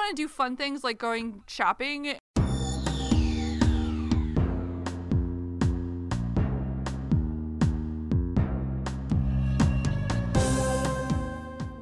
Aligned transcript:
want 0.00 0.16
to 0.16 0.22
do 0.22 0.28
fun 0.28 0.56
things 0.56 0.82
like 0.82 0.98
going 0.98 1.42
shopping. 1.46 2.16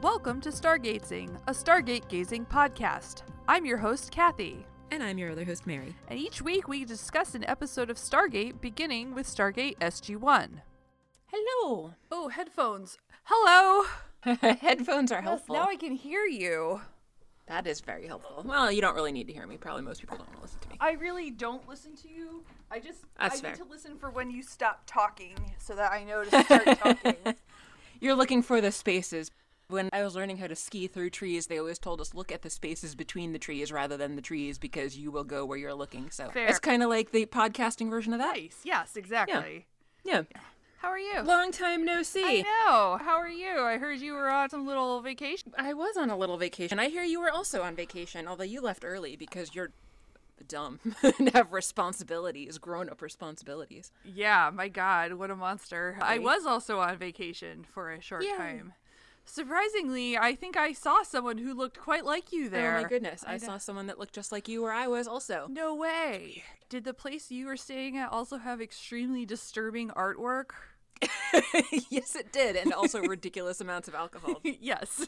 Welcome 0.02 0.40
to 0.40 0.48
Stargazing, 0.48 1.38
a 1.46 1.52
Stargate 1.52 2.08
gazing 2.08 2.44
podcast. 2.46 3.22
I'm 3.46 3.64
your 3.64 3.78
host, 3.78 4.10
Kathy. 4.10 4.66
And 4.90 5.02
I'm 5.02 5.16
your 5.16 5.30
other 5.30 5.44
host, 5.44 5.64
Mary. 5.66 5.94
And 6.08 6.18
each 6.18 6.42
week 6.42 6.66
we 6.66 6.84
discuss 6.84 7.36
an 7.36 7.44
episode 7.44 7.88
of 7.88 7.98
Stargate 7.98 8.60
beginning 8.60 9.14
with 9.14 9.26
Stargate 9.28 9.78
SG1. 9.78 10.62
Hello. 11.26 11.94
Oh, 12.10 12.28
headphones. 12.28 12.98
Hello. 13.24 13.84
Headphones 14.40 15.12
are 15.12 15.22
helpful. 15.22 15.54
Now 15.54 15.66
I 15.68 15.76
can 15.76 15.92
hear 15.92 16.24
you. 16.24 16.80
That 17.48 17.66
is 17.66 17.80
very 17.80 18.06
helpful. 18.06 18.42
Well, 18.46 18.70
you 18.70 18.80
don't 18.80 18.94
really 18.94 19.12
need 19.12 19.26
to 19.26 19.32
hear 19.32 19.46
me. 19.46 19.56
Probably 19.56 19.82
most 19.82 20.00
people 20.00 20.16
don't 20.16 20.26
want 20.28 20.38
to 20.38 20.42
listen 20.42 20.60
to 20.60 20.68
me. 20.68 20.76
I 20.80 20.92
really 20.92 21.30
don't 21.30 21.66
listen 21.68 21.96
to 21.96 22.08
you. 22.08 22.44
I 22.70 22.78
just 22.78 23.00
That's 23.18 23.38
I 23.38 23.40
fair. 23.40 23.50
need 23.52 23.58
to 23.58 23.64
listen 23.64 23.96
for 23.98 24.10
when 24.10 24.30
you 24.30 24.42
stop 24.42 24.82
talking 24.86 25.34
so 25.58 25.74
that 25.74 25.92
I 25.92 26.04
know 26.04 26.24
to 26.24 26.44
start 26.44 26.78
talking. 26.78 27.34
You're 28.00 28.14
looking 28.14 28.42
for 28.42 28.60
the 28.60 28.70
spaces. 28.70 29.30
When 29.68 29.90
I 29.92 30.02
was 30.02 30.14
learning 30.14 30.38
how 30.38 30.46
to 30.46 30.56
ski 30.56 30.86
through 30.86 31.10
trees, 31.10 31.46
they 31.46 31.58
always 31.58 31.78
told 31.78 32.00
us 32.00 32.14
look 32.14 32.32
at 32.32 32.40
the 32.40 32.48
spaces 32.48 32.94
between 32.94 33.32
the 33.32 33.38
trees 33.38 33.70
rather 33.70 33.98
than 33.98 34.16
the 34.16 34.22
trees 34.22 34.58
because 34.58 34.96
you 34.96 35.10
will 35.10 35.24
go 35.24 35.44
where 35.44 35.58
you're 35.58 35.74
looking. 35.74 36.10
So 36.10 36.28
Fair. 36.30 36.46
it's 36.46 36.58
kind 36.58 36.82
of 36.82 36.88
like 36.88 37.10
the 37.10 37.26
podcasting 37.26 37.90
version 37.90 38.14
of 38.14 38.18
that. 38.20 38.34
Nice. 38.36 38.60
Yes, 38.64 38.96
exactly. 38.96 39.66
Yeah. 40.04 40.22
How 40.78 40.88
are 40.88 40.98
you? 40.98 41.22
Long 41.22 41.50
time 41.50 41.84
no 41.84 42.02
see. 42.04 42.24
I 42.24 42.42
know. 42.42 42.98
How 43.02 43.16
are 43.16 43.28
you? 43.28 43.60
I 43.60 43.78
heard 43.78 43.98
you 43.98 44.12
were 44.12 44.30
on 44.30 44.48
some 44.48 44.64
little 44.64 45.00
vacation. 45.00 45.52
I 45.58 45.74
was 45.74 45.96
on 45.96 46.08
a 46.08 46.16
little 46.16 46.38
vacation. 46.38 46.78
I 46.78 46.88
hear 46.88 47.02
you 47.02 47.20
were 47.20 47.32
also 47.32 47.62
on 47.62 47.74
vacation, 47.74 48.28
although 48.28 48.44
you 48.44 48.60
left 48.60 48.84
early 48.84 49.16
because 49.16 49.56
you're 49.56 49.70
dumb 50.46 50.78
and 51.18 51.30
have 51.30 51.52
responsibilities, 51.52 52.58
grown 52.58 52.88
up 52.88 53.02
responsibilities. 53.02 53.90
Yeah, 54.04 54.50
my 54.54 54.68
God, 54.68 55.14
what 55.14 55.32
a 55.32 55.36
monster. 55.36 55.98
I 56.00 56.18
was 56.18 56.46
also 56.46 56.78
on 56.78 56.96
vacation 56.96 57.66
for 57.68 57.90
a 57.90 58.00
short 58.00 58.22
Yay. 58.22 58.36
time. 58.36 58.72
Surprisingly, 59.24 60.16
I 60.16 60.34
think 60.34 60.56
I 60.56 60.72
saw 60.72 61.02
someone 61.02 61.38
who 61.38 61.52
looked 61.52 61.78
quite 61.78 62.04
like 62.04 62.32
you 62.32 62.48
there. 62.48 62.78
Oh 62.78 62.82
my 62.82 62.88
goodness. 62.88 63.24
I, 63.26 63.34
I 63.34 63.36
saw 63.36 63.58
someone 63.58 63.88
that 63.88 63.98
looked 63.98 64.14
just 64.14 64.32
like 64.32 64.48
you 64.48 64.62
where 64.62 64.72
I 64.72 64.86
was 64.86 65.06
also. 65.06 65.48
No 65.50 65.74
way. 65.74 66.44
Did 66.70 66.84
the 66.84 66.94
place 66.94 67.30
you 67.30 67.46
were 67.46 67.56
staying 67.56 67.98
at 67.98 68.10
also 68.10 68.38
have 68.38 68.60
extremely 68.60 69.26
disturbing 69.26 69.90
artwork? 69.90 70.50
yes, 71.90 72.14
it 72.14 72.32
did. 72.32 72.56
And 72.56 72.72
also 72.72 73.00
ridiculous 73.02 73.60
amounts 73.60 73.88
of 73.88 73.94
alcohol. 73.94 74.40
yes. 74.44 75.06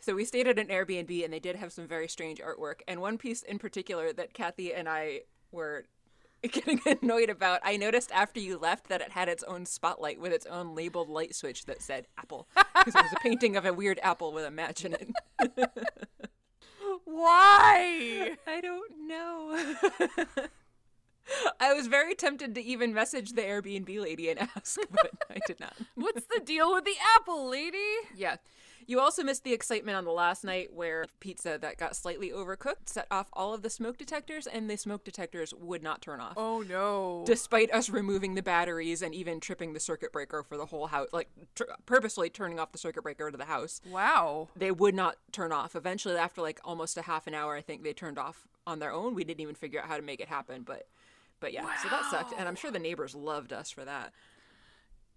So 0.00 0.14
we 0.14 0.24
stayed 0.24 0.46
at 0.46 0.58
an 0.58 0.68
Airbnb 0.68 1.24
and 1.24 1.32
they 1.32 1.40
did 1.40 1.56
have 1.56 1.72
some 1.72 1.88
very 1.88 2.06
strange 2.06 2.40
artwork. 2.40 2.80
And 2.86 3.00
one 3.00 3.18
piece 3.18 3.42
in 3.42 3.58
particular 3.58 4.12
that 4.12 4.34
Kathy 4.34 4.72
and 4.72 4.88
I 4.88 5.22
were 5.50 5.86
getting 6.42 6.80
annoyed 7.02 7.28
about, 7.28 7.60
I 7.64 7.76
noticed 7.76 8.12
after 8.12 8.38
you 8.38 8.56
left 8.56 8.88
that 8.88 9.00
it 9.00 9.10
had 9.10 9.28
its 9.28 9.42
own 9.42 9.66
spotlight 9.66 10.20
with 10.20 10.32
its 10.32 10.46
own 10.46 10.76
labeled 10.76 11.08
light 11.08 11.34
switch 11.34 11.64
that 11.64 11.82
said 11.82 12.06
apple. 12.18 12.46
Because 12.54 12.94
it 12.94 13.02
was 13.02 13.12
a 13.16 13.20
painting 13.20 13.56
of 13.56 13.64
a 13.66 13.72
weird 13.72 13.98
apple 14.00 14.32
with 14.32 14.44
a 14.44 14.50
match 14.50 14.84
in 14.84 14.92
it. 14.94 15.10
Why? 17.04 18.36
I 18.46 18.60
don't 18.60 19.08
know. 19.08 19.58
I 21.60 21.72
was 21.72 21.86
very 21.86 22.14
tempted 22.14 22.54
to 22.54 22.62
even 22.62 22.94
message 22.94 23.32
the 23.32 23.42
Airbnb 23.42 24.00
lady 24.00 24.30
and 24.30 24.40
ask, 24.56 24.78
but 24.90 25.12
I 25.30 25.38
did 25.46 25.60
not. 25.60 25.74
What's 25.94 26.26
the 26.26 26.40
deal 26.40 26.72
with 26.72 26.84
the 26.84 26.96
apple, 27.16 27.48
lady? 27.48 27.78
Yeah. 28.14 28.36
You 28.88 29.00
also 29.00 29.24
missed 29.24 29.42
the 29.42 29.52
excitement 29.52 29.96
on 29.96 30.04
the 30.04 30.12
last 30.12 30.44
night 30.44 30.72
where 30.72 31.06
pizza 31.18 31.58
that 31.60 31.76
got 31.76 31.96
slightly 31.96 32.30
overcooked 32.30 32.88
set 32.88 33.08
off 33.10 33.26
all 33.32 33.52
of 33.52 33.62
the 33.62 33.70
smoke 33.70 33.98
detectors 33.98 34.46
and 34.46 34.70
the 34.70 34.76
smoke 34.76 35.02
detectors 35.02 35.52
would 35.54 35.82
not 35.82 36.00
turn 36.00 36.20
off. 36.20 36.34
Oh 36.36 36.60
no. 36.60 37.24
Despite 37.26 37.72
us 37.74 37.90
removing 37.90 38.36
the 38.36 38.44
batteries 38.44 39.02
and 39.02 39.12
even 39.12 39.40
tripping 39.40 39.72
the 39.72 39.80
circuit 39.80 40.12
breaker 40.12 40.44
for 40.44 40.56
the 40.56 40.66
whole 40.66 40.86
house, 40.86 41.08
like 41.12 41.28
tr- 41.56 41.64
purposely 41.84 42.30
turning 42.30 42.60
off 42.60 42.70
the 42.70 42.78
circuit 42.78 43.02
breaker 43.02 43.28
to 43.28 43.36
the 43.36 43.46
house, 43.46 43.80
wow. 43.90 44.46
they 44.54 44.70
would 44.70 44.94
not 44.94 45.16
turn 45.32 45.50
off. 45.50 45.74
Eventually, 45.74 46.14
after 46.14 46.40
like 46.40 46.60
almost 46.64 46.96
a 46.96 47.02
half 47.02 47.26
an 47.26 47.34
hour, 47.34 47.56
I 47.56 47.62
think 47.62 47.82
they 47.82 47.92
turned 47.92 48.18
off 48.18 48.46
on 48.68 48.78
their 48.78 48.92
own. 48.92 49.14
We 49.14 49.24
didn't 49.24 49.40
even 49.40 49.56
figure 49.56 49.80
out 49.80 49.88
how 49.88 49.96
to 49.96 50.02
make 50.02 50.20
it 50.20 50.28
happen, 50.28 50.62
but 50.62 50.86
but 51.40 51.52
yeah, 51.52 51.66
so 51.82 51.88
that 51.88 52.04
sucked, 52.10 52.32
and 52.36 52.48
I'm 52.48 52.56
sure 52.56 52.70
the 52.70 52.78
neighbors 52.78 53.14
loved 53.14 53.52
us 53.52 53.70
for 53.70 53.84
that. 53.84 54.12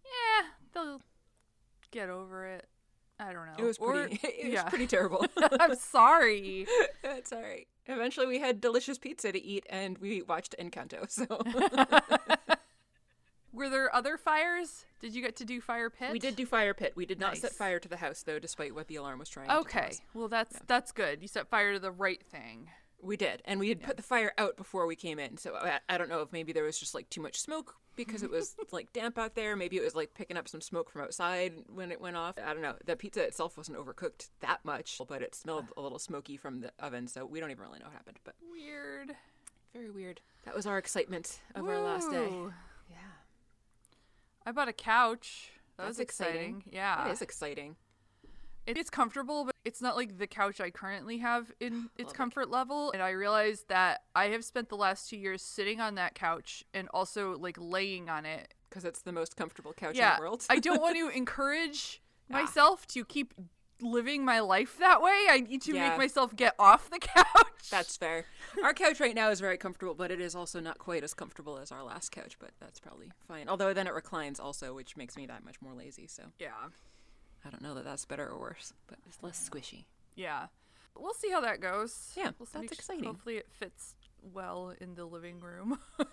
Yeah, 0.04 0.48
they'll 0.74 1.02
get 1.92 2.10
over 2.10 2.46
it. 2.46 2.68
I 3.20 3.34
don't 3.34 3.46
know. 3.46 3.54
It 3.58 3.64
was 3.64 3.78
Or- 3.78 3.94
pretty, 3.94 4.16
it 4.24 4.46
was 4.46 4.54
yeah. 4.54 4.64
pretty 4.70 4.88
terrible. 4.88 5.26
I'm 5.60 5.76
sorry. 5.76 6.66
That's 7.04 7.34
all 7.34 7.42
right. 7.42 7.68
Eventually, 7.88 8.28
we 8.28 8.40
had 8.40 8.62
delicious 8.62 8.98
pizza 8.98 9.32
to 9.32 9.44
eat, 9.44 9.66
and 9.70 9.98
we 9.98 10.22
watched 10.22 10.56
Encanto. 10.60 11.10
So 11.10 11.26
Were 13.52 13.68
there 13.70 13.94
other 13.94 14.16
fires? 14.18 14.86
Did 15.00 15.16
you 15.16 15.22
get 15.24 15.36
to 15.38 15.46
do 15.46 15.60
fire 15.60 15.90
pit? 15.90 16.12
we 16.12 16.20
did 16.20 16.36
do 16.36 16.46
fire 16.46 16.74
pit. 16.76 16.94
We 16.96 17.06
did 17.08 17.20
not 17.20 17.36
set 17.38 17.52
fire 17.54 17.80
to 17.80 17.90
the 17.90 17.98
house, 17.98 18.22
though, 18.24 18.38
despite 18.40 18.76
what 18.76 18.88
the 18.88 18.96
alarm 18.98 19.18
was 19.20 19.28
trying. 19.30 19.50
Okay. 19.50 19.94
Well, 20.14 20.28
that's 20.28 20.60
that's 20.68 20.92
good. 20.92 21.22
You 21.22 21.28
set 21.28 21.48
fire 21.50 21.74
to 21.74 21.80
the 21.80 21.92
right 21.92 22.22
thing. 22.24 22.70
We 23.02 23.18
did, 23.18 23.42
and 23.46 23.60
we 23.60 23.70
had 23.70 23.82
put 23.82 23.98
the 23.98 24.04
fire 24.04 24.34
out 24.38 24.58
before 24.58 24.86
we 24.86 24.96
came 24.96 25.20
in. 25.20 25.38
So 25.38 25.56
I, 25.56 25.80
I 25.88 25.98
don't 25.98 26.10
know 26.10 26.22
if 26.22 26.32
maybe 26.32 26.52
there 26.54 26.64
was 26.64 26.80
just 26.80 26.94
like 26.94 27.10
too 27.10 27.22
much 27.22 27.40
smoke 27.40 27.76
because 27.96 28.24
it 28.24 28.30
was 28.30 28.56
like 28.72 28.92
damp 28.94 29.18
out 29.18 29.36
there. 29.36 29.56
Maybe 29.56 29.78
it 29.78 29.84
was 29.84 29.96
like 29.96 30.14
picking 30.14 30.38
up 30.38 30.48
some 30.48 30.62
smoke 30.62 30.90
from 30.92 31.02
outside 31.02 31.54
when 31.74 31.92
it 31.92 32.02
went 32.02 32.16
off. 32.18 32.36
I 32.44 32.54
don't 32.54 32.62
know. 32.62 32.76
The 32.86 32.96
pizza 32.96 33.24
itself 33.24 33.58
wasn't 33.58 33.78
overcooked 33.78 34.30
that 34.42 34.60
much, 34.64 35.00
but 35.08 35.22
it 35.22 35.36
smelled 35.36 35.66
a 35.78 35.82
little 35.82 36.00
smoky 36.00 36.38
from 36.38 36.62
the 36.62 36.72
oven. 36.80 37.08
So 37.08 37.26
we 37.26 37.40
don't 37.40 37.52
even 37.52 37.64
really 37.64 37.80
know 37.80 37.86
what 37.86 37.94
happened. 37.94 38.20
But 38.24 38.36
Weird. 38.52 39.16
very 39.74 39.90
weird. 39.90 40.22
That 40.46 40.56
was 40.56 40.66
our 40.66 40.78
excitement 40.78 41.40
of 41.56 41.68
our 41.68 41.82
last 41.82 42.10
day. 42.12 42.30
Yeah. 42.90 42.98
I 44.46 44.52
bought 44.52 44.68
a 44.68 44.74
couch. 44.74 45.52
That 45.78 45.84
That's 45.86 45.98
was 45.98 46.00
exciting. 46.00 46.58
exciting. 46.58 46.64
Yeah. 46.74 47.04
That 47.06 47.12
is 47.12 47.22
exciting. 47.22 47.76
It- 48.70 48.78
It's 48.78 48.90
comfortable, 48.90 49.46
but 49.46 49.56
it's 49.66 49.82
not 49.82 49.96
like 49.96 50.18
the 50.18 50.28
couch 50.28 50.62
I 50.62 50.70
currently 50.70 51.18
have 51.20 51.52
in 51.60 51.90
its 51.98 52.08
Love 52.08 52.14
it. 52.14 52.18
comfort 52.18 52.50
level. 52.50 52.92
And 52.92 53.02
I 53.02 53.10
realized 53.12 53.68
that 53.70 54.04
I 54.16 54.26
have 54.28 54.46
spent 54.46 54.70
the 54.70 54.78
last 54.78 55.10
two 55.10 55.18
years 55.18 55.42
sitting 55.42 55.80
on 55.82 55.96
that 55.96 56.16
couch 56.16 56.64
and 56.74 56.88
also 56.94 57.38
like 57.38 57.58
laying 57.60 58.10
on 58.10 58.26
it. 58.26 58.54
Because 58.70 58.86
it's 58.86 59.02
the 59.02 59.12
most 59.12 59.36
comfortable 59.36 59.74
couch 59.74 59.96
yeah. 59.98 60.12
in 60.12 60.16
the 60.18 60.22
world. 60.22 60.46
I 60.50 60.60
don't 60.60 60.82
want 60.82 60.96
to 60.98 61.10
encourage 61.16 62.02
Ah. 62.32 62.34
myself 62.42 62.86
to 62.88 63.04
keep 63.04 63.34
living 63.82 64.24
my 64.26 64.40
life 64.42 64.78
that 64.78 65.02
way. 65.02 65.26
I 65.30 65.40
need 65.40 65.62
to 65.64 65.74
Yeah. 65.74 65.90
make 65.90 65.98
myself 65.98 66.36
get 66.36 66.54
off 66.60 66.90
the 66.90 67.00
couch. 67.16 67.70
That's 67.72 67.96
fair. 67.98 68.26
Our 68.64 68.74
couch 68.74 69.00
right 69.00 69.16
now 69.16 69.30
is 69.30 69.40
very 69.40 69.58
comfortable, 69.58 69.96
but 69.96 70.12
it 70.12 70.20
is 70.22 70.36
also 70.36 70.60
not 70.60 70.78
quite 70.80 71.04
as 71.04 71.14
comfortable 71.14 71.58
as 71.58 71.72
our 71.72 71.82
last 71.84 72.12
couch, 72.12 72.38
but 72.40 72.52
that's 72.60 72.80
probably 72.80 73.12
fine. 73.28 73.48
Although 73.50 73.74
then 73.74 73.88
it 73.88 73.94
reclines 73.94 74.40
also, 74.40 74.74
which 74.74 74.96
makes 74.98 75.16
me 75.16 75.26
that 75.28 75.44
much 75.46 75.62
more 75.62 75.74
lazy, 75.74 76.08
so 76.08 76.24
yeah. 76.40 76.50
I 77.46 77.50
don't 77.50 77.62
know 77.62 77.74
that 77.76 77.86
that's 77.86 78.06
better 78.06 78.28
or 78.28 78.40
worse, 78.40 78.74
but 78.88 78.98
it's 79.08 79.22
less 79.24 79.50
squishy. 79.50 79.86
Yeah. 80.16 80.48
We'll 80.98 81.14
see 81.14 81.30
how 81.32 81.42
that 81.42 81.62
goes. 81.62 82.12
Yeah, 82.18 82.32
we'll 82.38 82.48
that's 82.52 82.72
exciting. 82.74 83.06
Hopefully 83.06 83.38
it 83.38 83.48
fits 83.52 83.96
well 84.34 84.74
in 84.82 84.96
the 84.96 85.06
living 85.06 85.40
room. 85.40 85.80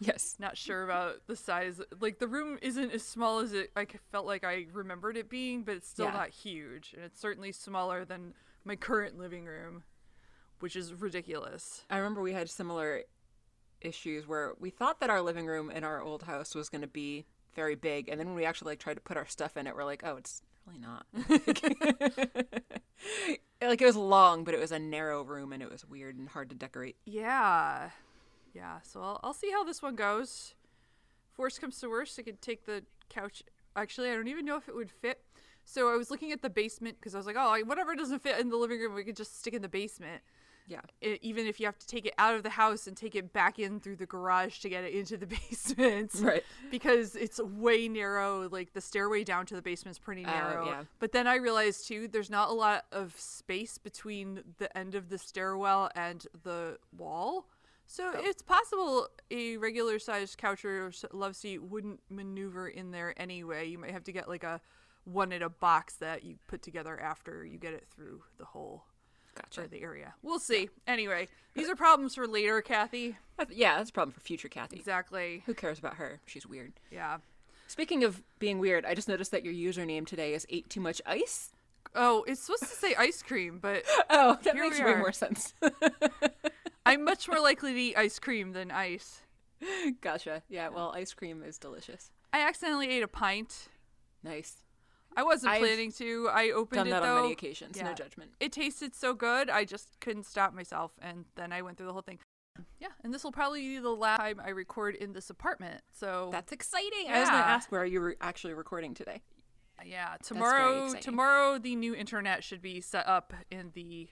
Yes. 0.00 0.34
Not 0.40 0.56
sure 0.58 0.82
about 0.84 1.26
the 1.28 1.36
size. 1.36 1.80
Like 2.00 2.18
the 2.18 2.26
room 2.26 2.58
isn't 2.60 2.90
as 2.92 3.02
small 3.04 3.38
as 3.38 3.52
it 3.52 3.70
I 3.76 3.86
felt 4.10 4.26
like 4.26 4.44
I 4.44 4.66
remembered 4.72 5.16
it 5.16 5.30
being, 5.30 5.62
but 5.62 5.76
it's 5.76 5.88
still 5.88 6.06
Yeah. 6.06 6.12
not 6.12 6.30
huge, 6.30 6.92
and 6.94 7.04
it's 7.04 7.20
certainly 7.20 7.52
smaller 7.52 8.04
than 8.04 8.34
my 8.64 8.74
current 8.76 9.16
living 9.16 9.44
room, 9.44 9.84
which 10.58 10.74
is 10.76 10.92
ridiculous. 10.92 11.84
I 11.88 11.98
remember 11.98 12.20
we 12.22 12.32
had 12.32 12.50
similar 12.50 13.02
issues 13.80 14.26
where 14.26 14.54
we 14.58 14.70
thought 14.70 14.98
that 15.00 15.10
our 15.10 15.22
living 15.22 15.46
room 15.46 15.70
in 15.70 15.84
our 15.84 16.02
old 16.02 16.24
house 16.24 16.54
was 16.54 16.68
going 16.68 16.82
to 16.82 16.88
be 16.88 17.24
very 17.54 17.74
big, 17.74 18.08
and 18.08 18.18
then 18.18 18.26
when 18.28 18.36
we 18.36 18.44
actually 18.44 18.72
like 18.72 18.78
tried 18.78 18.94
to 18.94 19.00
put 19.00 19.16
our 19.16 19.26
stuff 19.26 19.56
in 19.56 19.66
it, 19.66 19.74
we're 19.74 19.84
like, 19.84 20.02
oh, 20.04 20.16
it's 20.16 20.42
really 20.66 20.78
not. 20.78 21.06
like 23.62 23.80
it 23.82 23.86
was 23.86 23.96
long, 23.96 24.44
but 24.44 24.54
it 24.54 24.60
was 24.60 24.72
a 24.72 24.78
narrow 24.78 25.22
room, 25.22 25.52
and 25.52 25.62
it 25.62 25.70
was 25.70 25.84
weird 25.84 26.16
and 26.16 26.28
hard 26.28 26.50
to 26.50 26.54
decorate. 26.54 26.96
Yeah, 27.04 27.90
yeah. 28.52 28.78
So 28.82 29.00
I'll 29.02 29.20
I'll 29.22 29.34
see 29.34 29.50
how 29.50 29.64
this 29.64 29.82
one 29.82 29.96
goes. 29.96 30.54
If 31.32 31.38
worst 31.38 31.60
comes 31.60 31.78
to 31.80 31.88
worst, 31.88 32.18
I 32.18 32.22
could 32.22 32.40
take 32.40 32.66
the 32.66 32.84
couch. 33.08 33.42
Actually, 33.76 34.10
I 34.10 34.14
don't 34.14 34.28
even 34.28 34.44
know 34.44 34.56
if 34.56 34.68
it 34.68 34.74
would 34.76 34.90
fit. 34.90 35.20
So 35.64 35.92
I 35.92 35.96
was 35.96 36.10
looking 36.10 36.30
at 36.30 36.42
the 36.42 36.50
basement 36.50 36.98
because 37.00 37.14
I 37.14 37.18
was 37.18 37.26
like, 37.26 37.36
oh, 37.38 37.58
whatever 37.64 37.94
doesn't 37.94 38.22
fit 38.22 38.38
in 38.38 38.50
the 38.50 38.56
living 38.56 38.80
room, 38.80 38.94
we 38.94 39.02
could 39.02 39.16
just 39.16 39.40
stick 39.40 39.54
in 39.54 39.62
the 39.62 39.68
basement. 39.68 40.22
Yeah. 40.66 40.80
I 41.02 41.18
even 41.22 41.46
if 41.46 41.60
you 41.60 41.66
have 41.66 41.78
to 41.78 41.86
take 41.86 42.06
it 42.06 42.14
out 42.18 42.34
of 42.34 42.42
the 42.42 42.50
house 42.50 42.86
and 42.86 42.96
take 42.96 43.14
it 43.14 43.32
back 43.32 43.58
in 43.58 43.80
through 43.80 43.96
the 43.96 44.06
garage 44.06 44.60
to 44.60 44.68
get 44.68 44.82
it 44.84 44.94
into 44.94 45.16
the 45.16 45.26
basement. 45.50 46.12
Right. 46.20 46.42
Because 46.70 47.16
it's 47.16 47.38
way 47.40 47.88
narrow. 47.88 48.48
Like 48.48 48.72
the 48.72 48.80
stairway 48.80 49.24
down 49.24 49.46
to 49.46 49.54
the 49.54 49.62
basement's 49.62 49.98
pretty 49.98 50.24
Oh, 50.24 50.30
narrow. 50.30 50.66
yeah. 50.66 50.84
But 50.98 51.12
then 51.12 51.26
I 51.26 51.36
realized 51.36 51.86
too, 51.86 52.08
there's 52.08 52.30
not 52.30 52.48
a 52.48 52.52
lot 52.54 52.86
of 52.92 53.14
space 53.18 53.76
between 53.78 54.42
the 54.58 54.74
end 54.76 54.94
of 54.94 55.10
the 55.10 55.18
stairwell 55.18 55.90
and 55.94 56.26
the 56.44 56.78
wall. 56.96 57.46
So 57.86 58.12
Oh. 58.14 58.20
it's 58.24 58.40
possible 58.40 59.08
a 59.30 59.58
regular 59.58 59.98
sized 59.98 60.38
couch 60.38 60.64
or 60.64 60.90
love 61.12 61.36
seat 61.36 61.58
wouldn't 61.62 62.00
maneuver 62.08 62.68
in 62.68 62.90
there 62.90 63.12
anyway. 63.20 63.66
You 63.68 63.78
might 63.78 63.90
have 63.90 64.04
to 64.04 64.12
get 64.12 64.28
like 64.30 64.44
a 64.44 64.62
one 65.04 65.32
in 65.32 65.42
a 65.42 65.50
box 65.50 65.96
that 65.96 66.24
you 66.24 66.36
put 66.48 66.62
together 66.62 66.98
after 66.98 67.44
you 67.44 67.58
get 67.58 67.74
it 67.74 67.86
through 67.94 68.22
the 68.38 68.46
hole 68.46 68.84
Gotcha. 69.34 69.62
or 69.62 69.66
the 69.66 69.82
area. 69.82 70.14
We'll 70.22 70.38
see. 70.38 70.68
Anyway, 70.86 71.28
these 71.54 71.68
are 71.68 71.74
problems 71.76 72.14
for 72.14 72.26
later, 72.26 72.60
Kathy. 72.62 73.16
Yeah, 73.50 73.76
that's 73.78 73.90
a 73.90 73.92
problem 73.92 74.12
for 74.12 74.20
future 74.20 74.48
Kathy. 74.48 74.76
Exactly. 74.76 75.42
Who 75.46 75.54
cares 75.54 75.78
about 75.78 75.94
her? 75.94 76.20
She's 76.26 76.46
weird. 76.46 76.72
Yeah. 76.90 77.18
Speaking 77.66 78.04
of 78.04 78.22
being 78.38 78.58
weird, 78.58 78.84
I 78.84 78.94
just 78.94 79.08
noticed 79.08 79.30
that 79.32 79.44
your 79.44 79.54
username 79.54 80.06
today 80.06 80.34
is 80.34 80.46
ate 80.50 80.68
too 80.68 80.80
much 80.80 81.00
ice. 81.06 81.50
Oh, 81.94 82.24
it's 82.26 82.40
supposed 82.42 82.62
to 82.64 82.68
say 82.68 82.94
ice 82.96 83.22
cream, 83.22 83.58
but 83.60 83.84
Oh, 84.10 84.38
that 84.42 84.56
makes 84.56 84.78
way 84.80 84.94
more 84.94 85.12
sense. 85.12 85.54
I'm 86.86 87.04
much 87.04 87.28
more 87.28 87.40
likely 87.40 87.72
to 87.72 87.80
eat 87.80 87.96
ice 87.96 88.18
cream 88.18 88.52
than 88.52 88.70
ice. 88.70 89.22
gotcha. 90.00 90.42
Yeah, 90.48 90.68
well, 90.68 90.92
ice 90.94 91.14
cream 91.14 91.42
is 91.42 91.56
delicious. 91.58 92.10
I 92.32 92.40
accidentally 92.40 92.90
ate 92.90 93.02
a 93.02 93.08
pint. 93.08 93.68
Nice. 94.22 94.63
I 95.16 95.22
wasn't 95.22 95.52
I've 95.52 95.60
planning 95.60 95.92
to. 95.92 96.28
I 96.32 96.50
opened 96.50 96.78
Done 96.78 96.86
it 96.88 96.90
that 96.90 97.02
though. 97.02 97.16
on 97.16 97.22
many 97.22 97.32
occasions. 97.32 97.80
No 97.80 97.92
judgment. 97.94 98.32
It 98.40 98.52
tasted 98.52 98.94
so 98.94 99.14
good, 99.14 99.50
I 99.50 99.64
just 99.64 100.00
couldn't 100.00 100.26
stop 100.26 100.54
myself, 100.54 100.92
and 101.00 101.24
then 101.36 101.52
I 101.52 101.62
went 101.62 101.76
through 101.76 101.86
the 101.86 101.92
whole 101.92 102.02
thing. 102.02 102.18
Yeah, 102.78 102.88
and 103.02 103.12
this 103.12 103.24
will 103.24 103.32
probably 103.32 103.62
be 103.62 103.78
the 103.78 103.90
last 103.90 104.18
time 104.20 104.40
I 104.44 104.50
record 104.50 104.94
in 104.94 105.12
this 105.12 105.28
apartment. 105.30 105.80
So 105.92 106.28
That's 106.30 106.52
exciting. 106.52 107.08
I 107.10 107.20
was 107.20 107.28
going 107.28 107.42
to 107.42 107.48
ask 107.48 107.72
where 107.72 107.82
are 107.82 107.86
you 107.86 108.00
were 108.00 108.16
actually 108.20 108.54
recording 108.54 108.94
today. 108.94 109.22
yeah, 109.84 110.16
tomorrow 110.22 110.92
tomorrow 111.00 111.58
the 111.58 111.74
new 111.74 111.94
internet 111.94 112.44
should 112.44 112.62
be 112.62 112.80
set 112.80 113.08
up 113.08 113.32
in 113.50 113.72
the 113.74 114.08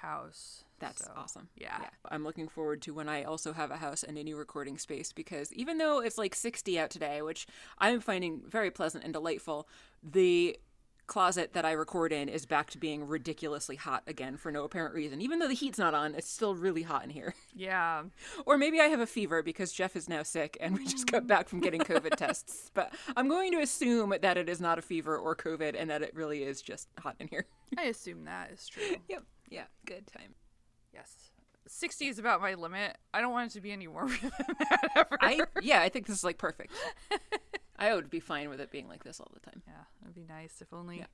house. 0.00 0.64
That's 0.78 1.04
So, 1.04 1.12
awesome. 1.16 1.48
Yeah. 1.56 1.78
I'm 2.10 2.24
looking 2.24 2.48
forward 2.48 2.82
to 2.82 2.94
when 2.94 3.08
I 3.08 3.24
also 3.24 3.52
have 3.52 3.70
a 3.70 3.76
house 3.76 4.02
and 4.04 4.16
a 4.16 4.22
new 4.22 4.36
recording 4.36 4.78
space 4.78 5.12
because 5.12 5.52
even 5.52 5.78
though 5.78 6.00
it's 6.00 6.18
like 6.18 6.34
60 6.34 6.78
out 6.78 6.90
today, 6.90 7.20
which 7.22 7.46
I'm 7.78 8.00
finding 8.00 8.42
very 8.46 8.70
pleasant 8.70 9.02
and 9.04 9.12
delightful, 9.12 9.68
the 10.02 10.56
closet 11.08 11.54
that 11.54 11.64
I 11.64 11.72
record 11.72 12.12
in 12.12 12.28
is 12.28 12.44
back 12.44 12.68
to 12.70 12.78
being 12.78 13.08
ridiculously 13.08 13.76
hot 13.76 14.02
again 14.06 14.36
for 14.36 14.52
no 14.52 14.64
apparent 14.64 14.94
reason. 14.94 15.22
Even 15.22 15.38
though 15.38 15.48
the 15.48 15.54
heat's 15.54 15.78
not 15.78 15.94
on, 15.94 16.14
it's 16.14 16.30
still 16.30 16.54
really 16.54 16.82
hot 16.82 17.02
in 17.04 17.10
here. 17.10 17.34
Yeah. 17.56 18.04
Or 18.46 18.56
maybe 18.56 18.78
I 18.80 18.84
have 18.84 19.00
a 19.00 19.06
fever 19.06 19.42
because 19.42 19.72
Jeff 19.72 19.96
is 19.96 20.08
now 20.08 20.22
sick 20.22 20.56
and 20.60 20.78
we 20.78 20.84
just 20.84 21.10
got 21.10 21.26
back 21.26 21.48
from 21.48 21.58
getting 21.58 21.80
COVID 21.80 22.10
tests. 22.16 22.70
But 22.72 22.94
I'm 23.16 23.26
going 23.28 23.50
to 23.50 23.58
assume 23.58 24.14
that 24.22 24.36
it 24.36 24.48
is 24.48 24.60
not 24.60 24.78
a 24.78 24.82
fever 24.82 25.18
or 25.18 25.34
COVID 25.34 25.74
and 25.76 25.90
that 25.90 26.02
it 26.02 26.14
really 26.14 26.44
is 26.44 26.62
just 26.62 26.86
hot 27.00 27.16
in 27.18 27.26
here. 27.26 27.46
I 27.76 27.84
assume 27.84 28.26
that 28.26 28.52
is 28.52 28.68
true. 28.68 28.96
yep. 29.08 29.24
Yeah. 29.48 29.64
Good 29.86 30.06
time. 30.06 30.34
yes. 30.92 31.30
60 31.70 32.06
is 32.08 32.18
about 32.18 32.40
my 32.40 32.54
limit. 32.54 32.96
I 33.12 33.20
don't 33.20 33.32
want 33.32 33.50
it 33.50 33.54
to 33.54 33.60
be 33.60 33.72
any 33.72 33.86
warmer 33.88 34.16
than 34.22 34.30
that 34.70 34.88
ever. 34.96 35.18
I 35.20 35.40
yeah, 35.60 35.82
I 35.82 35.88
think 35.90 36.06
this 36.06 36.16
is 36.16 36.24
like 36.24 36.38
perfect. 36.38 36.72
I 37.78 37.94
would 37.94 38.08
be 38.10 38.20
fine 38.20 38.48
with 38.48 38.60
it 38.60 38.70
being 38.70 38.88
like 38.88 39.04
this 39.04 39.20
all 39.20 39.30
the 39.34 39.40
time. 39.40 39.62
yeah, 39.66 39.74
that'd 40.00 40.14
be 40.14 40.24
nice 40.28 40.60
if 40.62 40.72
only 40.72 40.98
Yeah. 40.98 41.06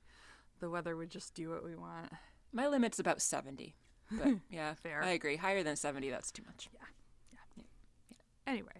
the 0.61 0.69
weather 0.69 0.95
would 0.95 1.09
just 1.11 1.33
do 1.35 1.49
what 1.49 1.63
we 1.63 1.75
want. 1.75 2.09
My 2.53 2.67
limit's 2.67 2.99
about 2.99 3.21
70. 3.21 3.75
But 4.11 4.35
yeah, 4.49 4.73
Fair. 4.75 5.03
I 5.03 5.09
agree. 5.09 5.35
Higher 5.35 5.61
than 5.61 5.75
70, 5.75 6.09
that's 6.09 6.31
too 6.31 6.43
much. 6.47 6.69
Yeah. 6.73 6.79
yeah. 7.33 7.63
Yeah. 8.11 8.51
Anyway, 8.51 8.71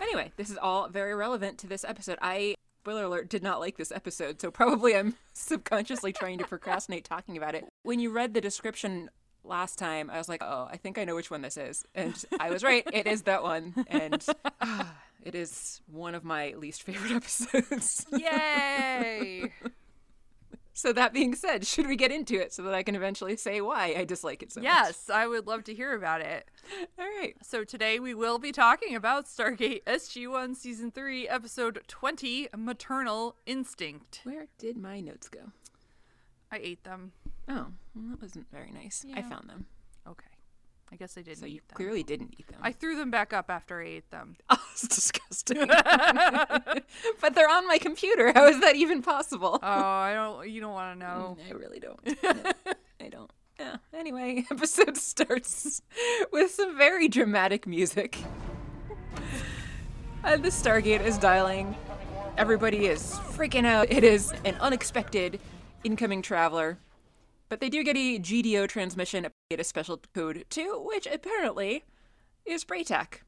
Anyway, 0.00 0.32
this 0.36 0.50
is 0.50 0.56
all 0.60 0.88
very 0.88 1.14
relevant 1.14 1.58
to 1.58 1.66
this 1.68 1.84
episode. 1.84 2.18
I 2.22 2.56
spoiler 2.80 3.04
alert 3.04 3.28
did 3.28 3.42
not 3.42 3.60
like 3.60 3.76
this 3.76 3.92
episode, 3.92 4.40
so 4.40 4.50
probably 4.50 4.96
I'm 4.96 5.14
subconsciously 5.34 6.14
trying 6.14 6.38
to 6.38 6.46
procrastinate 6.46 7.04
talking 7.04 7.36
about 7.36 7.54
it. 7.54 7.66
When 7.82 8.00
you 8.00 8.10
read 8.10 8.32
the 8.32 8.40
description 8.40 9.10
last 9.44 9.78
time, 9.78 10.08
I 10.08 10.16
was 10.16 10.30
like, 10.30 10.42
"Oh, 10.42 10.66
I 10.70 10.78
think 10.78 10.96
I 10.96 11.04
know 11.04 11.14
which 11.14 11.30
one 11.30 11.42
this 11.42 11.58
is." 11.58 11.84
And 11.94 12.14
I 12.40 12.48
was 12.48 12.62
right. 12.62 12.86
It 12.90 13.06
is 13.06 13.22
that 13.22 13.42
one. 13.42 13.74
And 13.86 14.24
ah, 14.62 14.94
it 15.22 15.34
is 15.34 15.82
one 15.86 16.14
of 16.14 16.24
my 16.24 16.54
least 16.56 16.82
favorite 16.82 17.12
episodes. 17.16 18.06
yay! 18.12 19.52
So 20.80 20.94
that 20.94 21.12
being 21.12 21.34
said, 21.34 21.66
should 21.66 21.86
we 21.86 21.94
get 21.94 22.10
into 22.10 22.40
it 22.40 22.54
so 22.54 22.62
that 22.62 22.72
I 22.72 22.82
can 22.82 22.96
eventually 22.96 23.36
say 23.36 23.60
why 23.60 23.94
I 23.98 24.04
dislike 24.06 24.42
it 24.42 24.50
so 24.50 24.60
much? 24.60 24.64
yes, 24.64 25.10
I 25.10 25.26
would 25.26 25.46
love 25.46 25.62
to 25.64 25.74
hear 25.74 25.94
about 25.94 26.22
it. 26.22 26.48
All 26.98 27.04
right. 27.04 27.34
So 27.42 27.64
today 27.64 28.00
we 28.00 28.14
will 28.14 28.38
be 28.38 28.50
talking 28.50 28.94
about 28.94 29.26
Stargate 29.26 29.84
SG1 29.84 30.56
Season 30.56 30.90
3, 30.90 31.28
Episode 31.28 31.82
20, 31.86 32.48
Maternal 32.56 33.36
Instinct. 33.44 34.20
Where 34.24 34.46
did 34.56 34.78
my 34.78 35.00
notes 35.00 35.28
go? 35.28 35.52
I 36.50 36.60
ate 36.62 36.84
them. 36.84 37.12
Oh, 37.46 37.66
well, 37.94 38.04
that 38.08 38.22
wasn't 38.22 38.50
very 38.50 38.70
nice. 38.70 39.04
I 39.14 39.20
found 39.20 39.50
them. 39.50 39.66
Okay. 40.08 40.29
I 40.92 40.96
guess 40.96 41.16
I 41.16 41.22
didn't 41.22 41.38
So 41.38 41.46
you 41.46 41.60
clearly 41.72 42.02
didn't 42.02 42.34
eat 42.38 42.48
them. 42.48 42.58
I 42.62 42.72
threw 42.72 42.96
them 42.96 43.10
back 43.10 43.32
up 43.32 43.48
after 43.50 43.80
I 43.80 43.86
ate 43.86 44.10
them. 44.10 44.36
Oh, 44.50 44.58
it's 44.72 44.88
disgusting. 44.88 45.66
but 47.20 47.34
they're 47.34 47.48
on 47.48 47.66
my 47.68 47.78
computer. 47.78 48.32
How 48.32 48.46
is 48.46 48.60
that 48.60 48.76
even 48.76 49.02
possible? 49.02 49.58
Oh, 49.62 49.66
I 49.68 50.12
don't. 50.14 50.48
You 50.48 50.60
don't 50.60 50.72
want 50.72 50.98
to 50.98 51.06
mm, 51.06 51.08
know. 51.08 51.36
I 51.48 51.52
really 51.52 51.80
don't. 51.80 52.04
No, 52.04 52.52
I 53.00 53.08
don't. 53.08 53.30
Yeah. 53.58 53.76
Anyway, 53.94 54.44
episode 54.50 54.96
starts 54.96 55.82
with 56.32 56.50
some 56.50 56.76
very 56.76 57.08
dramatic 57.08 57.66
music. 57.66 58.18
And 60.24 60.42
the 60.42 60.48
Stargate 60.48 61.04
is 61.04 61.18
dialing. 61.18 61.76
Everybody 62.36 62.86
is 62.86 63.02
freaking 63.32 63.66
out. 63.66 63.90
It 63.90 64.04
is 64.04 64.32
an 64.44 64.56
unexpected 64.60 65.40
incoming 65.84 66.22
traveler. 66.22 66.78
But 67.50 67.58
they 67.60 67.68
do 67.68 67.82
get 67.82 67.96
a 67.96 68.18
GDO 68.18 68.68
transmission, 68.68 69.26
get 69.50 69.60
a 69.60 69.64
special 69.64 70.00
code 70.14 70.46
too, 70.48 70.80
which 70.86 71.06
apparently 71.06 71.84
is 72.46 72.64
Bra'tac. 72.64 73.22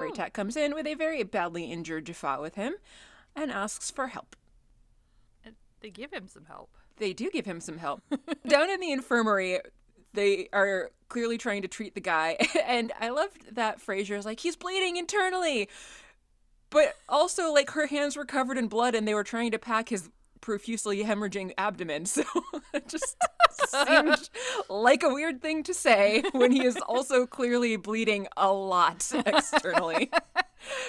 Bra'tac 0.00 0.32
comes 0.32 0.56
in 0.56 0.74
with 0.74 0.86
a 0.86 0.94
very 0.94 1.22
badly 1.22 1.70
injured 1.70 2.06
Jaffa 2.06 2.38
with 2.40 2.56
him 2.56 2.74
and 3.36 3.52
asks 3.52 3.90
for 3.90 4.08
help. 4.08 4.34
And 5.44 5.54
They 5.80 5.90
give 5.90 6.12
him 6.12 6.26
some 6.26 6.46
help. 6.46 6.76
They 6.96 7.12
do 7.12 7.30
give 7.30 7.46
him 7.46 7.60
some 7.60 7.78
help. 7.78 8.02
Down 8.48 8.68
in 8.68 8.80
the 8.80 8.90
infirmary, 8.90 9.60
they 10.12 10.48
are 10.52 10.90
clearly 11.08 11.38
trying 11.38 11.62
to 11.62 11.68
treat 11.68 11.94
the 11.94 12.00
guy. 12.00 12.36
And 12.66 12.92
I 13.00 13.10
loved 13.10 13.54
that 13.54 13.80
Fraiser 13.80 14.16
is 14.16 14.26
like, 14.26 14.40
he's 14.40 14.56
bleeding 14.56 14.96
internally. 14.96 15.68
But 16.70 16.94
also, 17.08 17.52
like, 17.52 17.70
her 17.70 17.86
hands 17.86 18.16
were 18.16 18.26
covered 18.26 18.58
in 18.58 18.66
blood 18.66 18.94
and 18.94 19.06
they 19.08 19.14
were 19.14 19.24
trying 19.24 19.52
to 19.52 19.58
pack 19.58 19.88
his 19.88 20.10
profusely 20.40 21.04
hemorrhaging 21.04 21.52
abdomen. 21.56 22.06
So 22.14 22.24
just 22.88 23.16
seemed 23.86 24.30
like 24.68 25.02
a 25.02 25.08
weird 25.12 25.40
thing 25.42 25.62
to 25.64 25.74
say 25.74 26.22
when 26.32 26.52
he 26.52 26.64
is 26.64 26.76
also 26.76 27.26
clearly 27.26 27.76
bleeding 27.76 28.26
a 28.36 28.52
lot 28.52 29.10
externally. 29.26 30.10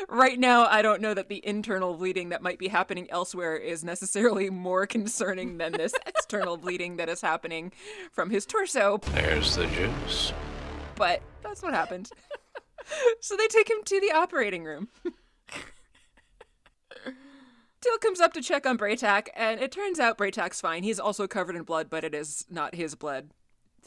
right 0.08 0.40
now, 0.40 0.66
I 0.66 0.82
don't 0.82 1.02
know 1.02 1.14
that 1.14 1.30
the 1.30 1.46
internal 1.46 1.94
bleeding 1.96 2.30
that 2.30 2.42
might 2.42 2.60
be 2.60 2.68
happening 2.68 3.08
elsewhere 3.12 3.56
is 3.56 3.84
necessarily 3.84 4.50
more 4.50 4.86
concerning 4.88 5.58
than 5.58 5.74
this 5.74 5.94
external 6.06 6.58
bleeding 6.58 6.98
that 6.98 7.10
is 7.10 7.22
happening 7.22 7.72
from 8.12 8.30
his 8.30 8.46
torso, 8.46 8.98
There's 9.14 9.56
the 9.56 9.68
juice. 9.68 10.34
but 10.96 11.22
that's 11.44 11.62
what 11.62 11.74
happened. 11.74 12.10
so 13.20 13.36
they 13.38 13.48
take 13.48 13.70
him 13.70 13.78
to 13.86 14.00
the 14.02 14.12
operating 14.12 14.64
room. 14.64 14.88
Teal'c 17.82 18.02
comes 18.02 18.20
up 18.20 18.34
to 18.34 18.42
check 18.42 18.66
on 18.66 18.78
Bra'tac, 18.78 19.30
and 19.36 19.62
it 19.62 19.72
turns 19.72 20.00
out 20.00 20.18
Bra'tac's 20.18 20.60
fine. 20.60 20.84
He's 20.84 21.00
also 21.00 21.28
covered 21.28 21.56
in 21.56 21.64
blood, 21.64 21.90
but 21.90 22.04
it 22.04 22.14
is 22.14 22.46
not 22.50 22.76
his 22.76 22.96
blood. 22.96 23.30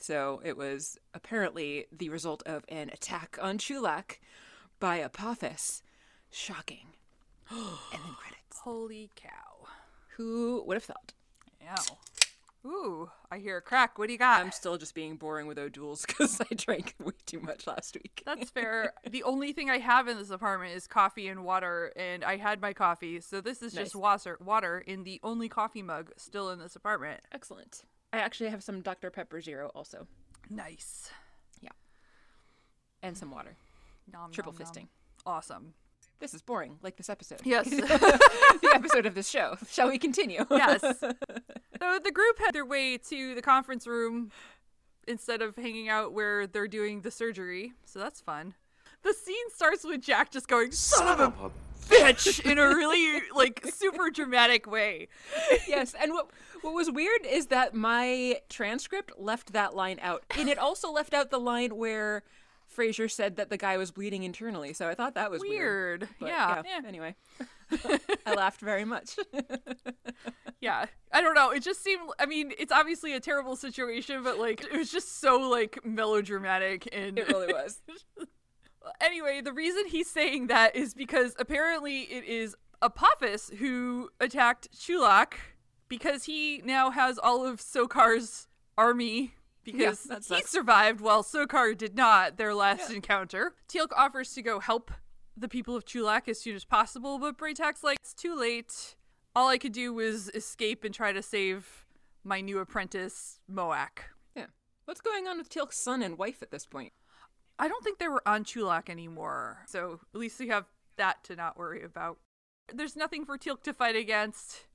So 0.01 0.41
it 0.45 0.57
was 0.57 0.99
apparently 1.15 1.87
the 1.93 2.09
result 2.09 2.43
of 2.47 2.65
an 2.69 2.89
attack 2.91 3.39
on 3.41 3.59
Chulak 3.59 4.19
by 4.81 4.97
Apophis. 4.99 5.83
Shocking. 6.31 6.87
and 7.51 7.61
then 7.93 8.15
credits. 8.17 8.61
Holy 8.65 9.11
cow. 9.15 9.69
Who 10.17 10.65
would 10.67 10.77
have 10.77 10.85
thought? 10.85 11.13
Yeah. 11.61 11.77
Ooh, 12.65 13.11
I 13.31 13.39
hear 13.39 13.57
a 13.57 13.61
crack. 13.63 13.99
What 13.99 14.07
do 14.07 14.13
you 14.13 14.19
got? 14.19 14.41
I'm 14.41 14.53
still 14.53 14.77
just 14.79 14.95
being 14.95 15.17
boring 15.17 15.47
with 15.49 15.59
O'Doul's 15.59 16.07
because 16.07 16.41
I 16.41 16.55
drank 16.55 16.95
way 17.03 17.13
too 17.27 17.41
much 17.41 17.67
last 17.67 17.95
week. 17.97 18.23
That's 18.25 18.51
fair. 18.55 18.93
the 19.09 19.25
only 19.25 19.53
thing 19.53 19.69
I 19.69 19.79
have 19.79 20.07
in 20.07 20.17
this 20.17 20.31
apartment 20.31 20.75
is 20.77 20.87
coffee 20.87 21.27
and 21.27 21.45
water, 21.45 21.93
and 21.97 22.25
I 22.25 22.37
had 22.37 22.61
my 22.61 22.73
coffee, 22.73 23.21
so 23.21 23.41
this 23.41 23.63
is 23.63 23.73
just 23.73 23.95
Nice. 23.97 24.01
water, 24.01 24.39
water 24.41 24.79
in 24.87 25.03
the 25.03 25.19
only 25.25 25.49
coffee 25.49 25.83
mug 25.83 26.13
still 26.17 26.51
in 26.51 26.61
this 26.61 26.77
apartment. 26.77 27.21
Excellent. 27.33 27.83
I 28.13 28.19
actually 28.19 28.51
have 28.51 28.63
some 28.63 28.81
Dr. 28.81 29.11
Pepper 29.11 29.41
Zero 29.41 29.71
also, 29.75 30.07
Nice. 30.51 31.11
Yeah. 31.61 31.71
And 33.03 33.17
some 33.17 33.31
water. 33.33 33.57
Nom, 34.13 34.31
Triple 34.31 34.53
nom, 34.53 34.63
nom. 34.63 34.73
fisting. 34.73 34.89
Awesome. 35.27 35.75
This 36.21 36.35
is 36.35 36.43
boring, 36.43 36.79
like 36.83 36.97
this 36.97 37.09
episode. 37.11 37.41
Yes. 37.43 37.69
the 37.71 38.71
episode 38.73 39.07
of 39.07 39.15
this 39.17 39.29
show. 39.29 39.57
Shall 39.69 39.89
we 39.89 39.99
continue? 39.99 40.45
yes. 40.51 40.85
So 41.83 41.99
the 41.99 42.13
group 42.13 42.39
had 42.39 42.55
their 42.55 42.65
way 42.65 42.97
to 42.97 43.35
the 43.35 43.43
conference 43.43 43.89
room 43.89 44.31
instead 45.09 45.43
of 45.43 45.57
hanging 45.57 45.89
out 45.89 46.13
where 46.13 46.47
they're 46.47 46.69
doing 46.69 47.01
the 47.01 47.11
surgery, 47.11 47.73
so 47.85 47.99
that's 47.99 48.21
fun. 48.21 48.55
The 49.03 49.13
scene 49.13 49.51
starts 49.53 49.83
with 49.83 50.01
Jack 50.01 50.31
just 50.31 50.47
going, 50.47 50.71
"Son 50.71 51.09
of 51.09 51.19
a 51.19 51.51
bitch," 51.93 52.49
in 52.49 52.57
a 52.57 52.69
really 52.69 53.23
like 53.35 53.67
super 53.75 54.11
dramatic 54.11 54.71
way. 54.71 55.09
yes, 55.67 55.93
and 56.01 56.13
what 56.13 56.31
what 56.61 56.73
was 56.73 56.89
weird 56.89 57.27
is 57.27 57.49
that 57.49 57.75
my 57.75 58.41
transcript 58.49 59.19
left 59.19 59.53
that 59.53 59.75
line 59.75 59.99
out, 60.01 60.23
and 60.39 60.49
it 60.49 60.59
also 60.59 60.93
left 60.93 61.13
out 61.13 61.31
the 61.31 61.41
line 61.41 61.75
where 61.77 62.23
Fraiser 62.73 63.11
said 63.11 63.35
that 63.37 63.51
the 63.51 63.57
guy 63.57 63.77
was 63.77 63.91
bleeding 63.91 64.23
internally, 64.23 64.73
so 64.73 64.89
I 64.89 64.95
thought 64.95 65.15
that 65.15 65.33
was 65.33 65.41
weird. 65.41 66.03
Weird. 66.03 66.09
But, 66.21 66.29
yeah. 66.29 66.63
yeah. 66.65 66.87
Anyway, 66.87 67.17
I 68.27 68.35
laughed 68.35 68.61
very 68.61 68.85
much. 68.85 69.17
Yeah. 70.61 70.87
I 71.13 71.21
don't 71.21 71.35
know. 71.35 71.51
It 71.51 71.65
just 71.65 71.83
seemed 71.83 72.09
I 72.21 72.27
mean, 72.27 72.53
it's 72.57 72.71
obviously 72.71 73.15
a 73.15 73.21
terrible 73.21 73.57
situation, 73.57 74.23
but 74.23 74.39
like 74.39 74.63
it 74.63 74.73
was 74.73 74.93
just 74.93 75.21
so 75.21 75.41
like 75.51 75.85
melodramatic 75.85 76.89
and 76.93 77.19
it 77.19 77.29
really 77.29 77.53
was. 77.53 77.81
Anyway, 79.01 79.41
the 79.41 79.53
reason 79.53 79.87
he's 79.87 80.11
saying 80.11 80.49
that 80.49 80.75
is 80.75 80.93
because 80.93 81.37
apparently 81.39 82.01
it 82.01 82.25
is 82.25 82.57
Apophis 82.83 83.51
who 83.61 84.11
attacked 84.19 84.73
Chulak 84.73 85.35
because 85.89 86.25
he 86.25 86.63
now 86.65 86.91
has 86.91 87.17
all 87.17 87.47
of 87.47 87.61
Sokar's 87.61 88.49
army 88.77 89.35
because 89.63 90.03
that 90.05 90.25
he 90.25 90.43
survived 90.43 91.01
while 91.01 91.23
Sokar 91.23 91.77
did 91.79 91.97
not 91.97 92.37
their 92.37 92.55
last 92.55 92.91
encounter. 92.91 93.55
Teal'c 93.69 93.93
offers 93.97 94.33
to 94.35 94.43
go 94.43 94.59
help 94.59 94.91
the 95.37 95.49
people 95.49 95.77
of 95.77 95.85
Chulak 95.85 96.29
as 96.29 96.41
soon 96.41 96.57
as 96.57 96.65
possible, 96.65 97.19
but 97.19 97.39
Bra'tac's 97.39 97.83
like, 97.83 97.99
it's 98.01 98.15
too 98.15 98.35
late. 98.35 98.97
All 99.35 99.49
I 99.49 99.59
could 99.59 99.73
do 99.73 99.95
was 99.95 100.29
escape 100.31 100.85
and 100.85 100.95
try 100.95 101.13
to 101.13 101.23
save 101.23 101.87
my 102.25 102.41
new 102.41 102.59
apprentice, 102.59 103.41
Moac. 103.51 104.05
Yeah. 104.37 104.47
What's 104.85 105.01
going 105.01 105.27
on 105.27 105.39
with 105.39 105.49
Teal'c's 105.49 105.77
son 105.77 106.03
and 106.03 106.19
wife 106.19 106.43
at 106.43 106.51
this 106.51 106.67
point? 106.67 106.93
I 107.59 107.69
don't 107.69 107.83
think 107.83 107.99
they 107.99 108.09
were 108.09 108.27
on 108.27 108.45
Chulak 108.45 108.91
anymore. 108.91 109.65
So 109.67 110.01
at 110.15 110.21
least 110.21 110.39
we 110.39 110.49
have 110.49 110.67
that 110.97 111.25
to 111.25 111.37
not 111.37 111.57
worry 111.57 111.83
about. 111.83 112.19
There's 112.73 112.97
nothing 112.97 113.25
for 113.25 113.39
Teal'c 113.39 113.63
to 113.65 113.73
fight 113.73 113.97
against. 113.97 114.67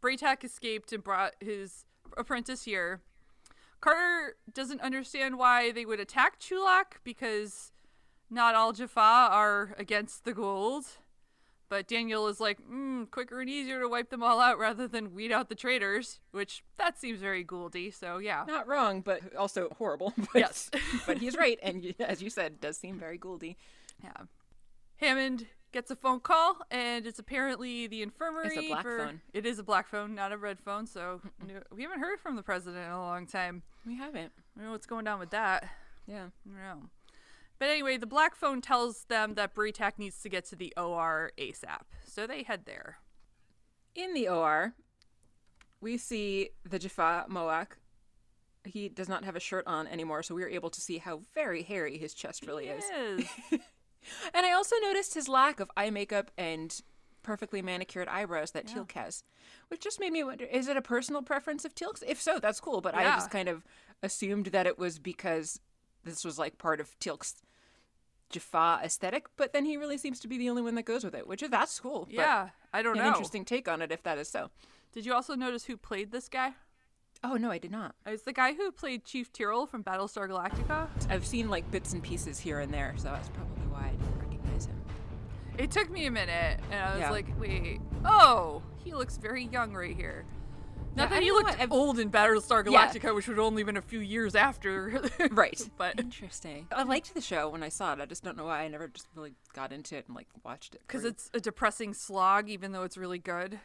Bra'tac 0.00 0.44
escaped 0.44 0.92
and 0.92 1.02
brought 1.02 1.34
his 1.40 1.84
apprentice 2.16 2.64
here. 2.64 3.02
Carter 3.80 4.36
doesn't 4.52 4.80
understand 4.80 5.38
why 5.38 5.70
they 5.70 5.84
would 5.84 6.00
attack 6.00 6.40
Chulak 6.40 6.98
because 7.04 7.72
not 8.30 8.54
all 8.54 8.72
Jaffa 8.72 9.00
are 9.00 9.74
against 9.78 10.24
the 10.24 10.32
Goa'uld. 10.32 10.84
But 11.68 11.88
Daniel 11.88 12.28
is 12.28 12.38
like, 12.38 12.58
mm, 12.62 13.10
quicker 13.10 13.40
and 13.40 13.50
easier 13.50 13.80
to 13.80 13.88
wipe 13.88 14.10
them 14.10 14.22
all 14.22 14.38
out 14.40 14.56
rather 14.56 14.86
than 14.86 15.12
weed 15.12 15.32
out 15.32 15.48
the 15.48 15.56
traitors, 15.56 16.20
which 16.30 16.62
that 16.76 16.96
seems 16.96 17.18
very 17.18 17.44
Goa'uldy. 17.44 17.92
So 17.92 18.18
yeah, 18.18 18.44
Not 18.46 18.68
wrong, 18.68 19.00
but 19.00 19.34
also 19.34 19.68
horrible. 19.76 20.12
But, 20.32 20.38
Yes. 20.38 20.70
but 21.06 21.18
he's 21.18 21.36
right, 21.36 21.58
and 21.64 21.92
as 21.98 22.22
you 22.22 22.30
said, 22.30 22.60
does 22.60 22.76
seem 22.76 23.00
very 23.00 23.18
Goa'uldy. 23.18 23.56
Yeah. 24.00 24.12
Hammond 24.98 25.46
gets 25.72 25.90
a 25.90 25.96
phone 25.96 26.20
call, 26.20 26.58
and 26.70 27.04
it's 27.04 27.18
apparently 27.18 27.88
the 27.88 28.00
infirmary. 28.02 28.46
It's 28.46 28.58
a 28.58 28.68
black 28.68 28.82
for- 28.82 28.98
phone. 28.98 29.20
It 29.34 29.44
is 29.44 29.58
a 29.58 29.64
black 29.64 29.88
phone, 29.88 30.14
not 30.14 30.30
a 30.30 30.36
red 30.38 30.60
phone. 30.60 30.86
So 30.86 31.20
no- 31.44 31.62
we 31.74 31.82
haven't 31.82 31.98
heard 31.98 32.20
from 32.20 32.36
the 32.36 32.42
president 32.44 32.84
in 32.86 32.92
a 32.92 33.00
long 33.00 33.26
time. 33.26 33.62
We 33.84 33.96
haven't. 33.96 34.32
I 34.36 34.58
don't 34.60 34.66
know 34.66 34.72
what's 34.72 34.86
going 34.86 35.08
on 35.08 35.18
with 35.18 35.30
that. 35.30 35.64
Yeah. 36.06 36.26
I 36.46 36.68
don't 36.68 36.80
know. 36.82 36.88
But 37.58 37.68
anyway, 37.68 37.96
the 37.96 38.06
black 38.06 38.34
phone 38.34 38.60
tells 38.60 39.04
them 39.04 39.34
that 39.34 39.54
Bra'tac 39.54 39.98
needs 39.98 40.20
to 40.22 40.28
get 40.28 40.44
to 40.46 40.56
the 40.56 40.72
OR 40.76 41.32
ASAP. 41.38 41.82
So 42.04 42.26
they 42.26 42.42
head 42.42 42.62
there. 42.66 42.98
In 43.94 44.12
the 44.12 44.28
OR, 44.28 44.74
we 45.80 45.96
see 45.96 46.50
the 46.68 46.78
Jaffa 46.78 47.26
Moac. 47.28 47.78
He 48.64 48.88
does 48.88 49.08
not 49.08 49.24
have 49.24 49.36
a 49.36 49.40
shirt 49.40 49.66
on 49.66 49.86
anymore, 49.86 50.22
so 50.22 50.34
we 50.34 50.42
are 50.42 50.48
able 50.48 50.70
to 50.70 50.80
see 50.80 50.98
how 50.98 51.20
very 51.34 51.62
hairy 51.62 51.98
his 51.98 52.12
chest 52.12 52.44
really 52.46 52.66
is. 52.66 52.84
Yes. 52.90 53.60
And 54.34 54.46
I 54.46 54.52
also 54.52 54.76
noticed 54.82 55.14
his 55.14 55.28
lack 55.28 55.60
of 55.60 55.70
eye 55.76 55.90
makeup 55.90 56.30
and 56.38 56.80
perfectly 57.22 57.60
manicured 57.60 58.06
eyebrows 58.06 58.52
that 58.52 58.66
Teal'c 58.66 58.92
has, 58.92 59.24
which 59.68 59.80
just 59.80 59.98
made 59.98 60.12
me 60.12 60.22
wonder: 60.22 60.44
is 60.44 60.68
it 60.68 60.76
a 60.76 60.82
personal 60.82 61.22
preference 61.22 61.64
of 61.64 61.74
Teal'c's? 61.74 62.04
If 62.06 62.20
so, 62.20 62.38
that's 62.38 62.60
cool. 62.60 62.80
But 62.80 62.94
I 62.94 63.02
just 63.04 63.30
kind 63.30 63.48
of 63.48 63.64
assumed 64.02 64.46
that 64.46 64.66
it 64.66 64.78
was 64.78 64.98
because 64.98 65.60
this 66.06 66.24
was 66.24 66.38
like 66.38 66.56
part 66.58 66.80
of 66.80 66.98
Teal'c's 66.98 67.34
Jaffa 68.30 68.80
aesthetic. 68.84 69.26
But 69.36 69.52
then 69.52 69.64
he 69.64 69.76
really 69.76 69.98
seems 69.98 70.18
to 70.20 70.28
be 70.28 70.38
the 70.38 70.48
only 70.50 70.62
one 70.62 70.74
that 70.76 70.84
goes 70.84 71.04
with 71.04 71.14
it, 71.14 71.26
which 71.26 71.42
is 71.42 71.50
that's 71.50 71.78
cool. 71.78 72.08
yeah. 72.10 72.50
I 72.72 72.82
don't 72.82 72.96
an 72.98 73.02
know. 73.04 73.08
interesting 73.08 73.44
take 73.44 73.68
on 73.68 73.80
it 73.82 73.90
if 73.92 74.02
that 74.02 74.18
is 74.18 74.28
so. 74.28 74.50
Did 74.92 75.06
you 75.06 75.14
also 75.14 75.34
notice 75.34 75.64
who 75.64 75.76
played 75.76 76.10
this 76.12 76.28
guy? 76.28 76.52
Oh 77.24 77.34
no, 77.34 77.50
I 77.50 77.58
did 77.58 77.70
not. 77.70 77.94
It's 78.04 78.22
the 78.24 78.32
guy 78.32 78.52
who 78.52 78.70
played 78.70 79.04
Chief 79.04 79.32
Tyrol 79.32 79.66
from 79.66 79.82
Battlestar 79.82 80.28
Galactica. 80.28 80.88
I've 81.08 81.24
seen 81.26 81.48
like 81.48 81.70
bits 81.70 81.92
and 81.94 82.02
pieces 82.02 82.38
here 82.38 82.60
and 82.60 82.72
there, 82.72 82.94
so 82.96 83.04
that's 83.04 83.28
probably 83.30 83.64
why 83.70 83.86
I 83.86 83.90
didn't 83.92 84.18
recognize 84.18 84.66
him. 84.66 84.80
It 85.56 85.70
took 85.70 85.90
me 85.90 86.04
a 86.06 86.10
minute, 86.10 86.60
and 86.70 86.80
I 86.82 86.90
was 86.92 87.00
Yeah. 87.00 87.10
like, 87.10 87.26
wait, 87.40 87.80
oh, 88.04 88.62
he 88.84 88.92
looks 88.92 89.16
very 89.16 89.44
young 89.44 89.72
right 89.72 89.96
here. 89.96 90.26
Not 90.96 91.04
Yeah, 91.10 91.14
that 91.16 91.22
he 91.22 91.30
looked 91.30 91.58
what- 91.58 91.70
old 91.70 91.98
in 91.98 92.10
Battlestar 92.10 92.64
Yeah. 92.68 92.88
Galactica, 92.88 93.14
which 93.14 93.28
would 93.28 93.38
only 93.38 93.62
been 93.62 93.76
a 93.76 93.82
few 93.82 94.00
years 94.00 94.34
after. 94.34 95.02
Right. 95.30 95.60
But 95.76 96.00
Interesting. 96.00 96.66
I 96.72 96.82
liked 96.84 97.12
the 97.14 97.20
show 97.20 97.48
when 97.50 97.62
I 97.62 97.68
saw 97.68 97.92
it. 97.92 98.00
I 98.00 98.06
just 98.06 98.24
don't 98.24 98.36
know 98.36 98.46
why 98.46 98.62
I 98.62 98.68
never 98.68 98.88
just 98.88 99.06
really 99.14 99.34
got 99.54 99.72
into 99.72 99.96
it 99.96 100.06
and 100.06 100.16
like 100.16 100.28
watched 100.44 100.74
it. 100.74 100.80
because 100.86 101.04
it's 101.04 101.30
a 101.34 101.40
depressing 101.40 101.92
slog, 101.94 102.48
even 102.48 102.72
though 102.72 102.82
it's 102.84 102.96
really 102.96 103.18
good. 103.18 103.60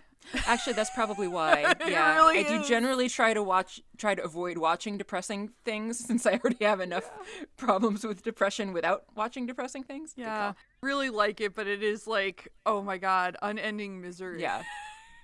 actually 0.46 0.74
that's 0.74 0.90
probably 0.92 1.28
why. 1.40 1.74
Yeah, 1.88 2.16
really 2.16 2.40
I 2.40 2.44
do 2.44 2.62
is. 2.62 2.68
generally 2.68 3.08
try 3.10 3.34
to 3.34 3.42
watch, 3.42 3.82
try 3.98 4.14
to 4.16 4.24
avoid 4.24 4.58
watching 4.58 4.98
depressing 4.98 5.52
things 5.66 5.98
since 6.06 6.26
I 6.26 6.34
already 6.34 6.64
have 6.66 6.80
enough 6.82 7.10
problems 7.58 8.04
with 8.04 8.24
depression 8.24 8.74
without 8.74 9.04
watching 9.16 9.46
depressing 9.46 9.84
things. 9.84 10.14
Yeah. 10.18 10.54
Really 10.84 11.10
like 11.10 11.40
it, 11.42 11.56
but 11.56 11.68
it 11.68 11.82
is 11.84 12.08
like, 12.08 12.50
oh 12.66 12.82
my 12.82 12.98
god, 12.98 13.38
unending 13.42 14.02
misery. 14.02 14.42
Yeah. 14.42 14.64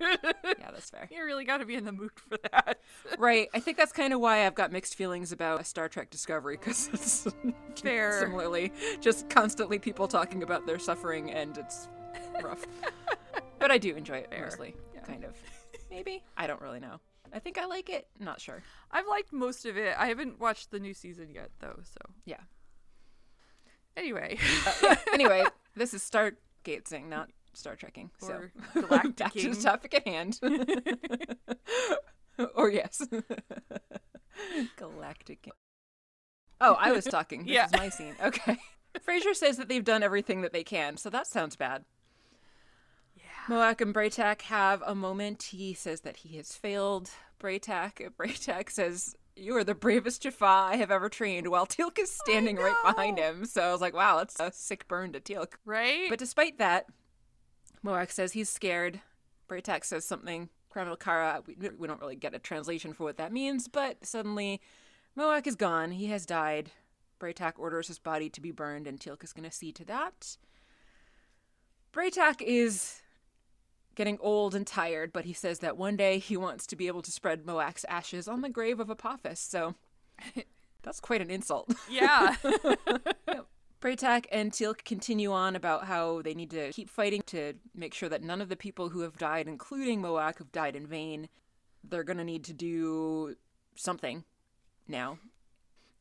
yeah, 0.00 0.16
that's 0.72 0.90
fair. 0.90 1.08
You 1.10 1.24
really 1.24 1.44
got 1.44 1.58
to 1.58 1.64
be 1.66 1.74
in 1.74 1.84
the 1.84 1.92
mood 1.92 2.10
for 2.14 2.36
that. 2.52 2.78
Right. 3.18 3.48
I 3.54 3.60
think 3.60 3.76
that's 3.76 3.92
kind 3.92 4.12
of 4.12 4.20
why 4.20 4.46
I've 4.46 4.54
got 4.54 4.70
mixed 4.70 4.94
feelings 4.94 5.32
about 5.32 5.66
Star 5.66 5.88
Trek 5.88 6.10
Discovery 6.10 6.56
because 6.56 6.88
it's 6.92 7.26
Fair. 7.82 8.20
similarly 8.20 8.72
just 9.00 9.28
constantly 9.30 9.78
people 9.78 10.06
talking 10.06 10.42
about 10.42 10.66
their 10.66 10.78
suffering 10.78 11.30
and 11.32 11.56
it's 11.58 11.88
rough. 12.42 12.64
but 13.58 13.70
I 13.70 13.78
do 13.78 13.94
enjoy 13.96 14.18
it 14.18 14.30
Fair. 14.30 14.44
mostly. 14.44 14.74
Yeah. 14.94 15.00
Kind 15.00 15.24
of. 15.24 15.34
Maybe. 15.90 16.22
I 16.36 16.46
don't 16.46 16.60
really 16.60 16.80
know. 16.80 17.00
I 17.32 17.38
think 17.40 17.58
I 17.58 17.66
like 17.66 17.88
it. 17.90 18.06
Not 18.20 18.40
sure. 18.40 18.62
I've 18.90 19.06
liked 19.06 19.32
most 19.32 19.66
of 19.66 19.76
it. 19.76 19.94
I 19.98 20.06
haven't 20.06 20.38
watched 20.40 20.70
the 20.70 20.78
new 20.78 20.94
season 20.94 21.30
yet, 21.34 21.50
though. 21.60 21.80
So 21.82 22.00
Yeah. 22.24 22.40
anyway, 23.96 24.38
uh, 24.82 24.96
Anyway, 25.12 25.44
this 25.74 25.92
is 25.94 26.02
Stargatesing, 26.02 27.08
not 27.08 27.30
Star 27.54 27.76
Trekking. 27.76 28.10
So 28.20 28.42
back 28.88 29.32
to 29.34 29.54
the 29.54 29.60
topic 29.60 29.94
at 29.94 30.06
hand. 30.06 30.38
or 32.54 32.70
yes. 32.70 33.02
Galactic. 34.76 35.48
Oh, 36.60 36.76
I 36.78 36.92
was 36.92 37.04
talking. 37.04 37.44
This 37.44 37.52
Yeah. 37.54 37.66
is 37.66 37.72
my 37.72 37.88
scene. 37.88 38.14
Okay. 38.22 38.58
Frasier 39.06 39.34
says 39.34 39.56
that 39.58 39.68
they've 39.68 39.84
done 39.84 40.02
everything 40.02 40.42
that 40.42 40.52
they 40.52 40.64
can, 40.64 40.96
so 40.96 41.10
that 41.10 41.26
sounds 41.26 41.56
bad. 41.56 41.84
Yeah. 43.16 43.22
Moac 43.48 43.80
and 43.80 43.94
Bra'tac 43.94 44.42
have 44.42 44.82
a 44.86 44.94
moment. 44.94 45.42
He 45.44 45.74
says 45.74 46.00
that 46.02 46.18
he 46.18 46.36
has 46.36 46.54
failed 46.56 47.10
Bra'tac. 47.40 48.10
Bra'tac 48.16 48.70
says, 48.70 49.14
You 49.36 49.56
are 49.56 49.64
the 49.64 49.74
bravest 49.74 50.22
Jaffa 50.22 50.44
I 50.44 50.76
have 50.76 50.90
ever 50.90 51.08
trained, 51.08 51.48
while 51.48 51.66
Teal'c 51.66 51.98
is 51.98 52.10
standing 52.10 52.56
right 52.56 52.76
behind 52.84 53.18
him. 53.18 53.44
So 53.44 53.62
I 53.62 53.72
was 53.72 53.80
like, 53.80 53.94
Wow, 53.94 54.18
that's 54.18 54.40
a 54.40 54.50
sick 54.52 54.88
burn 54.88 55.12
to 55.12 55.20
Teal'c. 55.20 55.52
right? 55.64 56.06
But 56.08 56.18
despite 56.18 56.58
that, 56.58 56.86
Moac 57.82 58.10
says 58.10 58.32
he's 58.32 58.48
scared. 58.50 59.00
Bra'tac 59.48 59.84
says 59.84 60.04
something. 60.04 60.48
Kreml 60.74 60.98
Kara, 60.98 61.42
we, 61.46 61.56
we 61.70 61.86
don't 61.86 62.00
really 62.00 62.16
get 62.16 62.34
a 62.34 62.38
translation 62.38 62.92
for 62.92 63.04
what 63.04 63.16
that 63.16 63.32
means, 63.32 63.68
but 63.68 64.04
suddenly 64.04 64.60
Moac 65.16 65.46
is 65.46 65.56
gone. 65.56 65.92
He 65.92 66.06
has 66.06 66.26
died. 66.26 66.70
Bra'tac 67.18 67.54
orders 67.58 67.88
his 67.88 67.98
body 67.98 68.28
to 68.30 68.40
be 68.40 68.50
burned, 68.50 68.86
and 68.86 69.00
Teal'c 69.00 69.24
is 69.24 69.32
going 69.32 69.48
to 69.48 69.54
see 69.54 69.72
to 69.72 69.84
that. 69.86 70.36
Bra'tac 71.92 72.42
is 72.42 73.00
getting 73.94 74.18
old 74.20 74.54
and 74.54 74.66
tired, 74.66 75.12
but 75.12 75.24
he 75.24 75.32
says 75.32 75.58
that 75.58 75.76
one 75.76 75.96
day 75.96 76.18
he 76.18 76.36
wants 76.36 76.66
to 76.68 76.76
be 76.76 76.86
able 76.86 77.02
to 77.02 77.10
spread 77.10 77.44
Moac's 77.44 77.84
ashes 77.88 78.28
on 78.28 78.42
the 78.42 78.48
grave 78.48 78.78
of 78.78 78.90
Apophis, 78.90 79.40
so 79.40 79.74
that's 80.82 81.00
quite 81.00 81.20
an 81.20 81.30
insult. 81.30 81.72
yeah. 81.90 82.36
Bra'tac 83.80 84.26
and 84.32 84.52
Teal'c 84.52 84.84
continue 84.84 85.32
on 85.32 85.54
about 85.54 85.84
how 85.84 86.20
they 86.22 86.34
need 86.34 86.50
to 86.50 86.72
keep 86.72 86.90
fighting 86.90 87.22
to 87.26 87.54
make 87.74 87.94
sure 87.94 88.08
that 88.08 88.22
none 88.22 88.40
of 88.40 88.48
the 88.48 88.56
people 88.56 88.88
who 88.88 89.00
have 89.00 89.16
died, 89.16 89.46
including 89.46 90.02
Moac, 90.02 90.38
have 90.38 90.50
died 90.50 90.74
in 90.74 90.86
vain. 90.86 91.28
They're 91.84 92.02
going 92.02 92.18
to 92.18 92.24
need 92.24 92.44
to 92.44 92.52
do 92.52 93.36
something 93.76 94.24
now. 94.88 95.18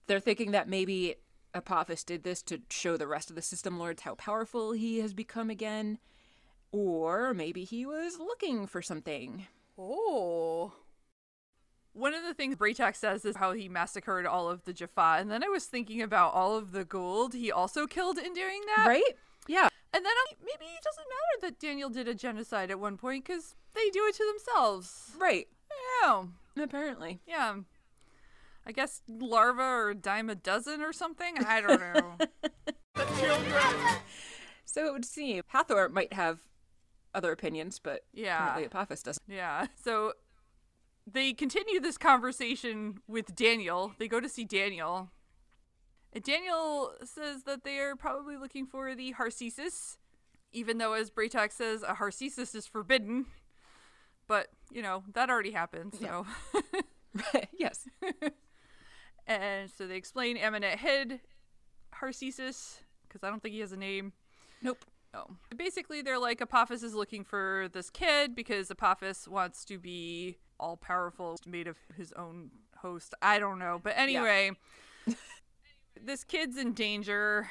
They're 0.07 0.19
thinking 0.19 0.51
that 0.51 0.67
maybe 0.67 1.15
Apophis 1.53 2.03
did 2.03 2.23
this 2.23 2.41
to 2.43 2.61
show 2.71 2.97
the 2.97 3.07
rest 3.07 3.29
of 3.29 3.35
the 3.35 3.41
System 3.41 3.77
Lords 3.77 4.01
how 4.01 4.15
powerful 4.15 4.71
he 4.71 4.99
has 4.99 5.13
become 5.13 5.49
again. 5.49 5.99
Or 6.71 7.33
maybe 7.33 7.63
he 7.63 7.85
was 7.85 8.17
looking 8.17 8.65
for 8.65 8.81
something. 8.81 9.47
Oh. 9.77 10.73
One 11.97 12.13
of 12.13 12.23
the 12.23 12.33
things 12.33 12.55
Bra'tac 12.55 12.95
says 12.95 13.25
is 13.25 13.35
how 13.37 13.53
he 13.53 13.67
massacred 13.67 14.25
all 14.25 14.49
of 14.49 14.63
the 14.65 14.73
Jaffa, 14.73 15.17
and 15.19 15.31
then 15.31 15.43
I 15.43 15.47
was 15.47 15.65
thinking 15.65 16.01
about 16.01 16.33
all 16.33 16.55
of 16.55 16.71
the 16.71 16.85
Goa'uld 16.85 17.33
he 17.33 17.51
also 17.51 17.87
killed 17.87 18.17
in 18.17 18.33
doing 18.33 18.61
that. 18.75 18.85
Right? 18.87 19.03
Yeah. 19.47 19.67
And 19.93 20.05
then 20.05 20.11
I'm, 20.29 20.37
maybe 20.41 20.71
it 20.73 20.83
doesn't 20.83 21.05
matter 21.09 21.47
that 21.47 21.59
Daniel 21.59 21.89
did 21.89 22.07
a 22.07 22.13
genocide 22.13 22.69
at 22.69 22.79
one 22.79 22.97
point 22.97 23.25
because 23.25 23.55
they 23.73 23.89
do 23.89 24.03
it 24.05 24.15
to 24.15 24.25
themselves. 24.25 25.11
Right. 25.17 25.47
Yeah. 26.03 26.25
Apparently. 26.61 27.19
Yeah. 27.27 27.55
I 28.65 28.71
guess 28.73 29.01
larva 29.07 29.61
or 29.63 29.89
a 29.91 29.95
dime 29.95 30.29
a 30.29 30.35
dozen 30.35 30.81
or 30.81 30.91
something. 30.93 31.35
I 31.45 31.61
don't 31.61 31.79
know. 31.79 32.17
So 34.65 34.85
it 34.85 34.91
would 34.93 35.05
seem 35.05 35.41
Hathor 35.47 35.89
might 35.89 36.13
have 36.13 36.39
other 37.15 37.31
opinions, 37.31 37.79
but 37.79 38.01
Yeah. 38.13 38.35
apparently 38.37 38.65
Apophis 38.65 39.01
doesn't. 39.01 39.23
Yeah. 39.27 39.67
So 39.81 40.13
they 41.09 41.33
continue 41.33 41.79
this 41.79 41.97
conversation 41.97 42.99
with 43.07 43.33
Daniel. 43.33 43.93
They 43.97 44.09
go 44.09 44.19
to 44.19 44.27
see 44.27 44.43
Daniel. 44.43 45.09
And 46.11 46.23
Daniel 46.23 46.91
says 47.03 47.43
that 47.43 47.63
they 47.63 47.79
are 47.79 47.95
probably 47.95 48.35
looking 48.35 48.65
for 48.65 48.93
the 48.93 49.13
Harcesis, 49.13 49.97
even 50.51 50.77
though, 50.77 50.93
as 50.93 51.09
Bra'tac 51.09 51.53
says, 51.53 51.81
a 51.83 51.95
Harcesis 51.95 52.53
is 52.53 52.67
forbidden. 52.67 53.27
But, 54.27 54.47
you 54.69 54.81
know, 54.81 55.03
that 55.13 55.29
already 55.29 55.51
happened, 55.51 55.93
so. 55.95 56.25
yes. 57.57 57.87
and 59.27 59.69
so 59.71 59.87
they 59.87 59.95
explain 59.95 60.37
Amaunet 60.37 60.77
hid 60.77 61.21
Harcesis, 62.01 62.79
because 63.07 63.23
I 63.23 63.29
don't 63.29 63.41
think 63.41 63.53
he 63.53 63.61
has 63.61 63.71
a 63.71 63.77
name. 63.77 64.11
Nope. 64.61 64.83
Oh. 65.13 65.27
Basically, 65.55 66.01
they're 66.01 66.19
like 66.19 66.41
Apophis 66.41 66.83
is 66.83 66.93
looking 66.93 67.23
for 67.23 67.69
this 67.71 67.89
kid 67.89 68.35
because 68.35 68.69
Apophis 68.69 69.27
wants 69.27 69.63
to 69.65 69.77
be 69.77 70.37
all 70.59 70.77
powerful, 70.77 71.37
made 71.45 71.67
of 71.67 71.77
his 71.95 72.13
own 72.13 72.51
host. 72.77 73.13
I 73.21 73.39
don't 73.39 73.59
know. 73.59 73.79
But 73.81 73.93
anyway, 73.97 74.51
this 76.03 76.23
kid's 76.23 76.57
in 76.57 76.73
danger. 76.73 77.49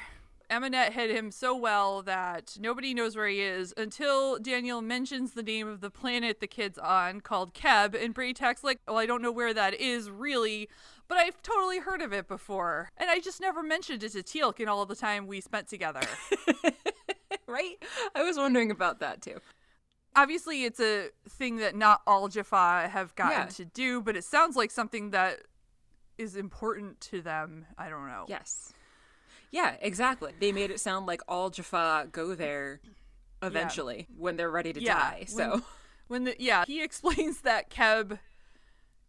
Amaunet 0.49 0.93
hid 0.93 1.11
him 1.11 1.29
so 1.29 1.55
well 1.55 2.01
that 2.03 2.57
nobody 2.59 2.93
knows 2.93 3.17
where 3.17 3.27
he 3.27 3.41
is 3.41 3.73
until 3.75 4.39
Daniel 4.39 4.81
mentions 4.81 5.33
the 5.33 5.43
name 5.43 5.67
of 5.67 5.81
the 5.81 5.89
planet 5.89 6.39
the 6.39 6.47
kid's 6.47 6.77
on 6.77 7.19
called 7.19 7.53
Kheb. 7.53 8.01
And 8.01 8.15
Bra'tac's 8.15 8.63
like, 8.63 8.79
well, 8.87 8.97
I 8.97 9.05
don't 9.05 9.21
know 9.21 9.31
where 9.31 9.53
that 9.53 9.73
is 9.73 10.09
really, 10.09 10.69
but 11.09 11.17
I've 11.17 11.41
totally 11.41 11.79
heard 11.79 12.01
of 12.01 12.13
it 12.13 12.29
before. 12.29 12.89
And 12.95 13.09
I 13.09 13.19
just 13.19 13.41
never 13.41 13.61
mentioned 13.61 14.03
it 14.03 14.13
to 14.13 14.23
Teal'c 14.23 14.61
in 14.61 14.69
all 14.69 14.85
the 14.85 14.95
time 14.95 15.27
we 15.27 15.41
spent 15.41 15.67
together. 15.67 16.01
right? 17.47 17.75
I 18.15 18.23
was 18.23 18.37
wondering 18.37 18.71
about 18.71 18.99
that 18.99 19.21
too. 19.21 19.39
Obviously 20.17 20.63
it's 20.65 20.79
a 20.79 21.09
thing 21.29 21.57
that 21.57 21.75
not 21.75 22.01
all 22.07 22.27
Jaffa 22.27 22.89
have 22.91 23.15
gotten 23.15 23.37
Yeah. 23.43 23.45
to 23.45 23.65
do, 23.65 24.01
but 24.01 24.17
it 24.17 24.23
sounds 24.23 24.55
like 24.55 24.71
something 24.71 25.11
that 25.11 25.41
is 26.17 26.35
important 26.35 26.99
to 27.01 27.21
them. 27.21 27.67
I 27.77 27.89
don't 27.89 28.07
know. 28.07 28.25
Yes. 28.27 28.73
Yeah, 29.51 29.75
exactly. 29.79 30.33
They 30.39 30.51
made 30.51 30.71
it 30.71 30.79
sound 30.79 31.05
like 31.05 31.21
all 31.27 31.49
Jaffa 31.51 32.09
go 32.11 32.35
there 32.35 32.81
eventually 33.43 34.07
when 34.17 34.35
they're 34.35 34.49
ready 34.51 34.73
to 34.73 34.81
Yeah, 34.81 34.95
die. 34.95 35.25
So 35.27 35.61
When 36.07 36.23
the 36.23 36.35
yeah, 36.39 36.63
he 36.65 36.81
explains 36.89 37.41
that 37.41 37.69
Kheb 37.69 38.17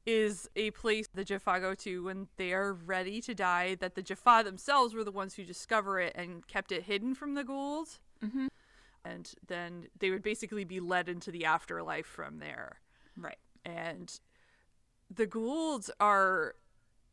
is 0.05 0.49
a 0.57 0.71
place 0.73 1.07
the 1.13 1.25
Jaffa 1.25 1.59
go 1.61 1.75
to 1.75 2.05
when 2.05 2.29
they 2.37 2.53
are 2.53 2.73
ready 2.73 3.21
to 3.23 3.35
die. 3.35 3.77
That 3.77 3.95
the 3.95 4.03
Jaffa 4.03 4.43
themselves 4.45 4.95
were 4.95 5.05
the 5.05 5.11
ones 5.13 5.35
who 5.35 5.45
discover 5.45 5.99
it 6.01 6.13
and 6.15 6.47
kept 6.47 6.71
it 6.73 6.85
hidden 6.85 7.15
from 7.15 7.35
the 7.35 7.45
Goa'uld. 7.45 7.99
Mm-hmm. 8.25 8.47
And 9.09 9.33
then 9.47 9.87
they 9.99 10.11
would 10.11 10.23
basically 10.23 10.65
be 10.65 10.81
led 10.81 11.09
into 11.09 11.31
the 11.31 11.45
afterlife 11.45 12.07
from 12.07 12.39
there. 12.39 12.81
right. 13.17 13.39
and 13.65 14.21
the 15.15 15.27
Goa'ulds 15.27 15.89
are 16.01 16.55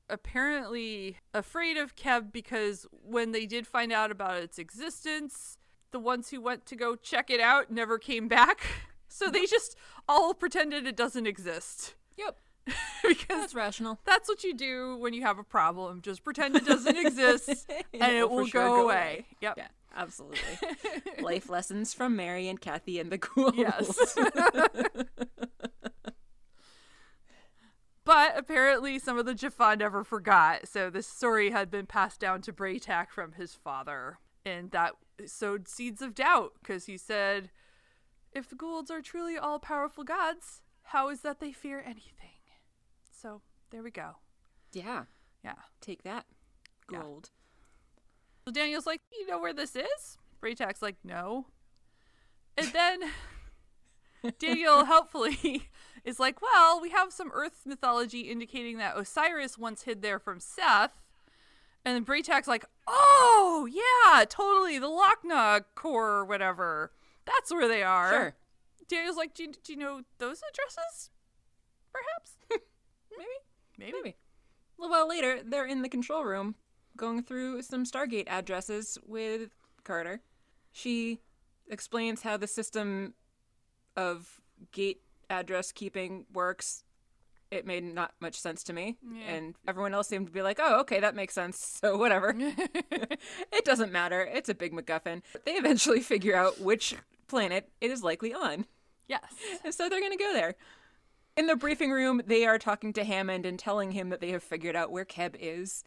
apparently 0.09 1.17
afraid 1.33 1.77
of 1.77 1.95
Kheb 1.95 2.31
because 2.31 2.85
when 2.91 3.31
they 3.31 3.45
did 3.45 3.65
find 3.67 3.91
out 3.91 4.11
about 4.11 4.37
its 4.37 4.57
existence, 4.59 5.57
the 5.91 5.99
ones 5.99 6.29
who 6.29 6.41
went 6.41 6.65
to 6.67 6.75
go 6.75 6.95
check 6.95 7.29
it 7.29 7.39
out 7.39 7.71
never 7.71 7.97
came 7.97 8.27
back. 8.27 8.61
So 9.07 9.29
they 9.29 9.45
just 9.45 9.77
all 10.09 10.33
pretended 10.33 10.85
it 10.85 10.97
doesn't 10.97 11.25
exist 11.25 11.95
Yep. 12.17 12.37
because 13.07 13.27
That's 13.29 13.55
rational. 13.55 13.97
that's 14.03 14.27
what 14.27 14.43
you 14.43 14.53
do 14.53 14.97
when 14.97 15.13
you 15.13 15.21
have 15.21 15.39
a 15.39 15.43
problem. 15.43 16.01
Just 16.01 16.21
pretend 16.25 16.57
it 16.57 16.65
doesn't 16.65 16.97
exist 17.05 17.47
and, 17.93 18.15
it 18.17 18.21
for 18.23 18.27
will 18.27 18.45
sure 18.45 18.61
go, 18.67 18.81
away. 18.83 19.25
Yep. 19.39 19.53
Yeah, 19.57 19.67
absolutely. 19.95 20.39
Life 21.21 21.49
lessons 21.49 21.93
from 21.93 22.15
Mary 22.15 22.47
and 22.47 22.59
Kathy 22.59 22.99
and 22.99 23.11
the 23.11 23.17
ghouls. 23.19 23.53
Yes. 23.55 24.17
but 28.05 28.37
apparently, 28.37 28.99
some 28.99 29.17
of 29.17 29.25
the 29.25 29.33
Jaffa 29.33 29.75
never 29.77 30.03
forgot, 30.03 30.67
so 30.67 30.89
this 30.89 31.07
story 31.07 31.49
had 31.51 31.71
been 31.71 31.85
passed 31.87 32.19
down 32.19 32.41
to 32.41 32.53
Bra'tac 32.53 33.09
from 33.09 33.33
his 33.33 33.53
father. 33.55 34.20
And 34.46 34.70
that 34.72 34.93
sowed 35.25 35.67
seeds 35.67 36.01
of 36.01 36.13
doubt, 36.13 36.53
because 36.61 36.85
he 36.85 36.98
said, 36.98 37.50
If 38.31 38.48
the 38.50 38.55
Goa'ulds 38.55 38.91
are 38.91 39.01
truly 39.01 39.37
all 39.37 39.57
powerful 39.59 40.03
gods, 40.03 40.61
how 40.83 41.09
is 41.09 41.22
that 41.22 41.39
they 41.39 41.51
fear 41.51 41.79
anything? 41.79 42.11
So, 43.11 43.41
there 43.72 43.81
we 43.81 43.91
go. 43.91 44.17
yeah. 44.74 45.05
Yeah. 45.43 45.53
Take 45.79 46.01
that. 46.03 46.25
Goa'uld. 46.91 47.29
So 48.48 48.51
Daniel's 48.51 48.86
like, 48.86 49.01
You 49.12 49.27
know 49.27 49.40
where 49.40 49.53
this 49.53 49.75
is? 49.75 50.18
Bra'tac's 50.40 50.81
like, 50.81 50.98
No. 51.03 51.48
And 52.58 52.68
then 52.68 53.00
Daniel 54.40 54.86
helpfully 54.86 55.70
is 56.05 56.20
like, 56.20 56.42
Well, 56.42 56.79
we 56.79 56.92
have 56.92 57.12
some 57.12 57.31
Earth 57.34 57.64
mythology 57.66 58.22
indicating 58.22 58.77
that 58.77 58.98
Osiris 58.98 59.58
once 59.58 59.84
hid 59.84 60.01
there 60.01 60.20
from 60.20 60.40
Seth. 60.40 60.92
And 61.84 61.96
then 61.96 62.03
Bra'tac's 62.03 62.48
like, 62.48 62.66
Oh, 62.88 63.68
yeah, 63.72 64.25
totally. 64.25 64.77
The 64.77 64.88
Lochna 64.88 65.64
core 65.74 66.12
or 66.12 66.25
whatever. 66.25 66.92
That's 67.25 67.51
where 67.51 67.68
they 67.68 67.81
are. 67.81 68.12
Sure. 68.12 68.36
Daniel's 68.88 69.18
like, 69.18 69.34
do 69.34 69.44
you, 69.44 69.51
do 69.64 69.74
you 69.74 69.79
know 69.79 70.01
those 70.20 70.44
addresses? 70.48 71.10
Perhaps? 71.92 72.38
Maybe. 73.18 73.31
Maybe. 73.79 73.92
Maybe. 73.98 74.16
A 74.77 74.81
little 74.81 74.96
while 74.96 75.10
later, 75.10 75.42
they're 75.44 75.66
in 75.66 75.81
the 75.81 75.90
control 75.90 76.24
room 76.24 76.53
going 76.96 77.24
through 77.24 77.62
some 77.62 77.86
Stargate 77.86 78.27
addresses 78.27 78.98
with 79.05 79.51
Carter. 79.84 80.22
She 80.72 81.20
explains 81.70 82.22
how 82.22 82.38
the 82.38 82.48
system 82.48 83.14
of 83.96 84.42
gate 84.72 85.01
address 85.29 85.72
keeping 85.72 86.25
works. 86.34 86.84
It 87.51 87.66
made 87.66 87.84
not 87.84 88.14
much 88.20 88.40
sense 88.40 88.64
to 88.64 88.74
me. 88.74 88.98
Yeah. 89.03 89.36
And 89.36 89.55
everyone 89.68 89.94
else 89.94 90.08
seemed 90.08 90.27
to 90.27 90.34
be 90.34 90.42
like, 90.42 90.60
oh, 90.60 90.79
okay, 90.81 91.00
that 91.00 91.16
makes 91.16 91.34
sense. 91.34 91.79
So 91.86 91.98
whatever. 91.98 92.34
it 92.38 93.66
doesn't 93.66 93.92
matter. 93.92 94.22
It's 94.22 94.50
a 94.50 94.55
big 94.55 94.74
MacGuffin. 94.74 95.22
They 95.46 95.53
eventually 95.53 96.01
figure 96.01 96.36
out 96.36 96.60
which 96.60 96.96
planet 97.27 97.70
it 97.81 97.92
is 97.92 98.03
likely 98.03 98.34
on. 98.34 98.66
Yes. 99.08 99.24
And 99.64 99.74
so 99.74 99.88
they're 99.88 100.00
going 100.00 100.18
to 100.18 100.24
go 100.24 100.34
there. 100.34 100.55
In 101.38 101.48
the 101.48 101.55
briefing 101.55 101.92
room, 101.92 102.22
they 102.25 102.46
are 102.46 102.58
talking 102.58 102.94
to 102.94 103.03
Hammond 103.03 103.46
and 103.46 103.60
telling 103.60 103.92
him 103.92 104.10
that 104.10 104.22
they 104.22 104.31
have 104.31 104.44
figured 104.44 104.75
out 104.75 104.92
where 104.92 105.05
Kheb 105.05 105.36
is. 105.40 105.84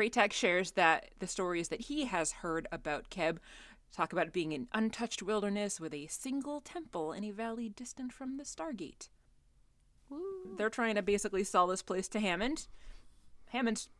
Bra'tac 0.00 0.32
shares 0.32 0.70
that 0.72 1.10
the 1.18 1.26
stories 1.26 1.68
that 1.68 1.82
he 1.82 2.06
has 2.06 2.32
heard 2.32 2.66
about 2.72 3.10
Kheb 3.10 3.36
talk 3.92 4.14
about 4.14 4.28
it 4.28 4.32
being 4.32 4.54
an 4.54 4.66
untouched 4.72 5.22
wilderness 5.22 5.78
with 5.78 5.92
a 5.92 6.06
single 6.06 6.62
temple 6.62 7.12
in 7.12 7.22
a 7.22 7.32
valley 7.32 7.68
distant 7.68 8.10
from 8.10 8.38
the 8.38 8.44
Stargate. 8.44 9.10
They're 10.56 10.70
trying 10.70 10.94
to 10.94 11.02
basically 11.02 11.44
sell 11.44 11.66
this 11.66 11.82
place 11.82 12.08
to 12.08 12.20
Hammond. 12.20 12.66
Hammond's 13.52 13.90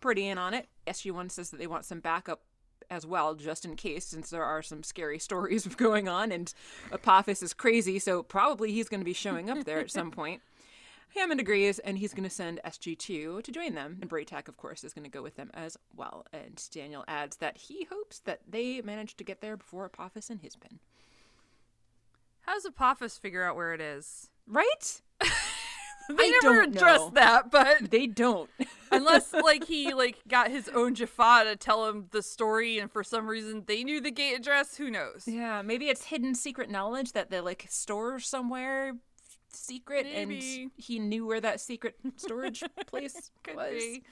pretty 0.00 0.26
in 0.26 0.38
on 0.38 0.54
it. 0.54 0.66
SG1 0.86 1.30
says 1.30 1.50
that 1.50 1.58
they 1.58 1.66
want 1.66 1.84
some 1.84 2.00
backup 2.00 2.40
as 2.88 3.04
well, 3.04 3.34
just 3.34 3.66
in 3.66 3.76
case, 3.76 4.06
since 4.06 4.30
there 4.30 4.44
are 4.44 4.62
some 4.62 4.82
scary 4.82 5.18
stories 5.28 5.66
going 5.66 6.08
on, 6.08 6.32
and 6.32 6.54
Apophis 6.90 7.42
is 7.42 7.52
crazy, 7.52 7.98
so 7.98 8.22
probably 8.22 8.72
he's 8.72 8.88
going 8.88 9.02
to 9.02 9.04
be 9.04 9.12
showing 9.12 9.50
up 9.50 9.64
there 9.64 9.80
at 9.80 9.90
some 9.90 10.10
point. 10.10 10.40
Hammond 11.14 11.40
agrees, 11.40 11.78
and 11.80 11.98
he's 11.98 12.14
going 12.14 12.28
to 12.28 12.30
send 12.34 12.60
SG2 12.64 13.42
to 13.42 13.52
join 13.52 13.74
them. 13.74 13.98
And 14.00 14.08
Bra'tac, 14.08 14.48
of 14.48 14.56
course, 14.56 14.84
is 14.84 14.94
going 14.94 15.04
to 15.04 15.10
go 15.10 15.22
with 15.22 15.36
them 15.36 15.50
as 15.54 15.76
well. 15.94 16.26
And 16.32 16.62
Daniel 16.72 17.04
adds 17.08 17.38
that 17.38 17.56
he 17.56 17.84
hopes 17.90 18.20
that 18.20 18.40
they 18.48 18.80
manage 18.80 19.16
to 19.16 19.24
get 19.24 19.40
there 19.40 19.56
before 19.56 19.84
Apophis 19.84 20.30
and 20.30 20.40
his 20.40 20.56
pin. 20.56 20.78
How 22.42 22.54
does 22.54 22.64
Apophis 22.64 23.18
figure 23.18 23.44
out 23.44 23.56
where 23.56 23.74
it 23.74 23.80
is? 23.80 24.30
Right? 24.46 25.02
They 26.08 26.24
I 26.24 26.40
never 26.42 26.66
know. 26.66 27.10
that, 27.14 27.50
but 27.50 27.90
They 27.90 28.06
don't. 28.08 28.50
unless 28.90 29.32
like 29.44 29.64
he 29.64 29.94
like 29.94 30.18
got 30.28 30.50
his 30.50 30.68
own 30.68 30.94
Jaffa 30.94 31.44
to 31.44 31.56
tell 31.56 31.88
him 31.88 32.06
the 32.10 32.22
story, 32.22 32.78
and 32.78 32.90
for 32.90 33.04
some 33.04 33.28
reason 33.28 33.64
they 33.66 33.84
knew 33.84 34.00
the 34.00 34.10
gate 34.10 34.34
address. 34.34 34.76
Who 34.76 34.90
knows? 34.90 35.24
Yeah, 35.26 35.62
maybe 35.62 35.88
it's 35.88 36.04
hidden 36.06 36.34
secret 36.34 36.70
knowledge 36.70 37.12
that 37.12 37.30
they 37.30 37.40
like 37.40 37.66
store 37.68 38.18
somewhere 38.18 38.94
secret 39.52 40.06
Maybe. 40.06 40.62
and 40.62 40.70
he 40.76 40.98
knew 40.98 41.26
where 41.26 41.40
that 41.40 41.60
secret 41.60 41.96
storage 42.16 42.62
place 42.86 43.30
Could 43.44 43.56
was. 43.56 43.72
be. 43.72 44.02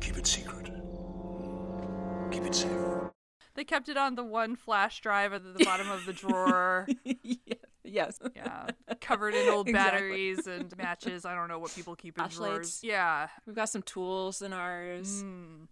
Keep 0.00 0.18
it 0.18 0.26
secret. 0.26 0.70
Keep 2.30 2.44
it 2.46 2.54
safe. 2.54 2.70
They 3.54 3.64
kept 3.64 3.88
it 3.88 3.96
on 3.96 4.14
the 4.14 4.24
one 4.24 4.54
flash 4.56 5.00
drive 5.00 5.32
at 5.32 5.42
the 5.42 5.64
bottom 5.64 5.90
of 5.90 6.06
the 6.06 6.12
drawer. 6.12 6.86
Yeah, 7.04 7.54
yes. 7.84 8.18
Yeah, 8.36 8.68
covered 9.00 9.34
in 9.34 9.48
old 9.48 9.68
Exactly. 9.68 9.98
batteries 10.00 10.46
and 10.46 10.76
matches. 10.78 11.24
I 11.24 11.34
don't 11.34 11.48
know 11.48 11.58
what 11.58 11.74
people 11.74 11.96
keep 11.96 12.16
in 12.18 12.24
drawers. 12.28 12.36
Flashlights. 12.36 12.84
Yeah, 12.84 13.28
We've 13.46 13.56
got 13.56 13.68
some 13.68 13.82
tools 13.82 14.40
in 14.42 14.52
ours. 14.52 15.22
Mm. 15.24 15.66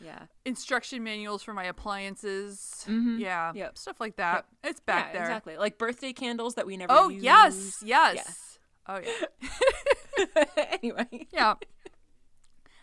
Yeah. 0.00 0.26
instruction 0.44 1.02
manuals 1.02 1.42
for 1.42 1.52
my 1.52 1.64
appliances. 1.64 2.84
Mhm. 2.88 3.18
Yeah, 3.18 3.52
Yep. 3.54 3.76
stuff 3.78 4.00
like 4.00 4.14
that. 4.16 4.46
It's 4.62 4.78
back 4.78 5.08
yeah, 5.08 5.12
there. 5.12 5.22
exactly. 5.24 5.56
Like 5.56 5.76
birthday 5.76 6.12
candles 6.12 6.54
that 6.54 6.66
we 6.66 6.76
never 6.76 6.92
Oh 6.92 7.08
use. 7.08 7.22
yes, 7.22 7.82
yes. 7.84 8.47
Oh 8.88 9.00
yeah. 9.00 10.44
anyway. 10.82 11.26
Yeah. 11.32 11.54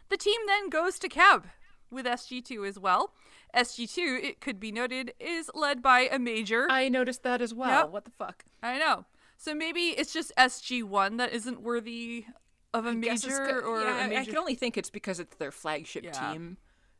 The 0.09 0.17
team 0.17 0.39
then 0.47 0.69
goes 0.69 0.99
to 0.99 1.09
Kheb. 1.09 1.45
with 1.89 2.05
SG2 2.05 2.67
as 2.67 2.77
well. 2.79 3.13
SG2, 3.55 4.21
it 4.23 4.41
could 4.41 4.59
be 4.59 4.71
noted, 4.71 5.13
is 5.19 5.49
led 5.53 5.81
by 5.81 6.01
a 6.11 6.19
major. 6.19 6.67
I 6.69 6.89
noticed 6.89 7.23
that 7.23 7.41
as 7.41 7.53
well. 7.53 7.85
Yep. 7.85 7.91
What 7.91 8.05
the 8.05 8.11
fuck? 8.11 8.43
I 8.61 8.77
know. 8.77 9.05
So 9.37 9.55
maybe 9.55 9.89
it's 9.97 10.13
just 10.13 10.31
SG1 10.37 11.17
that 11.17 11.33
isn't 11.33 11.61
worthy 11.61 12.25
of 12.73 12.85
a 12.85 12.93
major 12.93 13.29
co- 13.61 13.67
or 13.67 13.81
yeah, 13.81 14.01
a 14.01 14.03
I- 14.03 14.07
major. 14.07 14.21
I 14.21 14.25
can 14.25 14.37
only 14.37 14.55
think 14.55 14.77
it's 14.77 14.89
because 14.89 15.19
it's 15.19 15.35
their 15.37 15.51
flagship 15.51 16.03
Yeah. 16.03 16.31
team, 16.33 16.57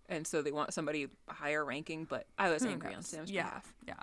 and 0.07 0.25
so 0.25 0.41
they 0.41 0.51
want 0.51 0.73
somebody 0.73 1.07
higher 1.27 1.63
ranking. 1.65 2.05
But 2.05 2.25
I 2.37 2.49
was 2.49 2.61
Who 2.63 2.69
hmm, 2.69 2.73
angry 2.73 2.95
on? 2.95 3.03
Sam's 3.03 3.29
yeah, 3.31 3.43
behalf 3.43 3.73
yeah. 3.85 3.93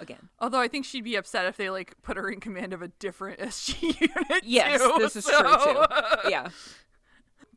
Again. 0.00 0.28
Although 0.40 0.60
I 0.60 0.68
think 0.68 0.84
she'd 0.84 1.04
be 1.04 1.14
upset 1.16 1.46
if 1.46 1.56
they 1.56 1.70
like 1.70 1.94
put 2.02 2.16
her 2.16 2.28
in 2.28 2.40
command 2.40 2.72
of 2.72 2.82
a 2.82 2.88
different 2.88 3.38
SG 3.40 4.00
unit. 4.00 4.44
Yes, 4.44 4.80
too, 4.82 4.94
this 4.98 5.16
is 5.16 5.24
so- 5.24 5.40
true 5.42 5.72
too. 5.74 5.84
Yeah, 6.30 6.48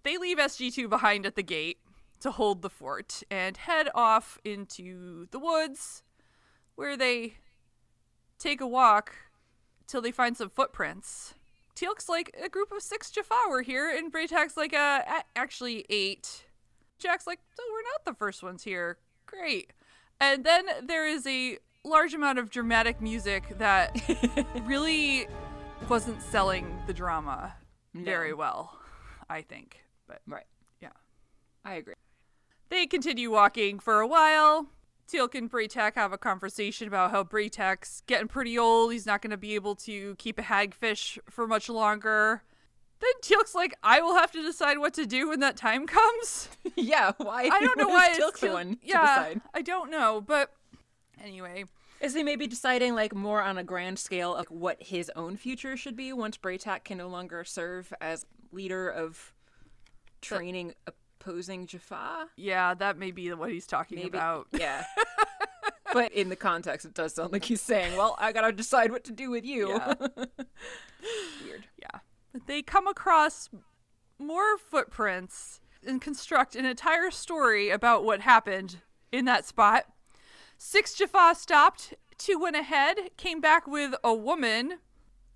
they 0.04 0.18
leave 0.18 0.38
SG2 0.38 0.90
behind 0.90 1.26
at 1.26 1.36
the 1.36 1.44
gate 1.44 1.80
to 2.20 2.32
hold 2.32 2.62
the 2.62 2.70
fort 2.70 3.24
and 3.32 3.58
head 3.58 3.90
off 3.96 4.38
into 4.44 5.28
the 5.32 5.40
woods 5.40 6.04
where 6.76 6.96
they 6.98 7.34
take 8.40 8.62
a 8.62 8.68
walk 8.68 9.16
till 9.88 10.02
they 10.02 10.12
find 10.12 10.38
some 10.38 10.50
footprints. 10.50 11.34
Teal'c's 11.76 12.10
like 12.10 12.36
a 12.44 12.50
group 12.50 12.72
of 12.72 12.82
six 12.82 13.12
Jaffa 13.12 13.36
were 13.50 13.62
here, 13.62 13.90
and 13.96 14.12
Bra'tac's 14.12 14.58
like 14.58 14.74
uh, 14.74 15.02
a- 15.08 15.24
actually 15.38 15.86
eight. 15.90 16.46
Jack's 17.00 17.28
like, 17.28 17.40
so 17.56 17.64
we're 17.72 17.84
not 17.94 18.06
the 18.06 18.14
first 18.18 18.42
ones 18.42 18.64
here. 18.64 18.98
Great. 19.28 19.74
And 20.20 20.44
then 20.44 20.66
there 20.84 21.06
is 21.08 21.28
a 21.28 21.60
large 21.88 22.14
amount 22.14 22.40
of 22.40 22.50
dramatic 22.50 23.02
music 23.02 23.58
that 23.58 23.96
really 24.66 25.28
wasn't 25.90 26.22
selling 26.22 26.80
the 26.88 26.94
drama 26.94 27.54
very 27.94 28.34
well, 28.34 28.78
I 29.30 29.42
think. 29.42 29.80
But 30.08 30.22
right. 30.28 30.46
yeah. 30.82 30.90
I 31.66 31.76
agree. 31.76 31.96
They 32.70 32.86
continue 32.86 33.32
walking 33.32 33.80
for 33.80 34.02
a 34.02 34.08
while. 34.08 34.68
Teal'c 35.08 35.36
and 35.36 35.50
Bra'tac 35.50 35.96
have 35.96 36.12
a 36.12 36.18
conversation 36.18 36.88
about 36.88 37.12
how 37.12 37.24
Bra'tac's 37.24 38.04
getting 38.08 38.28
pretty 38.28 38.60
old. 38.60 38.92
He's 38.92 39.06
not 39.06 39.22
going 39.22 39.32
to 39.32 39.38
be 39.38 39.56
able 39.56 39.76
to 39.76 40.16
keep 40.16 40.38
a 40.38 40.42
hagfish 40.42 41.18
for 41.30 41.48
much 41.48 41.70
longer. 41.70 42.44
Then 43.00 43.12
Teal'c's 43.22 43.56
like, 43.56 43.76
I 43.84 44.02
will 44.02 44.16
have 44.16 44.32
to 44.32 44.42
decide 44.42 44.80
what 44.80 44.94
to 44.96 45.06
do 45.06 45.30
when 45.30 45.40
that 45.40 45.56
time 45.56 45.88
comes. 45.88 46.50
yeah, 46.76 47.14
why? 47.18 47.44
I 47.44 47.60
don't 47.62 47.78
know 47.78 47.88
why 47.90 48.10
is 48.10 48.18
it's 48.18 48.26
Teal'c 48.26 48.40
the 48.40 48.52
one 48.52 48.72
to 48.72 48.78
yeah, 48.84 49.02
decide. 49.02 49.42
I 49.54 49.62
don't 49.62 49.90
know, 49.90 50.22
but 50.26 50.52
anyway, 51.24 51.66
Is 52.02 52.14
he 52.14 52.24
maybe 52.24 52.48
deciding 52.48 52.96
like 52.96 53.16
more 53.16 53.42
on 53.42 53.58
a 53.58 53.64
grand 53.64 54.00
scale 54.00 54.36
of 54.36 54.48
what 54.52 54.82
his 54.82 55.12
own 55.16 55.36
future 55.38 55.76
should 55.76 55.96
be 55.96 56.14
once 56.14 56.38
Bra'tac 56.38 56.84
can 56.84 56.98
no 56.98 57.08
longer 57.08 57.44
serve 57.44 57.94
as 58.00 58.26
leader 58.52 58.88
of 58.90 59.34
training 60.22 60.74
opposing 60.86 61.66
Jaffa? 61.68 62.28
yeah, 62.38 62.74
that 62.76 62.98
may 62.98 63.12
be 63.12 63.32
what 63.34 63.52
he's 63.52 63.68
talking 63.68 63.98
Maybe. 63.98 64.10
about. 64.10 64.48
Yeah. 64.52 64.86
but 65.94 66.12
in 66.12 66.30
the 66.30 66.36
context, 66.36 66.86
it 66.86 66.94
does 66.94 67.16
sound 67.16 67.32
like 67.32 67.46
he's 67.46 67.62
saying, 67.62 67.98
"Well, 67.98 68.16
I 68.20 68.32
gotta 68.32 68.52
decide 68.52 68.92
what 68.92 69.04
to 69.06 69.12
do 69.12 69.30
with 69.32 69.46
you." 69.46 69.70
Yeah. 69.70 69.94
Weird. 71.44 71.68
Yeah. 71.82 72.00
They 72.46 72.62
come 72.62 72.88
across 72.88 73.50
more 74.20 74.58
footprints 74.58 75.60
and 75.86 76.02
construct 76.02 76.56
an 76.56 76.66
entire 76.66 77.12
story 77.12 77.70
about 77.70 78.04
what 78.04 78.22
happened 78.22 78.78
in 79.12 79.26
that 79.26 79.46
spot. 79.46 79.86
Six 80.58 80.94
Jaffa 80.96 81.36
stopped, 81.36 81.94
two 82.18 82.40
went 82.40 82.56
ahead, 82.56 83.12
came 83.18 83.40
back 83.40 83.68
with 83.68 83.94
a 84.04 84.14
woman 84.14 84.80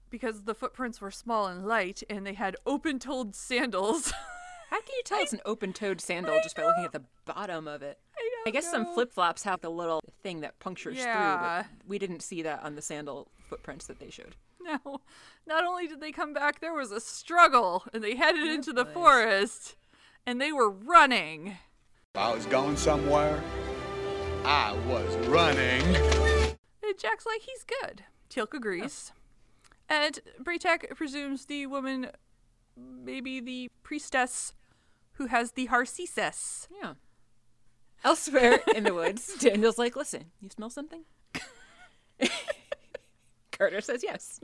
because 0.09 0.43
the 0.43 0.55
footprints 0.55 0.99
were 0.99 1.11
small 1.11 1.47
and 1.47 1.65
light 1.65 2.03
and 2.09 2.25
they 2.25 2.33
had 2.33 2.55
open 2.65 2.99
toed 2.99 3.35
sandals. 3.35 4.11
How 4.69 4.79
can 4.79 4.95
you 4.95 5.03
tell 5.03 5.19
it's 5.19 5.33
an 5.33 5.41
open-toed 5.43 5.99
sandal 5.99 6.39
just 6.41 6.55
by 6.55 6.63
looking 6.65 6.85
at 6.85 6.93
the 6.93 7.03
bottom 7.25 7.67
of 7.67 7.81
it? 7.83 7.99
I 8.17 8.29
don't 8.45 8.47
I 8.47 8.51
guess 8.51 8.71
some 8.71 8.85
flip-flops 8.93 9.43
have 9.43 9.59
the 9.59 9.69
little 9.69 10.01
thing 10.23 10.39
that 10.41 10.59
punctures 10.59 10.95
Yeah. 10.97 11.63
through, 11.63 11.71
but 11.81 11.87
we 11.89 11.99
didn't 11.99 12.21
see 12.21 12.41
that 12.43 12.63
on 12.63 12.75
the 12.75 12.81
sandal 12.81 13.27
footprints 13.49 13.87
that 13.87 13.99
they 13.99 14.09
showed. 14.09 14.37
No. 14.61 15.01
Not 15.45 15.65
only 15.65 15.87
did 15.89 15.99
they 15.99 16.13
come 16.13 16.31
back, 16.33 16.61
there 16.61 16.73
was 16.73 16.91
a 16.93 17.01
struggle 17.01 17.83
and 17.93 18.01
they 18.01 18.15
headed 18.15 18.47
into 18.47 18.71
the 18.71 18.85
forest 18.85 19.75
and 20.25 20.39
they 20.39 20.53
were 20.53 20.69
running. 20.69 21.57
I 22.15 22.33
was 22.33 22.45
going 22.45 22.77
somewhere, 22.77 23.43
I 24.45 24.73
was 24.87 25.15
running. 25.27 25.81
And 26.83 26.97
Jack's 26.97 27.25
like, 27.25 27.41
he's 27.41 27.63
good. 27.63 28.03
Teal'c 28.29 28.53
agrees. 28.53 29.11
And 29.87 30.19
Bra'tac 30.41 30.95
presumes 30.95 31.45
the 31.45 31.67
woman, 31.67 32.07
maybe 32.77 33.39
the 33.39 33.69
priestess 33.83 34.53
who 35.13 35.27
has 35.27 35.51
the 35.51 35.67
Harcesis. 35.67 36.67
Yeah. 36.81 36.93
Elsewhere 38.03 38.61
in 38.73 38.85
the 38.85 38.93
woods, 38.93 39.35
Daniel's 39.39 39.77
like, 39.77 39.95
"Listen, 39.95 40.25
you 40.39 40.49
smell 40.49 40.71
something?" 40.71 41.03
Carter 43.51 43.81
says 43.81 44.01
yes. 44.01 44.39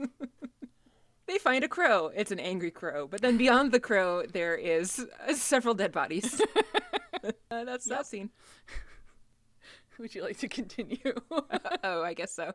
they 1.26 1.38
find 1.38 1.64
a 1.64 1.68
crow. 1.68 2.12
It's 2.14 2.30
an 2.30 2.38
angry 2.38 2.70
crow, 2.70 3.08
but 3.08 3.20
then 3.20 3.36
beyond 3.36 3.72
the 3.72 3.80
crow, 3.80 4.22
there 4.26 4.54
is 4.54 5.04
uh, 5.26 5.34
several 5.34 5.74
dead 5.74 5.90
bodies. 5.90 6.40
uh, 7.50 7.64
that's 7.64 7.86
that 7.86 8.06
scene. 8.06 8.30
Would 10.00 10.14
you 10.14 10.22
like 10.22 10.38
to 10.38 10.48
continue? 10.48 11.14
oh, 11.84 12.02
I 12.02 12.14
guess 12.14 12.32
so. 12.32 12.52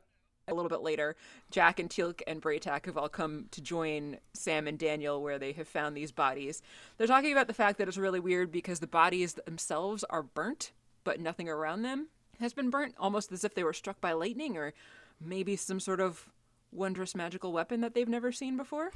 A 0.48 0.54
little 0.54 0.70
bit 0.70 0.82
later, 0.82 1.16
Jack 1.52 1.80
and 1.80 1.90
Teal'c 1.90 2.22
and 2.28 2.42
Bra'tac 2.42 2.86
have 2.86 2.98
all 2.98 3.08
come 3.08 3.46
to 3.52 3.62
join 3.62 4.18
Sam 4.34 4.68
and 4.68 4.78
Daniel 4.78 5.22
where 5.22 5.40
they 5.40 5.54
have 5.54 5.70
found 5.70 5.96
these 5.96 6.12
bodies. 6.12 6.62
They're 6.98 7.08
talking 7.08 7.32
about 7.32 7.48
the 7.48 7.54
fact 7.54 7.78
that 7.78 7.88
it's 7.88 7.98
really 7.98 8.20
weird 8.20 8.52
because 8.52 8.80
the 8.82 8.88
bodies 8.88 9.34
themselves 9.34 10.04
are 10.10 10.24
burnt, 10.24 10.74
but 11.06 11.22
nothing 11.22 11.48
around 11.48 11.84
them 11.84 12.08
has 12.42 12.54
been 12.54 12.70
burnt, 12.70 12.96
almost 13.00 13.32
as 13.32 13.46
if 13.46 13.56
they 13.56 13.64
were 13.64 13.74
struck 13.74 14.02
by 14.02 14.12
lightning 14.12 14.58
or 14.58 14.74
maybe 15.22 15.56
some 15.56 15.80
sort 15.80 16.02
of 16.02 16.30
wondrous 16.74 17.16
magical 17.16 17.54
weapon 17.54 17.80
that 17.80 17.94
they've 17.94 18.10
never 18.10 18.34
seen 18.34 18.58
before. 18.58 18.92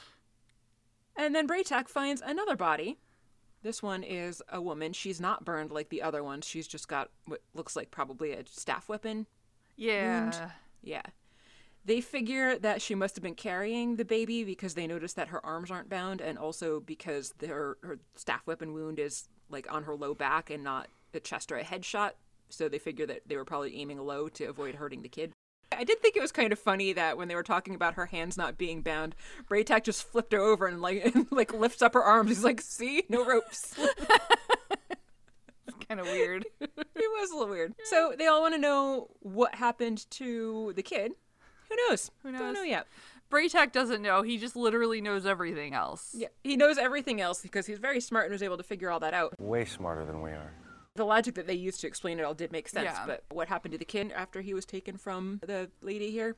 and 1.16 1.34
then 1.34 1.46
Bra'tac 1.46 1.88
finds 1.88 2.20
another 2.20 2.56
body. 2.56 2.98
This 3.62 3.82
one 3.82 4.02
is 4.02 4.42
a 4.48 4.60
woman. 4.60 4.92
She's 4.92 5.20
not 5.20 5.44
burned 5.44 5.70
like 5.70 5.90
the 5.90 6.02
other 6.02 6.24
ones. 6.24 6.46
She's 6.46 6.66
just 6.66 6.88
got 6.88 7.10
what 7.26 7.42
looks 7.54 7.76
like 7.76 7.90
probably 7.90 8.32
a 8.32 8.44
staff 8.46 8.88
weapon 8.88 9.26
yeah. 9.80 10.50
yeah. 10.82 11.02
They 11.86 12.02
figure 12.02 12.58
that 12.58 12.82
she 12.82 12.94
must 12.94 13.16
have 13.16 13.22
been 13.22 13.34
carrying 13.34 13.96
the 13.96 14.04
baby 14.04 14.44
because 14.44 14.74
they 14.74 14.86
notice 14.86 15.14
that 15.14 15.28
her 15.28 15.44
arms 15.44 15.70
aren't 15.70 15.88
bound, 15.88 16.20
and 16.20 16.38
also 16.38 16.80
because 16.80 17.32
her, 17.40 17.78
her 17.82 17.98
staff 18.14 18.46
weapon 18.46 18.74
wound 18.74 18.98
is 18.98 19.28
like 19.48 19.72
on 19.72 19.84
her 19.84 19.96
low 19.96 20.14
back 20.14 20.50
and 20.50 20.62
not 20.62 20.88
a 21.14 21.20
chest 21.20 21.50
or 21.50 21.56
a 21.56 21.64
head 21.64 21.84
shot. 21.84 22.16
So 22.50 22.68
they 22.68 22.78
figure 22.78 23.06
that 23.06 23.22
they 23.26 23.36
were 23.36 23.44
probably 23.46 23.80
aiming 23.80 23.98
low 23.98 24.28
to 24.28 24.44
avoid 24.44 24.74
hurting 24.74 25.00
the 25.02 25.08
kid. 25.08 25.32
I 25.80 25.84
did 25.84 26.02
think 26.02 26.14
it 26.14 26.20
was 26.20 26.30
kind 26.30 26.52
of 26.52 26.58
funny 26.58 26.92
that 26.92 27.16
when 27.16 27.28
they 27.28 27.34
were 27.34 27.42
talking 27.42 27.74
about 27.74 27.94
her 27.94 28.04
hands 28.04 28.36
not 28.36 28.58
being 28.58 28.82
bound, 28.82 29.14
Bra'tac 29.48 29.82
just 29.82 30.02
flipped 30.02 30.34
her 30.34 30.38
over 30.38 30.66
and 30.66 30.82
like 30.82 31.02
and, 31.14 31.26
like 31.30 31.54
lifts 31.54 31.80
up 31.80 31.94
her 31.94 32.04
arms. 32.04 32.28
He's 32.28 32.44
like, 32.44 32.60
"See, 32.60 33.04
no 33.08 33.24
ropes." 33.24 33.74
It's 35.66 35.86
Kind 35.88 36.00
of 36.00 36.06
weird. 36.06 36.44
it 36.60 36.70
was 36.96 37.30
a 37.30 37.34
little 37.34 37.48
weird. 37.48 37.74
So 37.84 38.14
they 38.16 38.26
all 38.26 38.42
want 38.42 38.54
to 38.54 38.60
know 38.60 39.08
what 39.20 39.54
happened 39.54 40.08
to 40.10 40.72
the 40.76 40.82
kid. 40.82 41.12
Who 41.68 41.76
knows? 41.88 42.10
Who 42.22 42.30
knows? 42.30 42.40
Don't 42.40 42.54
know 42.54 42.62
yet. 42.62 42.86
Bra'tac 43.30 43.72
doesn't 43.72 44.02
know. 44.02 44.22
He 44.22 44.36
just 44.38 44.56
literally 44.56 45.00
knows 45.00 45.26
everything 45.26 45.74
else. 45.74 46.14
Yeah, 46.16 46.28
he 46.44 46.56
knows 46.56 46.78
everything 46.78 47.20
else 47.20 47.40
because 47.42 47.66
he's 47.66 47.78
very 47.78 48.00
smart 48.00 48.26
and 48.26 48.32
was 48.32 48.42
able 48.42 48.56
to 48.56 48.62
figure 48.62 48.90
all 48.90 49.00
that 49.00 49.14
out. 49.14 49.40
Way 49.40 49.64
smarter 49.64 50.04
than 50.04 50.20
we 50.22 50.30
are. 50.30 50.52
The 50.96 51.04
logic 51.04 51.34
that 51.36 51.46
they 51.46 51.54
used 51.54 51.80
to 51.82 51.86
explain 51.86 52.18
it 52.18 52.24
all 52.24 52.34
did 52.34 52.50
make 52.50 52.68
sense, 52.68 52.84
Yeah. 52.92 53.06
but 53.06 53.24
what 53.30 53.48
happened 53.48 53.72
to 53.72 53.78
the 53.78 53.84
kid 53.84 54.10
after 54.12 54.40
he 54.40 54.52
was 54.54 54.64
taken 54.66 54.96
from 54.96 55.40
the 55.46 55.70
lady 55.80 56.10
here? 56.10 56.36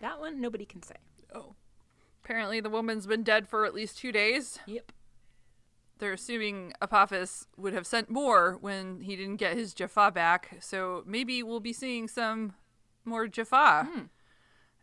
That 0.00 0.18
one 0.18 0.40
nobody 0.40 0.64
can 0.64 0.82
say. 0.82 0.96
Oh. 1.34 1.54
Apparently, 2.24 2.60
the 2.60 2.70
woman's 2.70 3.06
been 3.06 3.22
dead 3.22 3.46
for 3.48 3.64
at 3.64 3.74
least 3.74 3.98
two 3.98 4.10
days. 4.10 4.58
Yep. 4.66 4.92
They're 5.98 6.12
assuming 6.12 6.72
Apophis 6.82 7.46
would 7.56 7.72
have 7.72 7.86
sent 7.86 8.10
more 8.10 8.58
when 8.60 9.00
he 9.02 9.14
didn't 9.14 9.36
get 9.36 9.56
his 9.56 9.72
Jaffa 9.72 10.10
back, 10.10 10.56
so 10.60 11.04
maybe 11.06 11.42
we'll 11.42 11.60
be 11.60 11.72
seeing 11.72 12.08
some 12.08 12.54
more 13.04 13.28
Jaffa. 13.28 13.88
Hmm. 13.90 14.00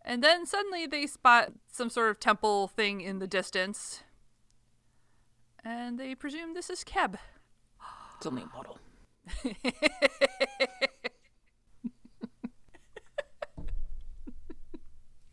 And 0.04 0.24
then 0.24 0.46
suddenly 0.46 0.88
they 0.88 1.06
spot 1.06 1.52
some 1.72 1.90
sort 1.90 2.10
of 2.12 2.20
temple 2.20 2.68
thing 2.70 3.02
in 3.02 3.20
the 3.20 3.28
distance. 3.28 4.04
And 5.64 6.00
they 6.00 6.16
presume 6.16 6.54
this 6.54 6.70
is 6.70 6.84
Kheb. 6.84 7.18
It's 8.18 8.26
only 8.26 8.44
a 8.44 8.56
model. 8.56 8.80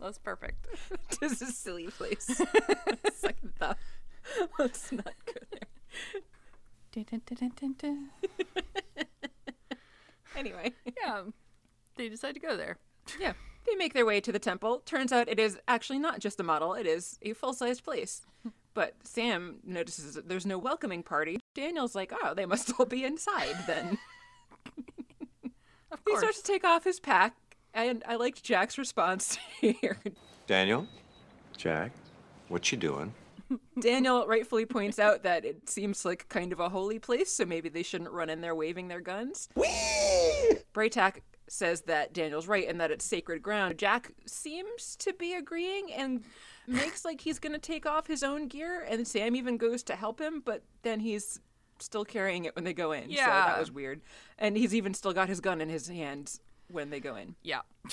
That's 0.00 0.18
perfect. 0.18 0.66
this 1.20 1.42
is 1.42 1.50
a 1.50 1.52
silly 1.52 1.88
place. 1.88 2.24
Second 3.14 3.54
thought. 3.58 3.78
Let's 4.58 4.90
not 4.92 5.12
go 5.26 5.34
there. 5.50 5.68
Anyway, 10.36 10.72
yeah, 11.02 11.22
they 11.96 12.08
decide 12.08 12.34
to 12.34 12.40
go 12.40 12.56
there. 12.56 12.78
yeah. 13.20 13.32
They 13.66 13.74
make 13.74 13.92
their 13.92 14.06
way 14.06 14.20
to 14.20 14.32
the 14.32 14.38
temple. 14.38 14.82
Turns 14.86 15.12
out 15.12 15.28
it 15.28 15.38
is 15.38 15.58
actually 15.68 15.98
not 15.98 16.20
just 16.20 16.40
a 16.40 16.42
model, 16.42 16.72
it 16.74 16.86
is 16.86 17.18
a 17.20 17.32
full 17.34 17.52
sized 17.52 17.84
place. 17.84 18.22
But 18.78 18.94
Sam 19.02 19.56
notices 19.64 20.14
that 20.14 20.28
there's 20.28 20.46
no 20.46 20.56
welcoming 20.56 21.02
party. 21.02 21.40
Daniel's 21.52 21.96
like, 21.96 22.12
oh, 22.22 22.32
they 22.32 22.46
must 22.46 22.72
all 22.78 22.86
be 22.86 23.04
inside 23.04 23.56
then. 23.66 23.98
Of 25.90 26.00
he 26.06 26.16
starts 26.16 26.42
to 26.42 26.52
take 26.52 26.64
off 26.64 26.84
his 26.84 27.00
pack, 27.00 27.34
and 27.74 28.04
I 28.06 28.14
liked 28.16 28.44
Jack's 28.44 28.78
response 28.78 29.36
here. 29.60 29.98
Daniel? 30.46 30.86
Jack? 31.56 31.92
What 32.48 32.70
you 32.70 32.78
doing? 32.78 33.14
Daniel 33.80 34.26
rightfully 34.26 34.66
points 34.66 34.98
out 34.98 35.24
that 35.24 35.44
it 35.44 35.68
seems 35.68 36.04
like 36.04 36.28
kind 36.28 36.52
of 36.52 36.60
a 36.60 36.68
holy 36.68 37.00
place, 37.00 37.32
so 37.32 37.46
maybe 37.46 37.68
they 37.70 37.82
shouldn't 37.82 38.12
run 38.12 38.30
in 38.30 38.42
there 38.42 38.54
waving 38.54 38.86
their 38.86 39.00
guns. 39.00 39.48
Bra'tac 40.74 41.22
says 41.48 41.80
that 41.82 42.12
Daniel's 42.12 42.46
right 42.46 42.68
and 42.68 42.80
that 42.80 42.90
it's 42.90 43.04
sacred 43.04 43.42
ground. 43.42 43.78
Jack 43.78 44.12
seems 44.26 44.94
to 44.96 45.12
be 45.14 45.32
agreeing 45.34 45.90
and 45.92 46.22
makes 46.68 47.04
like 47.04 47.20
he's 47.22 47.38
going 47.38 47.52
to 47.52 47.58
take 47.58 47.86
off 47.86 48.06
his 48.06 48.22
own 48.22 48.46
gear, 48.48 48.84
and 48.88 49.06
Sam 49.06 49.34
even 49.36 49.56
goes 49.56 49.82
to 49.84 49.96
help 49.96 50.20
him, 50.20 50.40
but 50.44 50.62
then 50.82 51.00
he's 51.00 51.40
still 51.80 52.04
carrying 52.04 52.44
it 52.44 52.54
when 52.56 52.64
they 52.64 52.72
go 52.74 52.92
in. 52.92 53.04
So 53.04 53.10
Yeah. 53.10 53.46
that 53.46 53.58
was 53.60 53.70
weird. 53.70 54.00
And 54.38 54.56
he's 54.56 54.74
even 54.74 54.94
still 54.94 55.12
got 55.12 55.28
his 55.28 55.40
gun 55.40 55.60
in 55.60 55.68
his 55.68 55.86
hands 55.88 56.40
when 56.68 56.90
they 56.90 57.00
go 57.00 57.16
in. 57.16 57.36
yeah. 57.42 57.60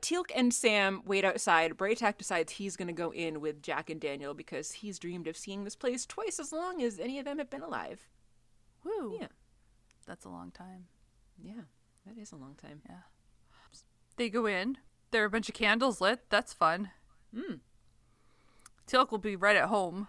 Teal'c 0.00 0.30
and 0.34 0.54
Sam 0.54 1.02
wait 1.04 1.24
outside. 1.24 1.76
Bra'tac 1.76 2.18
decides 2.18 2.52
he's 2.52 2.76
going 2.76 2.86
to 2.86 2.94
go 2.94 3.12
in 3.12 3.40
with 3.40 3.60
Jack 3.62 3.90
and 3.90 4.00
Daniel 4.00 4.32
because 4.32 4.70
he's 4.70 4.96
dreamed 4.98 5.26
of 5.26 5.36
seeing 5.36 5.64
this 5.64 5.74
place 5.74 6.06
twice 6.06 6.38
as 6.38 6.52
long 6.52 6.80
as 6.82 7.00
any 7.00 7.18
of 7.18 7.24
them 7.24 7.38
have 7.38 7.50
been 7.50 7.62
alive. 7.62 8.06
Woo. 8.84 9.18
Yeah. 9.20 9.26
That's 10.06 10.24
a 10.24 10.28
long 10.28 10.52
time. 10.52 10.86
Yeah, 11.42 11.62
that 12.06 12.16
is 12.16 12.30
a 12.30 12.36
long 12.36 12.54
time. 12.54 12.80
Yeah. 12.88 13.00
They 14.16 14.28
go 14.30 14.46
in. 14.46 14.78
There 15.10 15.22
are 15.22 15.26
a 15.26 15.30
bunch 15.30 15.48
of 15.48 15.54
candles 15.56 16.00
lit. 16.00 16.20
That's 16.30 16.52
fun. 16.52 16.90
Hmm. 17.34 17.54
Teal'c 18.86 19.10
will 19.10 19.18
be 19.18 19.36
right 19.36 19.56
at 19.56 19.68
home. 19.68 20.08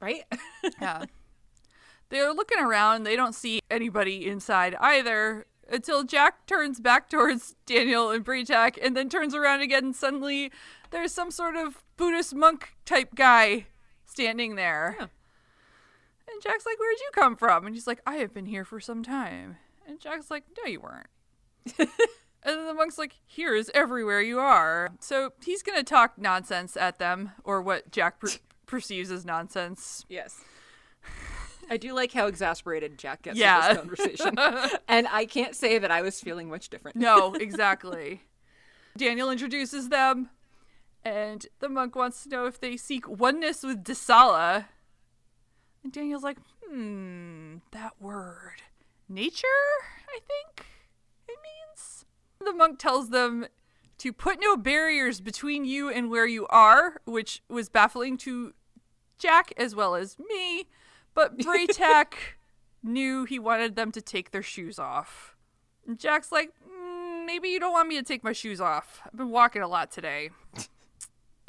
Right? 0.00 0.24
Yeah. 0.80 1.04
They're 2.08 2.32
looking 2.34 2.58
around. 2.58 3.04
They 3.04 3.16
don't 3.16 3.34
see 3.34 3.60
anybody 3.70 4.26
inside 4.26 4.76
either 4.80 5.46
until 5.70 6.04
Jack 6.04 6.46
turns 6.46 6.78
back 6.78 7.08
towards 7.08 7.54
Daniel 7.66 8.10
and 8.10 8.22
Bra'tac 8.24 8.78
and 8.82 8.94
then 8.94 9.08
turns 9.08 9.34
around 9.34 9.62
again 9.62 9.84
and 9.86 9.96
suddenly 9.96 10.52
there's 10.90 11.12
some 11.12 11.30
sort 11.30 11.56
of 11.56 11.82
Buddhist 11.96 12.34
monk 12.34 12.76
type 12.84 13.14
guy 13.14 13.66
standing 14.04 14.56
there. 14.56 14.96
Yeah. 14.98 15.06
And 16.30 16.42
Jack's 16.42 16.66
like, 16.66 16.78
Where'd 16.78 16.98
you 17.00 17.10
come 17.14 17.34
from? 17.36 17.66
And 17.66 17.74
he's 17.74 17.86
like, 17.86 18.00
I 18.06 18.16
have 18.16 18.34
been 18.34 18.46
here 18.46 18.64
for 18.64 18.78
some 18.78 19.02
time. 19.02 19.56
And 19.86 19.98
Jack's 19.98 20.30
like, 20.30 20.44
No, 20.58 20.70
you 20.70 20.80
weren't. 20.80 21.08
and 22.44 22.58
then 22.58 22.66
the 22.66 22.74
monk's 22.74 22.98
like, 22.98 23.14
Here 23.26 23.54
is 23.54 23.70
everywhere 23.74 24.20
you 24.20 24.38
are. 24.38 24.90
So 25.00 25.32
he's 25.44 25.62
going 25.62 25.78
to 25.78 25.84
talk 25.84 26.18
nonsense 26.18 26.76
at 26.76 26.98
them, 26.98 27.32
or 27.44 27.62
what 27.62 27.90
Jack 27.90 28.20
per- 28.20 28.28
perceives 28.66 29.10
as 29.10 29.24
nonsense. 29.24 30.04
yes. 30.08 30.40
I 31.70 31.76
do 31.76 31.94
like 31.94 32.12
how 32.12 32.26
exasperated 32.26 32.98
Jack 32.98 33.22
gets 33.22 33.38
Yeah. 33.38 33.68
this 33.68 33.78
conversation. 33.78 34.34
and 34.88 35.06
I 35.08 35.24
can't 35.24 35.54
say 35.54 35.78
that 35.78 35.90
I 35.90 36.02
was 36.02 36.20
feeling 36.20 36.48
much 36.50 36.68
different. 36.68 36.96
No, 36.96 37.34
exactly. 37.40 38.22
Daniel 38.96 39.30
introduces 39.30 39.88
them, 39.88 40.28
and 41.04 41.46
the 41.60 41.68
monk 41.68 41.94
wants 41.96 42.24
to 42.24 42.28
know 42.28 42.46
if 42.46 42.60
they 42.60 42.76
seek 42.76 43.08
oneness 43.08 43.62
with 43.62 43.84
Desala. 43.84 44.66
And 45.82 45.92
Daniel's 45.92 46.22
like, 46.24 46.38
hmm, 46.68 47.56
that 47.70 47.92
word. 48.00 48.62
Nature, 49.08 49.46
I 50.08 50.18
think. 50.26 50.66
The 52.44 52.52
monk 52.52 52.78
tells 52.78 53.10
them 53.10 53.46
to 53.98 54.12
put 54.12 54.40
no 54.40 54.56
barriers 54.56 55.20
between 55.20 55.64
you 55.64 55.88
and 55.88 56.10
where 56.10 56.26
you 56.26 56.46
are, 56.48 57.00
which 57.04 57.42
was 57.48 57.68
baffling 57.68 58.16
to 58.18 58.52
Jack 59.18 59.52
as 59.56 59.74
well 59.74 59.94
as 59.94 60.18
me. 60.18 60.66
But 61.14 61.38
Bra'tac 61.44 62.14
knew 62.82 63.24
he 63.24 63.38
wanted 63.38 63.76
them 63.76 63.92
to 63.92 64.00
take 64.00 64.32
their 64.32 64.42
shoes 64.42 64.78
off. 64.78 65.36
And 65.86 65.98
Jack's 65.98 66.32
like, 66.32 66.52
mm, 66.68 67.26
maybe 67.26 67.48
you 67.48 67.60
don't 67.60 67.72
want 67.72 67.88
me 67.88 67.96
to 67.96 68.02
take 68.02 68.24
my 68.24 68.32
shoes 68.32 68.60
off. 68.60 69.00
I've 69.06 69.16
been 69.16 69.30
walking 69.30 69.62
a 69.62 69.68
lot 69.68 69.90
today. 69.90 70.30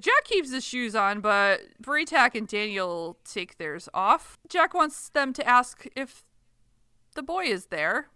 Jack 0.02 0.26
keeps 0.26 0.52
his 0.52 0.64
shoes 0.64 0.96
on, 0.96 1.22
but 1.22 1.62
Bra'tac 1.82 2.36
and 2.36 2.48
Daniel 2.48 3.18
take 3.24 3.58
theirs 3.58 3.88
off. 3.94 4.38
Jack 4.50 4.74
wants 4.74 5.10
them 5.10 5.34
to 5.34 5.48
ask 5.48 5.88
if 5.96 6.26
the 7.16 7.24
boy 7.24 7.46
is 7.46 7.68
there. 7.68 8.10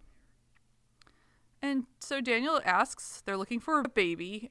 And 1.60 1.84
so 1.98 2.20
Daniel 2.20 2.60
asks, 2.64 3.22
they're 3.24 3.36
looking 3.36 3.60
for 3.60 3.80
a 3.80 3.88
baby. 3.88 4.50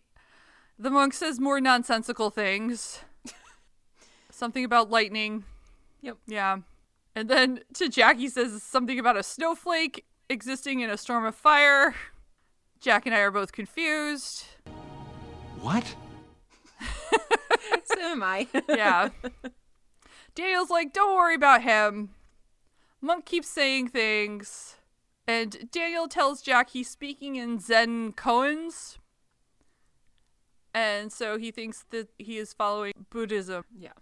The 0.78 0.90
monk 0.90 1.14
says 1.14 1.40
more 1.40 1.60
nonsensical 1.60 2.30
things. 2.30 3.00
Something 4.32 4.66
about 4.66 4.90
lightning. 4.90 5.46
Yep. 6.02 6.18
Yeah. 6.28 6.58
And 7.16 7.30
then 7.30 7.62
to 7.74 7.90
Jack, 7.90 8.18
he 8.18 8.30
says 8.30 8.62
something 8.62 9.00
about 9.00 9.18
a 9.18 9.24
snowflake 9.24 10.06
existing 10.30 10.82
in 10.82 10.92
a 10.92 10.98
storm 10.98 11.26
of 11.26 11.34
fire. 11.34 11.96
Jack 12.80 13.08
and 13.08 13.16
I 13.16 13.20
are 13.20 13.32
both 13.32 13.52
confused. 13.52 14.46
What? 15.60 15.96
So 17.98 18.00
am 18.00 18.24
I. 18.24 18.48
Yeah. 18.70 19.10
Daniel's 20.36 20.70
like, 20.70 20.94
don't 20.94 21.16
worry 21.16 21.36
about 21.36 21.64
him. 21.64 22.12
Monk 23.02 23.26
keeps 23.26 23.48
saying 23.48 23.88
things. 23.88 24.77
And 25.28 25.70
Daniel 25.72 26.08
tells 26.08 26.42
Jack 26.42 26.70
he's 26.70 26.90
speaking 26.90 27.36
in 27.36 27.60
Zen 27.60 28.14
koans. 28.14 28.98
And 30.74 31.12
so 31.12 31.38
he 31.38 31.52
thinks 31.52 31.86
that 31.90 32.10
he 32.18 32.38
is 32.38 32.54
following 32.54 32.94
Buddhism. 33.10 33.64
yeah. 33.76 33.94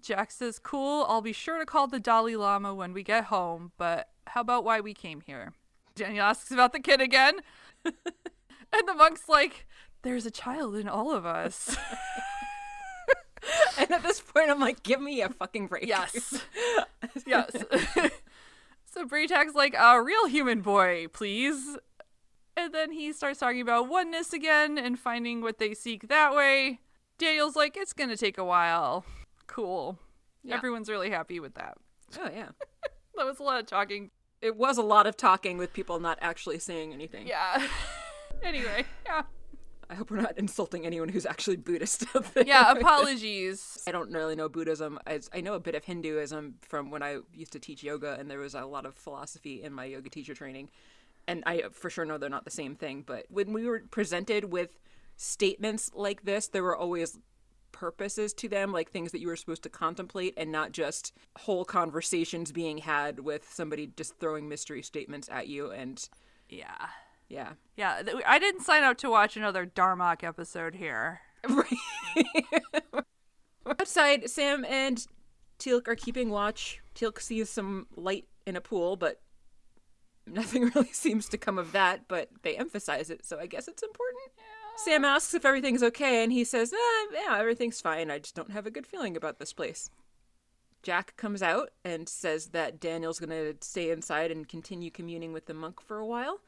Jack 0.00 0.30
says, 0.30 0.58
Cool, 0.58 1.06
I'll 1.08 1.22
be 1.22 1.32
sure 1.32 1.58
to 1.58 1.66
call 1.66 1.86
the 1.86 1.98
Dalai 1.98 2.36
Lama 2.36 2.74
when 2.74 2.92
we 2.92 3.02
get 3.02 3.24
home, 3.24 3.72
but 3.78 4.08
how 4.28 4.42
about 4.42 4.64
why 4.64 4.80
we 4.80 4.94
came 4.94 5.22
here? 5.22 5.54
Daniel 5.94 6.24
asks 6.24 6.50
about 6.50 6.72
the 6.72 6.78
kid 6.78 7.00
again. 7.00 7.40
and 7.84 8.86
the 8.86 8.94
monk's 8.94 9.28
like, 9.28 9.66
There's 10.02 10.26
a 10.26 10.30
child 10.30 10.76
in 10.76 10.88
all 10.88 11.12
of 11.12 11.26
us. 11.26 11.76
And 13.78 13.90
at 13.92 14.02
this 14.02 14.20
point, 14.20 14.50
I'm 14.50 14.58
like, 14.58 14.82
give 14.82 15.00
me 15.00 15.22
a 15.22 15.28
fucking 15.28 15.68
break. 15.68 15.86
yes. 15.86 16.42
yes. 17.26 17.50
So 18.98 19.04
Bra'tac's 19.04 19.54
like, 19.54 19.76
A 19.78 20.02
real 20.02 20.26
human 20.26 20.60
boy, 20.60 21.06
please. 21.12 21.78
And 22.56 22.74
then 22.74 22.90
he 22.90 23.12
starts 23.12 23.38
talking 23.38 23.60
about 23.60 23.88
oneness 23.88 24.32
again 24.32 24.76
and 24.76 24.98
finding 24.98 25.40
what 25.40 25.58
they 25.58 25.72
seek 25.72 26.08
that 26.08 26.34
way. 26.34 26.80
Daniel's 27.16 27.54
like, 27.54 27.76
It's 27.76 27.92
going 27.92 28.10
to 28.10 28.16
take 28.16 28.38
a 28.38 28.44
while. 28.44 29.04
Cool. 29.46 30.00
Yeah. 30.42 30.56
Everyone's 30.56 30.88
really 30.88 31.10
happy 31.10 31.38
with 31.38 31.54
that. 31.54 31.78
Oh, 32.18 32.28
yeah. 32.34 32.48
That 33.14 33.26
was 33.26 33.40
a 33.40 33.42
lot 33.42 33.58
of 33.58 33.66
talking. 33.66 34.10
It 34.40 34.56
was 34.56 34.78
a 34.78 34.82
lot 34.82 35.08
of 35.08 35.16
talking 35.16 35.58
with 35.58 35.72
people 35.72 35.98
not 35.98 36.18
actually 36.20 36.60
saying 36.60 36.92
anything. 36.92 37.26
Yeah. 37.26 37.66
anyway, 38.44 38.84
yeah. 39.04 39.22
I 39.90 39.94
hope 39.94 40.10
we're 40.10 40.20
not 40.20 40.36
insulting 40.36 40.84
anyone 40.84 41.08
who's 41.08 41.24
actually 41.24 41.56
Buddhist. 41.56 42.04
Yeah, 42.44 42.72
apologies. 42.76 43.82
I 43.86 43.92
don't 43.92 44.12
really 44.12 44.36
know 44.36 44.48
Buddhism. 44.48 44.98
I, 45.06 45.20
I 45.32 45.40
know 45.40 45.54
a 45.54 45.60
bit 45.60 45.74
of 45.74 45.84
Hinduism 45.84 46.56
from 46.60 46.90
when 46.90 47.02
I 47.02 47.18
used 47.32 47.52
to 47.52 47.58
teach 47.58 47.82
yoga, 47.82 48.16
and 48.18 48.30
there 48.30 48.38
was 48.38 48.54
a 48.54 48.66
lot 48.66 48.84
of 48.84 48.94
philosophy 48.94 49.62
in 49.62 49.72
my 49.72 49.86
yoga 49.86 50.10
teacher 50.10 50.34
training. 50.34 50.68
And 51.26 51.42
I 51.46 51.62
uh, 51.62 51.70
for 51.70 51.88
sure 51.90 52.04
know 52.04 52.18
they're 52.18 52.28
not 52.28 52.44
the 52.44 52.50
same 52.50 52.74
thing. 52.74 53.02
But 53.06 53.26
when 53.30 53.52
we 53.52 53.66
were 53.66 53.82
presented 53.90 54.52
with 54.52 54.78
statements 55.16 55.90
like 55.94 56.24
this, 56.24 56.48
there 56.48 56.62
were 56.62 56.76
always 56.76 57.18
purposes 57.72 58.32
to 58.34 58.48
them, 58.48 58.72
like 58.72 58.90
things 58.90 59.12
that 59.12 59.20
you 59.20 59.28
were 59.28 59.36
supposed 59.36 59.62
to 59.62 59.68
contemplate, 59.70 60.34
and 60.36 60.52
not 60.52 60.72
just 60.72 61.14
whole 61.36 61.64
conversations 61.64 62.52
being 62.52 62.78
had 62.78 63.20
with 63.20 63.50
somebody 63.50 63.90
just 63.96 64.18
throwing 64.18 64.48
mystery 64.48 64.82
statements 64.82 65.28
at 65.30 65.48
you. 65.48 65.70
And 65.70 66.06
Yeah. 66.50 66.88
Yeah, 67.28 67.52
Yeah, 67.76 68.02
th- 68.02 68.22
I 68.26 68.38
didn't 68.38 68.62
sign 68.62 68.84
up 68.84 68.98
to 68.98 69.10
watch 69.10 69.36
another 69.36 69.66
Darmok 69.66 70.24
episode 70.24 70.74
here. 70.74 71.20
Outside, 73.66 74.30
Sam 74.30 74.64
and 74.64 75.06
Teal'c 75.58 75.88
are 75.88 75.96
keeping 75.96 76.30
watch. 76.30 76.80
Teal'c 76.94 77.20
sees 77.20 77.50
some 77.50 77.86
light 77.94 78.26
in 78.46 78.56
a 78.56 78.60
pool, 78.60 78.96
but 78.96 79.20
nothing 80.26 80.64
really 80.74 80.92
seems 80.92 81.28
to 81.28 81.38
come 81.38 81.58
of 81.58 81.72
that, 81.72 82.08
but 82.08 82.30
they 82.42 82.56
emphasize 82.56 83.10
it, 83.10 83.24
so 83.26 83.38
I 83.38 83.46
guess 83.46 83.68
it's 83.68 83.82
important. 83.82 84.32
Sam 84.76 85.04
asks 85.04 85.34
if 85.34 85.44
everything's 85.44 85.82
okay, 85.82 86.22
and 86.22 86.32
he 86.32 86.44
says, 86.44 86.72
eh, 86.72 87.06
yeah, 87.12 87.38
everything's 87.38 87.80
fine. 87.80 88.10
I 88.10 88.20
just 88.20 88.36
don't 88.36 88.52
have 88.52 88.66
a 88.66 88.70
good 88.70 88.86
feeling 88.86 89.16
about 89.16 89.38
this 89.38 89.52
place. 89.52 89.90
Jack 90.84 91.16
comes 91.16 91.42
out 91.42 91.70
and 91.84 92.08
says 92.08 92.48
that 92.48 92.78
Daniel's 92.78 93.18
going 93.18 93.30
to 93.30 93.56
stay 93.60 93.90
inside 93.90 94.30
and 94.30 94.48
continue 94.48 94.90
communing 94.90 95.32
with 95.32 95.46
the 95.46 95.54
monk 95.54 95.80
for 95.80 95.98
a 95.98 96.06
while. 96.06 96.38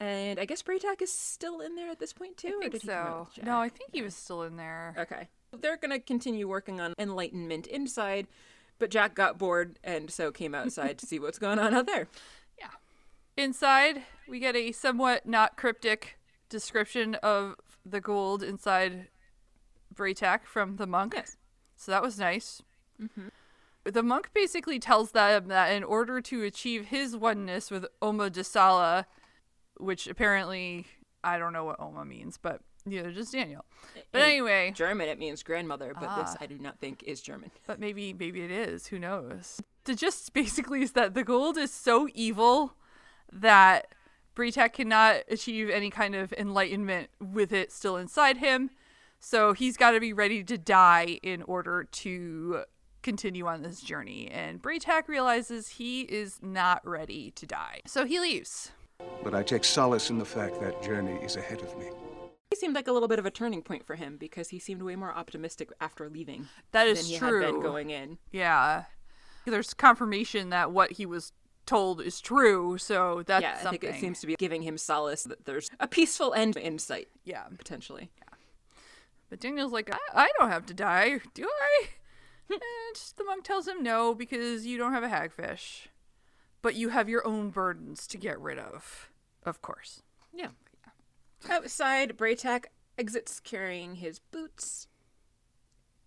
And 0.00 0.40
I 0.40 0.46
guess 0.46 0.62
Bra'tac 0.62 1.02
is 1.02 1.12
still 1.12 1.60
in 1.60 1.76
there 1.76 1.90
at 1.90 1.98
this 1.98 2.14
point, 2.14 2.38
too? 2.38 2.58
I 2.58 2.68
think 2.68 2.72
did 2.72 2.82
he 2.82 2.88
come 2.88 2.96
out 2.96 3.34
so. 3.34 3.42
No, 3.42 3.58
I 3.58 3.68
think 3.68 3.90
he 3.92 4.00
was 4.00 4.16
still 4.16 4.42
in 4.42 4.56
there. 4.56 4.94
Okay. 4.98 5.28
They're 5.60 5.76
going 5.76 5.90
to 5.90 5.98
continue 5.98 6.48
working 6.48 6.80
on 6.80 6.94
enlightenment 6.98 7.66
inside, 7.66 8.26
but 8.78 8.90
Jack 8.90 9.14
got 9.14 9.36
bored 9.36 9.78
and 9.84 10.10
so 10.10 10.32
came 10.32 10.54
outside 10.54 10.96
to 10.98 11.06
see 11.06 11.18
what's 11.18 11.38
going 11.38 11.58
on 11.58 11.74
out 11.74 11.86
there. 11.86 12.08
Yeah. 12.58 12.68
Inside, 13.42 14.02
we 14.28 14.38
get 14.38 14.54
a 14.54 14.72
somewhat 14.72 15.24
not 15.24 15.56
cryptic 15.56 16.18
description 16.50 17.14
of 17.16 17.56
the 17.86 18.02
Goa'uld 18.02 18.42
inside 18.42 19.08
Bra'tac 19.94 20.44
from 20.44 20.76
the 20.76 20.86
monk. 20.86 21.14
Yes. 21.16 21.38
So 21.76 21.90
that 21.90 22.02
was 22.02 22.18
nice. 22.18 22.60
Mm-hmm. 23.00 23.28
The 23.84 24.02
monk 24.02 24.30
basically 24.34 24.78
tells 24.78 25.12
them 25.12 25.48
that 25.48 25.72
in 25.72 25.82
order 25.82 26.20
to 26.20 26.42
achieve 26.42 26.86
his 26.86 27.16
oneness 27.16 27.70
with 27.70 27.86
Oma 28.02 28.30
Desala, 28.30 29.06
which 29.80 30.06
apparently 30.06 30.86
I 31.24 31.38
don't 31.38 31.52
know 31.52 31.64
what 31.64 31.80
Oma 31.80 32.04
means, 32.04 32.38
but 32.38 32.60
neither 32.86 33.10
does 33.12 33.30
Daniel. 33.30 33.64
But 34.12 34.22
In 34.22 34.28
anyway, 34.28 34.72
German, 34.74 35.08
it 35.08 35.18
means 35.18 35.42
grandmother, 35.42 35.92
but 35.94 36.16
this 36.16 36.34
Ah. 36.34 36.38
I 36.40 36.46
do 36.46 36.58
not 36.58 36.78
think 36.78 37.02
is 37.04 37.20
German. 37.20 37.50
but 37.66 37.78
maybe 37.80 38.12
maybe 38.12 38.42
it 38.42 38.50
is. 38.50 38.86
Who 38.88 38.98
knows? 38.98 39.60
The 39.84 39.94
gist 39.94 40.32
basically 40.34 40.82
is 40.82 40.92
that 40.92 41.14
the 41.14 41.24
Goa'uld 41.24 41.56
is 41.56 41.72
so 41.72 42.08
evil 42.14 42.74
that 43.32 43.94
Bra'tac 44.34 44.72
cannot 44.72 45.16
achieve 45.28 45.68
any 45.70 45.90
kind 45.90 46.14
of 46.14 46.32
enlightenment 46.34 47.10
with 47.20 47.52
it 47.52 47.72
still 47.72 47.96
inside 47.96 48.38
him. 48.38 48.70
So 49.18 49.52
he's 49.52 49.76
got 49.76 49.90
to 49.90 50.00
be 50.00 50.12
ready 50.14 50.42
to 50.44 50.56
die 50.56 51.18
in 51.22 51.42
order 51.42 51.84
to 51.84 52.62
continue 53.02 53.46
on 53.46 53.62
this 53.62 53.80
journey. 53.82 54.30
And 54.30 54.62
Bra'tac 54.62 55.08
realizes 55.08 55.68
he 55.70 56.02
is 56.02 56.38
not 56.42 56.86
ready 56.86 57.30
to 57.32 57.46
die. 57.46 57.80
So 57.86 58.06
he 58.06 58.18
leaves. 58.20 58.72
But 59.22 59.34
I 59.34 59.42
take 59.42 59.64
solace 59.64 60.10
in 60.10 60.18
the 60.18 60.24
fact 60.24 60.60
that 60.60 60.82
journey 60.82 61.18
is 61.22 61.36
ahead 61.36 61.60
of 61.60 61.76
me. 61.78 61.90
He 62.50 62.56
seemed 62.56 62.74
like 62.74 62.88
a 62.88 62.92
little 62.92 63.08
bit 63.08 63.18
of 63.18 63.26
a 63.26 63.30
turning 63.30 63.62
point 63.62 63.86
for 63.86 63.94
him 63.94 64.16
because 64.16 64.48
he 64.48 64.58
seemed 64.58 64.82
way 64.82 64.96
more 64.96 65.14
optimistic 65.14 65.70
after 65.80 66.08
leaving 66.08 66.48
That 66.72 66.86
is 66.88 66.98
than 66.98 67.04
is 67.04 67.10
he 67.10 67.18
true. 67.18 67.42
had 67.42 67.52
been 67.52 67.62
going 67.62 67.90
in. 67.90 68.18
Yeah. 68.32 68.84
There's 69.46 69.74
confirmation 69.74 70.50
that 70.50 70.72
what 70.72 70.92
he 70.92 71.06
was 71.06 71.32
told 71.66 72.00
is 72.00 72.20
true, 72.20 72.76
so 72.78 73.22
that's 73.24 73.42
yeah, 73.42 73.56
I 73.58 73.62
something. 73.62 73.80
think 73.80 73.94
it 73.94 74.00
seems 74.00 74.20
to 74.20 74.26
be 74.26 74.34
giving 74.34 74.62
him 74.62 74.76
solace 74.76 75.22
that 75.24 75.44
there's 75.44 75.70
a 75.78 75.86
peaceful 75.86 76.34
end 76.34 76.56
in 76.56 76.78
sight, 76.78 77.08
yeah. 77.24 77.44
potentially. 77.56 78.10
Yeah. 78.18 78.34
But 79.28 79.38
Daniel's 79.38 79.72
like, 79.72 79.94
I, 79.94 79.98
I 80.24 80.30
don't 80.38 80.50
have 80.50 80.66
to 80.66 80.74
die, 80.74 81.20
do 81.34 81.44
I? 81.48 81.84
and 82.50 82.60
the 83.16 83.24
monk 83.24 83.44
tells 83.44 83.68
him 83.68 83.82
no, 83.82 84.14
because 84.14 84.66
you 84.66 84.76
don't 84.76 84.92
have 84.92 85.04
a 85.04 85.08
hagfish. 85.08 85.86
But 86.62 86.74
you 86.74 86.90
have 86.90 87.08
your 87.08 87.26
own 87.26 87.50
burdens 87.50 88.06
to 88.08 88.18
get 88.18 88.38
rid 88.40 88.58
of. 88.58 89.10
Of 89.44 89.62
course. 89.62 90.02
Yeah. 90.32 90.48
Outside, 91.48 92.16
Bra'tac 92.16 92.66
exits 92.98 93.40
carrying 93.40 93.94
his 93.96 94.18
boots 94.18 94.86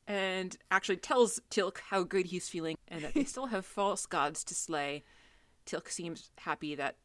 and 0.07 0.57
actually 0.69 0.97
tells 0.97 1.39
Teal'c 1.49 1.79
how 1.89 2.03
good 2.03 2.27
he's 2.27 2.49
feeling 2.49 2.77
and 2.87 3.03
that 3.03 3.13
they 3.13 3.23
still 3.23 3.47
have 3.47 3.65
false 3.65 4.05
gods 4.05 4.43
to 4.45 4.53
slay. 4.53 5.03
Teal'c 5.65 5.89
seems 5.89 6.29
happy 6.39 6.75
that 6.75 6.97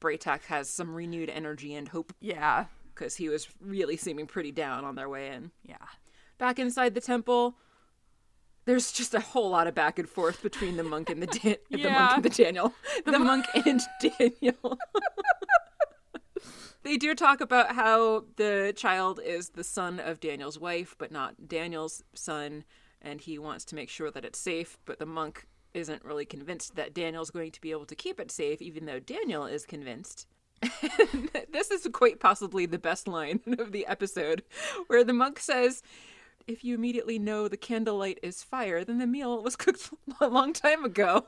Bra'tac 0.00 0.44
has 0.44 0.70
some 0.70 0.94
renewed 0.94 1.28
energy 1.30 1.74
and 1.74 1.88
hope 1.88 2.12
Yeah. 2.20 2.66
because 2.94 3.16
he 3.16 3.28
was 3.28 3.48
really 3.60 3.96
seeming 3.96 4.26
pretty 4.26 4.52
down 4.52 4.84
on 4.84 4.94
their 4.94 5.08
way 5.08 5.28
in. 5.28 5.50
Yeah. 5.62 5.76
Back 6.38 6.58
inside 6.58 6.94
the 6.94 7.00
temple, 7.00 7.56
there's 8.64 8.92
just 8.92 9.14
a 9.14 9.20
whole 9.20 9.50
lot 9.50 9.66
of 9.66 9.74
back 9.74 9.98
and 9.98 10.08
forth 10.08 10.42
between 10.42 10.76
the 10.76 10.84
monk 10.84 11.10
and 11.10 11.22
the, 11.22 11.26
Dan- 11.26 11.56
the 11.70 11.90
monk 11.90 12.12
and 12.16 12.22
the 12.24 12.30
Daniel. 12.30 12.74
The, 13.04 13.18
monk 13.18 13.46
and 13.54 13.80
Daniel. 14.18 14.78
they 16.82 16.96
do 16.96 17.14
talk 17.14 17.40
about 17.40 17.74
how 17.74 18.24
the 18.36 18.72
child 18.76 19.20
is 19.24 19.50
the 19.50 19.64
son 19.64 20.00
of 20.00 20.20
Daniel's 20.20 20.58
wife, 20.58 20.94
but 20.98 21.12
not 21.12 21.48
Daniel's 21.48 22.02
son, 22.14 22.64
and 23.02 23.20
he 23.20 23.38
wants 23.38 23.64
to 23.66 23.74
make 23.74 23.90
sure 23.90 24.10
that 24.10 24.24
it's 24.24 24.38
safe, 24.38 24.78
but 24.86 24.98
the 24.98 25.06
monk 25.06 25.46
isn't 25.74 26.04
really 26.04 26.24
convinced 26.24 26.76
that 26.76 26.94
Daniel's 26.94 27.30
going 27.30 27.50
to 27.50 27.60
be 27.60 27.72
able 27.72 27.84
to 27.86 27.96
keep 27.96 28.20
it 28.20 28.30
safe, 28.30 28.62
even 28.62 28.86
though 28.86 29.00
Daniel 29.00 29.44
is 29.44 29.66
convinced. 29.66 30.26
this 31.52 31.70
is 31.70 31.86
quite 31.92 32.20
possibly 32.20 32.64
the 32.64 32.78
best 32.78 33.08
line 33.08 33.40
of 33.58 33.72
the 33.72 33.86
episode, 33.86 34.42
where 34.86 35.04
the 35.04 35.12
monk 35.12 35.38
says, 35.38 35.82
If 36.46 36.62
you 36.62 36.74
immediately 36.74 37.18
know 37.18 37.48
the 37.48 37.56
candlelight 37.56 38.18
is 38.22 38.42
fire, 38.42 38.84
then 38.84 38.98
the 38.98 39.06
meal 39.06 39.42
was 39.42 39.56
cooked 39.64 39.90
a 40.20 40.28
long 40.28 40.52
time 40.52 40.84
ago. 40.84 41.26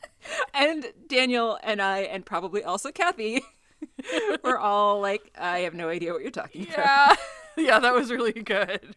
and 0.54 0.92
Daniel 1.08 1.58
and 1.62 1.82
I, 1.82 2.00
and 2.00 2.24
probably 2.24 2.62
also 2.62 2.92
Kathy, 2.92 3.42
were 4.44 4.58
all 4.58 5.00
like, 5.00 5.32
I 5.38 5.60
have 5.60 5.74
no 5.74 5.88
idea 5.88 6.12
what 6.12 6.22
you're 6.22 6.30
talking 6.30 6.68
about. 6.72 6.78
Yeah. 6.78 7.64
yeah, 7.64 7.78
that 7.80 7.92
was 7.92 8.10
really 8.10 8.32
good. 8.32 8.94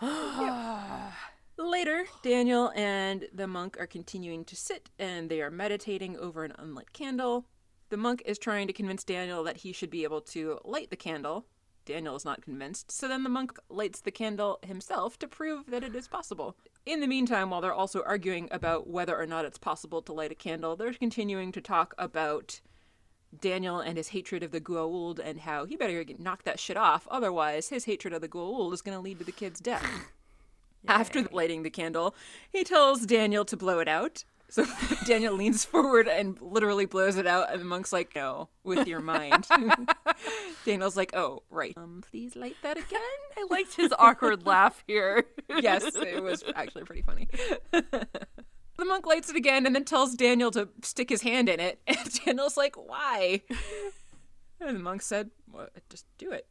Later, 1.58 2.06
Daniel 2.22 2.72
and 2.74 3.28
the 3.32 3.46
monk 3.46 3.76
are 3.78 3.86
continuing 3.86 4.44
to 4.46 4.56
sit 4.56 4.88
and 4.98 5.30
they 5.30 5.42
are 5.42 5.50
meditating 5.50 6.16
over 6.16 6.44
an 6.44 6.54
unlit 6.58 6.92
candle. 6.92 7.44
The 7.90 7.96
monk 7.98 8.22
is 8.24 8.38
trying 8.38 8.66
to 8.68 8.72
convince 8.72 9.04
Daniel 9.04 9.44
that 9.44 9.58
he 9.58 9.72
should 9.72 9.90
be 9.90 10.02
able 10.02 10.22
to 10.22 10.58
light 10.64 10.88
the 10.88 10.96
candle. 10.96 11.44
Daniel 11.84 12.16
is 12.16 12.24
not 12.24 12.42
convinced, 12.42 12.90
so 12.90 13.08
then 13.08 13.22
the 13.22 13.28
monk 13.28 13.58
lights 13.68 14.00
the 14.00 14.10
candle 14.10 14.58
himself 14.62 15.18
to 15.18 15.28
prove 15.28 15.66
that 15.70 15.84
it 15.84 15.94
is 15.94 16.08
possible. 16.08 16.56
In 16.86 17.00
the 17.00 17.06
meantime, 17.06 17.50
while 17.50 17.60
they're 17.60 17.72
also 17.72 18.02
arguing 18.02 18.48
about 18.50 18.88
whether 18.88 19.16
or 19.18 19.26
not 19.26 19.44
it's 19.44 19.58
possible 19.58 20.02
to 20.02 20.12
light 20.12 20.32
a 20.32 20.36
candle, 20.36 20.76
they're 20.76 20.92
continuing 20.92 21.52
to 21.52 21.60
talk 21.60 21.94
about 21.98 22.60
Daniel 23.40 23.80
and 23.80 23.96
his 23.96 24.08
hatred 24.08 24.42
of 24.42 24.50
the 24.50 24.60
Goa'uld 24.60 25.18
and 25.18 25.40
how 25.40 25.64
he 25.64 25.76
better 25.76 26.04
knock 26.18 26.44
that 26.44 26.60
shit 26.60 26.76
off, 26.76 27.08
otherwise 27.10 27.68
his 27.68 27.84
hatred 27.84 28.12
of 28.12 28.20
the 28.20 28.28
Goa'uld 28.28 28.72
is 28.72 28.82
going 28.82 28.96
to 28.96 29.02
lead 29.02 29.18
to 29.18 29.24
the 29.24 29.32
kid's 29.32 29.60
death. 29.60 30.10
After 30.88 31.22
lighting 31.30 31.62
the 31.62 31.70
candle, 31.70 32.14
he 32.50 32.64
tells 32.64 33.06
Daniel 33.06 33.44
to 33.44 33.56
blow 33.56 33.78
it 33.78 33.88
out. 33.88 34.24
So 34.52 34.66
Daniel 35.06 35.34
leans 35.34 35.64
forward 35.64 36.06
and 36.06 36.38
literally 36.42 36.84
blows 36.84 37.16
it 37.16 37.26
out, 37.26 37.50
and 37.50 37.58
the 37.58 37.64
monk's 37.64 37.90
like, 37.90 38.14
"No, 38.14 38.50
with 38.62 38.86
your 38.86 39.00
mind." 39.00 39.46
Daniel's 40.66 40.94
like, 40.94 41.16
"Oh, 41.16 41.42
right. 41.48 41.72
Um, 41.74 42.04
please 42.10 42.36
light 42.36 42.56
that 42.62 42.76
again." 42.76 43.00
I 43.34 43.46
liked 43.48 43.74
his 43.76 43.94
awkward 43.98 44.44
laugh 44.44 44.84
here. 44.86 45.24
yes, 45.48 45.96
it 45.96 46.22
was 46.22 46.44
actually 46.54 46.84
pretty 46.84 47.00
funny. 47.00 47.28
the 47.72 48.84
monk 48.84 49.06
lights 49.06 49.30
it 49.30 49.36
again 49.36 49.64
and 49.64 49.74
then 49.74 49.86
tells 49.86 50.16
Daniel 50.16 50.50
to 50.50 50.68
stick 50.82 51.08
his 51.08 51.22
hand 51.22 51.48
in 51.48 51.58
it. 51.58 51.80
And 51.86 51.98
Daniel's 52.26 52.58
like, 52.58 52.76
why? 52.76 53.40
And 54.60 54.76
the 54.76 54.82
monk 54.82 55.00
said, 55.00 55.30
well, 55.50 55.68
just 55.88 56.04
do 56.18 56.30
it. 56.30 56.46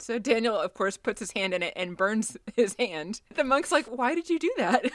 So 0.00 0.18
Daniel, 0.18 0.58
of 0.58 0.74
course, 0.74 0.96
puts 0.96 1.20
his 1.20 1.30
hand 1.30 1.54
in 1.54 1.62
it 1.62 1.74
and 1.76 1.96
burns 1.96 2.36
his 2.56 2.74
hand. 2.76 3.20
The 3.36 3.44
monk's 3.44 3.70
like, 3.70 3.86
why 3.86 4.16
did 4.16 4.28
you 4.28 4.40
do 4.40 4.52
that? 4.56 4.90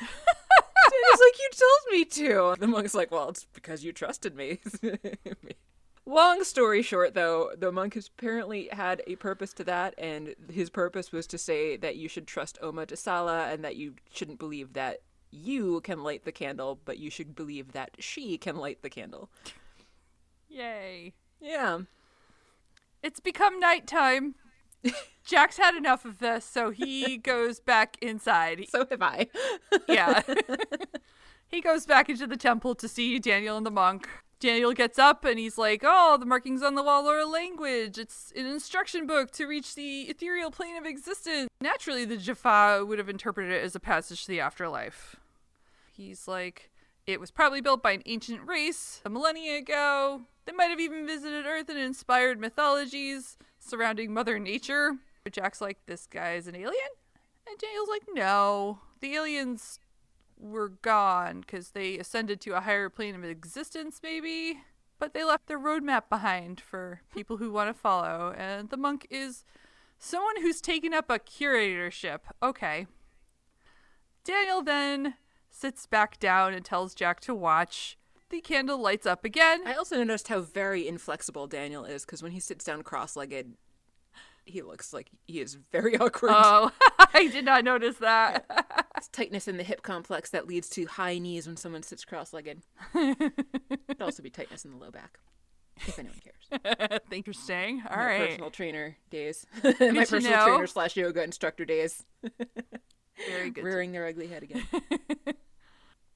Daniel's 0.91 1.19
like, 1.19 1.39
you 1.39 1.49
told 1.51 1.91
me 1.91 2.05
to. 2.05 2.55
The 2.59 2.67
monk's 2.67 2.93
like, 2.93 3.11
well, 3.11 3.29
it's 3.29 3.45
because 3.53 3.83
you 3.83 3.91
trusted 3.91 4.35
me. 4.35 4.59
Long 6.07 6.43
story 6.43 6.83
short, 6.83 7.15
though, 7.15 7.51
the 7.57 7.71
monk 7.71 7.95
has 7.95 8.07
apparently 8.07 8.69
had 8.71 9.01
a 9.07 9.15
purpose 9.15 9.53
to 9.53 9.63
that, 9.63 9.95
and 9.97 10.35
his 10.51 10.69
purpose 10.69 11.11
was 11.11 11.25
to 11.27 11.37
say 11.37 11.77
that 11.77 11.95
you 11.95 12.07
should 12.07 12.27
trust 12.27 12.59
Oma 12.61 12.85
Desala 12.85 13.51
and 13.51 13.63
that 13.65 13.75
you 13.75 13.95
shouldn't 14.13 14.37
believe 14.37 14.73
that 14.73 15.01
you 15.31 15.81
can 15.81 16.03
light 16.03 16.23
the 16.23 16.31
candle, 16.31 16.79
but 16.85 16.99
you 16.99 17.09
should 17.09 17.35
believe 17.35 17.71
that 17.71 17.91
she 17.99 18.37
can 18.37 18.55
light 18.55 18.83
the 18.83 18.89
candle. 18.89 19.29
Yay. 20.47 21.13
Yeah. 21.41 21.79
It's 23.01 23.19
become 23.19 23.59
nighttime. 23.59 24.35
Jack's 25.25 25.57
had 25.57 25.75
enough 25.75 26.05
of 26.05 26.19
this, 26.19 26.45
so 26.45 26.69
he 26.69 27.17
goes 27.17 27.59
back 27.59 27.97
inside. 28.01 28.65
So 28.69 28.85
have 28.89 29.01
I. 29.01 29.27
Yeah. 29.87 30.21
he 31.47 31.61
goes 31.61 31.85
back 31.85 32.09
into 32.09 32.27
the 32.27 32.37
temple 32.37 32.75
to 32.75 32.87
see 32.87 33.19
Daniel 33.19 33.57
and 33.57 33.65
the 33.65 33.71
monk. 33.71 34.07
Daniel 34.39 34.73
gets 34.73 34.99
up 34.99 35.25
and 35.25 35.39
he's 35.39 35.57
like, 35.57 35.81
Oh, 35.83 36.17
the 36.19 36.25
markings 36.25 36.61
on 36.61 36.75
the 36.75 36.83
wall 36.83 37.07
are 37.07 37.19
a 37.19 37.25
language. 37.25 37.97
It's 37.97 38.31
an 38.35 38.45
instruction 38.45 39.07
book 39.07 39.31
to 39.31 39.45
reach 39.45 39.75
the 39.75 40.03
ethereal 40.03 40.51
plane 40.51 40.77
of 40.77 40.85
existence. 40.85 41.49
Naturally, 41.61 42.05
the 42.05 42.17
Jaffa 42.17 42.85
would 42.85 42.99
have 42.99 43.09
interpreted 43.09 43.51
it 43.51 43.63
as 43.63 43.75
a 43.75 43.79
passage 43.79 44.23
to 44.25 44.27
the 44.27 44.39
afterlife. 44.39 45.15
He's 45.91 46.27
like, 46.27 46.69
It 47.07 47.19
was 47.19 47.31
probably 47.31 47.61
built 47.61 47.81
by 47.81 47.91
an 47.91 48.03
ancient 48.05 48.45
race 48.47 49.01
a 49.05 49.09
millennia 49.09 49.57
ago. 49.57 50.21
They 50.45 50.51
might 50.51 50.65
have 50.65 50.79
even 50.79 51.07
visited 51.07 51.45
Earth 51.45 51.69
and 51.69 51.79
inspired 51.79 52.39
mythologies 52.39 53.37
surrounding 53.65 54.13
Mother 54.13 54.39
Nature. 54.39 54.97
Jack's 55.31 55.61
like, 55.61 55.79
This 55.85 56.07
guy 56.07 56.33
is 56.33 56.47
an 56.47 56.55
alien? 56.55 56.73
And 57.47 57.57
Daniel's 57.57 57.89
like, 57.89 58.03
No. 58.13 58.79
The 59.01 59.15
aliens 59.15 59.79
were 60.37 60.69
gone 60.69 61.41
because 61.41 61.71
they 61.71 61.97
ascended 61.97 62.41
to 62.41 62.51
a 62.51 62.61
higher 62.61 62.89
plane 62.89 63.15
of 63.15 63.23
existence, 63.23 63.99
maybe. 64.03 64.61
But 64.99 65.13
they 65.13 65.23
left 65.23 65.47
their 65.47 65.59
roadmap 65.59 66.03
behind 66.09 66.61
for 66.61 67.01
people 67.13 67.37
who 67.37 67.51
want 67.51 67.69
to 67.69 67.79
follow. 67.79 68.33
And 68.37 68.69
the 68.69 68.77
monk 68.77 69.07
is 69.09 69.43
someone 69.97 70.41
who's 70.41 70.61
taken 70.61 70.93
up 70.93 71.09
a 71.09 71.19
curatorship. 71.19 72.19
Okay. 72.41 72.87
Daniel 74.23 74.63
then 74.63 75.15
sits 75.49 75.85
back 75.85 76.19
down 76.19 76.53
and 76.53 76.63
tells 76.63 76.95
Jack 76.95 77.19
to 77.21 77.35
watch. 77.35 77.97
The 78.29 78.41
candle 78.41 78.79
lights 78.79 79.05
up 79.05 79.23
again. 79.23 79.61
I 79.67 79.73
also 79.75 79.97
noticed 79.97 80.27
how 80.29 80.41
very 80.41 80.87
inflexible 80.87 81.47
Daniel 81.47 81.85
is 81.85 82.05
because 82.05 82.23
when 82.23 82.31
he 82.31 82.39
sits 82.39 82.65
down 82.65 82.81
cross 82.81 83.15
legged, 83.15 83.53
he 84.45 84.61
looks 84.61 84.93
like 84.93 85.09
he 85.27 85.39
is 85.39 85.55
very 85.71 85.95
awkward. 85.99 86.31
Oh, 86.33 86.71
I 87.13 87.27
did 87.27 87.45
not 87.45 87.63
notice 87.63 87.97
that. 87.97 88.45
It's 88.97 89.07
tightness 89.09 89.47
in 89.47 89.57
the 89.57 89.63
hip 89.63 89.83
complex 89.83 90.31
that 90.31 90.47
leads 90.47 90.69
to 90.69 90.85
high 90.85 91.17
knees 91.19 91.45
when 91.47 91.55
someone 91.57 91.83
sits 91.83 92.03
cross 92.03 92.33
legged. 92.33 92.61
Could 92.93 94.01
also 94.01 94.23
be 94.23 94.29
tightness 94.31 94.65
in 94.65 94.71
the 94.71 94.77
low 94.77 94.89
back, 94.91 95.19
if 95.77 95.99
anyone 95.99 96.17
cares. 96.23 97.01
Thank 97.09 97.27
you 97.27 97.33
for 97.33 97.39
staying. 97.39 97.83
All 97.89 97.95
My 97.95 98.05
right. 98.05 98.29
personal 98.29 98.49
trainer 98.51 98.97
days. 99.11 99.45
My 99.63 99.71
personal 99.73 100.31
know. 100.31 100.45
trainer 100.47 100.67
slash 100.67 100.97
yoga 100.97 101.23
instructor 101.23 101.63
days. 101.65 102.03
Very 103.29 103.49
good. 103.51 103.63
rearing 103.63 103.91
their 103.91 104.07
ugly 104.07 104.27
head 104.27 104.43
again. 104.43 104.63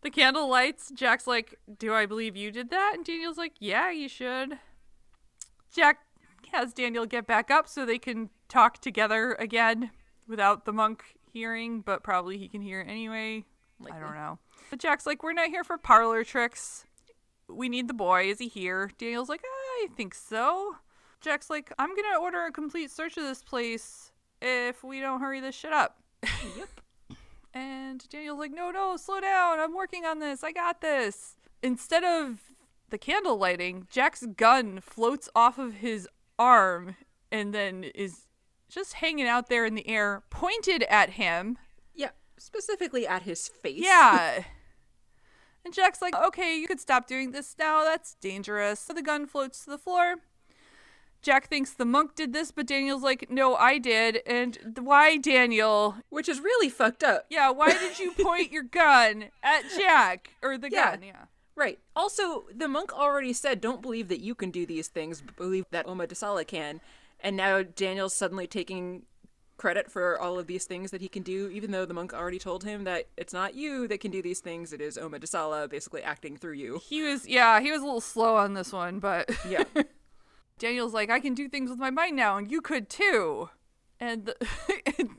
The 0.01 0.09
candle 0.09 0.49
lights. 0.49 0.91
Jack's 0.95 1.27
like, 1.27 1.55
Do 1.77 1.93
I 1.93 2.05
believe 2.05 2.35
you 2.35 2.51
did 2.51 2.69
that? 2.69 2.93
And 2.95 3.05
Daniel's 3.05 3.37
like, 3.37 3.53
Yeah, 3.59 3.91
you 3.91 4.07
should. 4.07 4.59
Jack 5.73 5.99
has 6.51 6.73
Daniel 6.73 7.05
get 7.05 7.27
back 7.27 7.51
up 7.51 7.67
so 7.67 7.85
they 7.85 7.99
can 7.99 8.29
talk 8.47 8.79
together 8.79 9.33
again 9.39 9.91
without 10.27 10.65
the 10.65 10.73
monk 10.73 11.03
hearing, 11.31 11.81
but 11.81 12.03
probably 12.03 12.37
he 12.37 12.47
can 12.47 12.61
hear 12.61 12.83
anyway. 12.87 13.43
I 13.85 13.99
don't 13.99 14.15
know. 14.15 14.39
But 14.69 14.79
Jack's 14.79 15.05
like, 15.05 15.23
We're 15.23 15.33
not 15.33 15.49
here 15.49 15.63
for 15.63 15.77
parlor 15.77 16.23
tricks. 16.23 16.85
We 17.49 17.67
need 17.67 17.87
the 17.87 17.93
boy. 17.93 18.29
Is 18.29 18.39
he 18.39 18.47
here? 18.47 18.91
Daniel's 18.97 19.29
like, 19.29 19.41
ah, 19.43 19.83
I 19.83 19.87
think 19.97 20.13
so. 20.13 20.75
Jack's 21.19 21.49
like, 21.49 21.73
I'm 21.79 21.89
going 21.89 22.13
to 22.13 22.19
order 22.19 22.45
a 22.45 22.51
complete 22.51 22.91
search 22.91 23.17
of 23.17 23.23
this 23.23 23.41
place 23.41 24.11
if 24.41 24.83
we 24.83 25.01
don't 25.01 25.19
hurry 25.19 25.39
this 25.41 25.55
shit 25.55 25.73
up. 25.73 25.97
yep. 26.23 26.69
And 27.53 28.07
Daniel's 28.09 28.39
like, 28.39 28.51
no, 28.53 28.71
no, 28.71 28.95
slow 28.97 29.19
down. 29.19 29.59
I'm 29.59 29.73
working 29.73 30.05
on 30.05 30.19
this. 30.19 30.43
I 30.43 30.51
got 30.51 30.81
this. 30.81 31.35
Instead 31.63 32.03
of 32.03 32.39
the 32.89 32.97
candle 32.97 33.37
lighting, 33.37 33.87
Jack's 33.89 34.25
gun 34.37 34.79
floats 34.81 35.29
off 35.35 35.57
of 35.57 35.75
his 35.75 36.07
arm 36.37 36.95
and 37.31 37.53
then 37.53 37.83
is 37.83 38.27
just 38.69 38.93
hanging 38.93 39.27
out 39.27 39.49
there 39.49 39.65
in 39.65 39.75
the 39.75 39.87
air, 39.87 40.23
pointed 40.29 40.83
at 40.83 41.11
him. 41.11 41.57
Yeah. 41.95 42.11
Specifically 42.37 43.07
at 43.07 43.23
his 43.23 43.47
face. 43.47 43.81
Yeah. 43.83 44.43
and 45.65 45.73
Jack's 45.73 46.01
like, 46.01 46.15
okay, 46.15 46.55
you 46.55 46.67
could 46.67 46.79
stop 46.79 47.07
doing 47.07 47.31
this 47.31 47.55
now. 47.57 47.83
That's 47.83 48.15
dangerous. 48.15 48.79
So 48.79 48.93
the 48.93 49.01
gun 49.01 49.25
floats 49.25 49.63
to 49.65 49.71
the 49.71 49.77
floor. 49.77 50.15
Jack 51.21 51.47
thinks 51.49 51.73
the 51.73 51.85
monk 51.85 52.15
did 52.15 52.31
this, 52.33 52.51
but 52.51 52.65
Daniel's 52.65 53.03
like, 53.03 53.29
no, 53.29 53.55
I 53.55 53.77
did. 53.77 54.21
And 54.25 54.53
th- 54.53 54.77
why, 54.79 55.17
Daniel? 55.17 55.95
Which 56.09 56.29
is 56.29 56.39
really 56.39 56.69
fucked 56.69 57.03
up. 57.03 57.25
Yeah, 57.29 57.49
why 57.51 57.73
did 57.73 57.99
you 57.99 58.11
point 58.13 58.51
your 58.51 58.63
gun 58.63 59.25
at 59.43 59.63
Jack 59.77 60.31
or 60.41 60.57
the 60.57 60.69
Yeah. 60.71 60.91
gun? 60.91 61.03
Yeah. 61.03 61.25
Right. 61.55 61.77
Also, 61.93 62.45
the 62.55 62.69
monk 62.69 62.93
already 62.93 63.33
said, 63.33 63.59
"Don't 63.59 63.81
believe 63.81 64.07
that 64.07 64.21
you 64.21 64.33
can 64.33 64.49
do 64.49 64.65
these 64.65 64.87
things. 64.87 65.21
Believe 65.35 65.65
that 65.71 65.87
Oma 65.87 66.07
Desala 66.07 66.47
can." 66.47 66.79
And 67.19 67.35
now 67.35 67.63
Daniel's 67.63 68.13
suddenly 68.13 68.47
taking 68.47 69.03
credit 69.57 69.91
for 69.91 70.17
all 70.17 70.39
of 70.39 70.47
these 70.47 70.63
things 70.63 70.91
that 70.91 71.01
he 71.01 71.09
can 71.09 71.21
do, 71.21 71.49
even 71.49 71.71
though 71.71 71.83
the 71.85 71.93
monk 71.93 72.13
already 72.13 72.39
told 72.39 72.63
him 72.63 72.85
that 72.85 73.07
it's 73.17 73.33
not 73.33 73.55
you 73.55 73.89
that 73.89 73.99
can 73.99 74.09
do 74.09 74.21
these 74.21 74.39
things. 74.39 74.71
It 74.71 74.79
is 74.79 74.97
Oma 74.97 75.19
Desala 75.19 75.69
basically 75.69 76.01
acting 76.01 76.37
through 76.37 76.53
you. 76.53 76.79
He 76.81 77.01
was 77.01 77.27
yeah, 77.27 77.59
he 77.59 77.69
was 77.73 77.81
a 77.81 77.83
little 77.85 77.99
slow 77.99 78.37
on 78.37 78.53
this 78.53 78.71
one, 78.71 78.99
but 78.99 79.29
Yeah. 79.45 79.65
Daniel's 80.59 80.93
like, 80.93 81.09
I 81.09 81.19
can 81.19 81.33
do 81.33 81.49
things 81.49 81.69
with 81.69 81.79
my 81.79 81.89
mind 81.89 82.15
now, 82.15 82.37
and 82.37 82.51
you 82.51 82.61
could 82.61 82.89
too. 82.89 83.49
And, 83.99 84.25
the, 84.25 84.35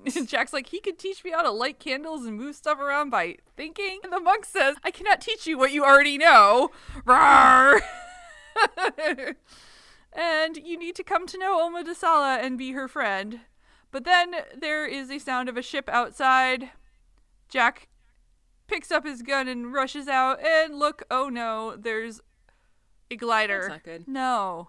and 0.16 0.28
Jack's 0.28 0.52
like, 0.52 0.68
he 0.68 0.80
could 0.80 0.98
teach 0.98 1.24
me 1.24 1.32
how 1.32 1.42
to 1.42 1.50
light 1.50 1.78
candles 1.78 2.24
and 2.24 2.36
move 2.36 2.54
stuff 2.54 2.78
around 2.78 3.10
by 3.10 3.36
thinking. 3.56 4.00
And 4.04 4.12
the 4.12 4.20
monk 4.20 4.44
says, 4.44 4.76
I 4.84 4.90
cannot 4.90 5.20
teach 5.20 5.46
you 5.46 5.58
what 5.58 5.72
you 5.72 5.84
already 5.84 6.16
know. 6.16 6.70
Rawr. 7.04 7.80
and 10.12 10.56
you 10.56 10.78
need 10.78 10.96
to 10.96 11.04
come 11.04 11.26
to 11.26 11.38
know 11.38 11.60
Oma 11.60 11.84
Desala 11.84 12.42
and 12.42 12.56
be 12.56 12.72
her 12.72 12.88
friend. 12.88 13.40
But 13.90 14.04
then 14.04 14.34
there 14.56 14.86
is 14.86 15.10
a 15.10 15.18
sound 15.18 15.48
of 15.48 15.56
a 15.56 15.62
ship 15.62 15.88
outside. 15.88 16.70
Jack 17.48 17.88
picks 18.66 18.90
up 18.90 19.04
his 19.04 19.20
gun 19.20 19.48
and 19.48 19.72
rushes 19.72 20.08
out. 20.08 20.42
And 20.42 20.78
look, 20.78 21.02
oh 21.10 21.28
no, 21.28 21.76
there's 21.76 22.20
a 23.10 23.16
glider. 23.16 23.60
That's 23.60 23.68
not 23.68 23.82
good. 23.82 24.08
No. 24.08 24.68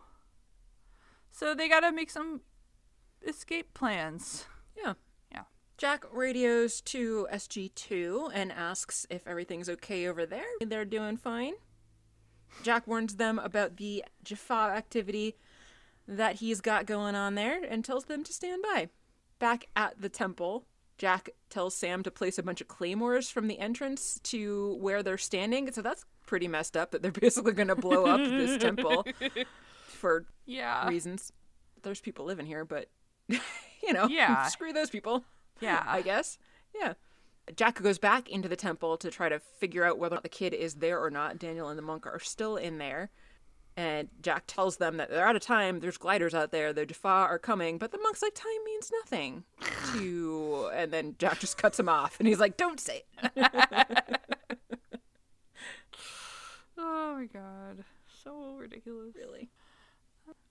So 1.31 1.53
they 1.55 1.67
gotta 1.67 1.91
make 1.91 2.09
some 2.09 2.41
escape 3.25 3.73
plans. 3.73 4.45
Yeah. 4.75 4.93
Yeah. 5.31 5.43
Jack 5.77 6.03
radios 6.11 6.81
to 6.81 7.27
SG2 7.31 8.31
and 8.33 8.51
asks 8.51 9.05
if 9.09 9.27
everything's 9.27 9.69
okay 9.69 10.07
over 10.07 10.25
there. 10.25 10.45
They're 10.61 10.85
doing 10.85 11.17
fine. 11.17 11.53
Jack 12.63 12.85
warns 12.85 13.15
them 13.15 13.39
about 13.39 13.77
the 13.77 14.03
Jaffa 14.23 14.73
activity 14.75 15.35
that 16.07 16.35
he's 16.35 16.61
got 16.61 16.85
going 16.85 17.15
on 17.15 17.35
there 17.35 17.63
and 17.63 17.85
tells 17.85 18.05
them 18.05 18.23
to 18.23 18.33
stand 18.33 18.61
by. 18.61 18.89
Back 19.39 19.67
at 19.75 20.01
the 20.01 20.09
temple, 20.09 20.65
Jack 20.97 21.29
tells 21.49 21.73
Sam 21.75 22.03
to 22.03 22.11
place 22.11 22.37
a 22.37 22.43
bunch 22.43 22.61
of 22.61 22.67
claymores 22.67 23.29
from 23.29 23.47
the 23.47 23.57
entrance 23.59 24.19
to 24.23 24.77
where 24.79 25.01
they're 25.01 25.17
standing. 25.17 25.71
So 25.71 25.81
that's 25.81 26.05
pretty 26.27 26.47
messed 26.47 26.77
up 26.77 26.91
that 26.91 27.01
they're 27.01 27.11
basically 27.21 27.53
going 27.53 27.69
to 27.69 27.75
blow 27.75 28.05
up 28.05 28.19
this 28.19 28.61
temple 28.61 29.05
for 30.01 30.25
Yeah. 30.45 30.87
reasons. 30.87 31.31
There's 31.83 32.01
people 32.01 32.25
living 32.25 32.45
here, 32.45 32.65
but 32.65 32.89
you 33.29 33.93
know, 33.93 34.07
Yeah. 34.07 34.47
screw 34.47 34.73
those 34.73 34.89
people. 34.89 35.23
Yeah. 35.61 35.83
I 35.87 36.01
guess. 36.01 36.37
Yeah. 36.75 36.93
Jack 37.55 37.81
goes 37.81 37.97
back 37.97 38.29
into 38.29 38.47
the 38.47 38.55
temple 38.55 38.97
to 38.97 39.09
try 39.09 39.27
to 39.29 39.39
figure 39.39 39.83
out 39.83 39.97
whether 39.97 40.19
the 40.21 40.29
kid 40.29 40.53
is 40.53 40.75
there 40.75 40.99
or 41.01 41.09
not. 41.09 41.39
Daniel 41.39 41.69
and 41.69 41.77
the 41.77 41.81
monk 41.83 42.05
are 42.05 42.19
still 42.19 42.55
in 42.57 42.77
there. 42.77 43.09
And 43.77 44.09
Jack 44.21 44.43
tells 44.47 44.77
them 44.77 44.97
that 44.97 45.09
they're 45.09 45.25
out 45.25 45.35
of 45.37 45.41
time. 45.41 45.79
There's 45.79 45.97
gliders 45.97 46.33
out 46.33 46.51
there. 46.51 46.73
The 46.73 46.85
Jaffa 46.85 47.07
are 47.07 47.39
coming. 47.39 47.77
But 47.77 47.91
the 47.91 47.99
monk's 47.99 48.21
like, 48.21 48.35
time 48.35 48.63
means 48.65 48.91
nothing 49.01 49.43
to. 49.93 50.69
And 50.73 50.91
then 50.91 51.15
Jack 51.19 51.39
just 51.39 51.57
cuts 51.57 51.79
him 51.79 51.87
off. 51.89 52.17
And 52.19 52.27
he's 52.27 52.39
like, 52.39 52.57
don't 52.57 52.79
say 52.79 53.03
it. 53.23 54.19
Oh 56.77 57.15
my 57.17 57.25
god. 57.25 57.83
So 58.23 58.55
ridiculous. 58.57 59.15
Really? 59.15 59.49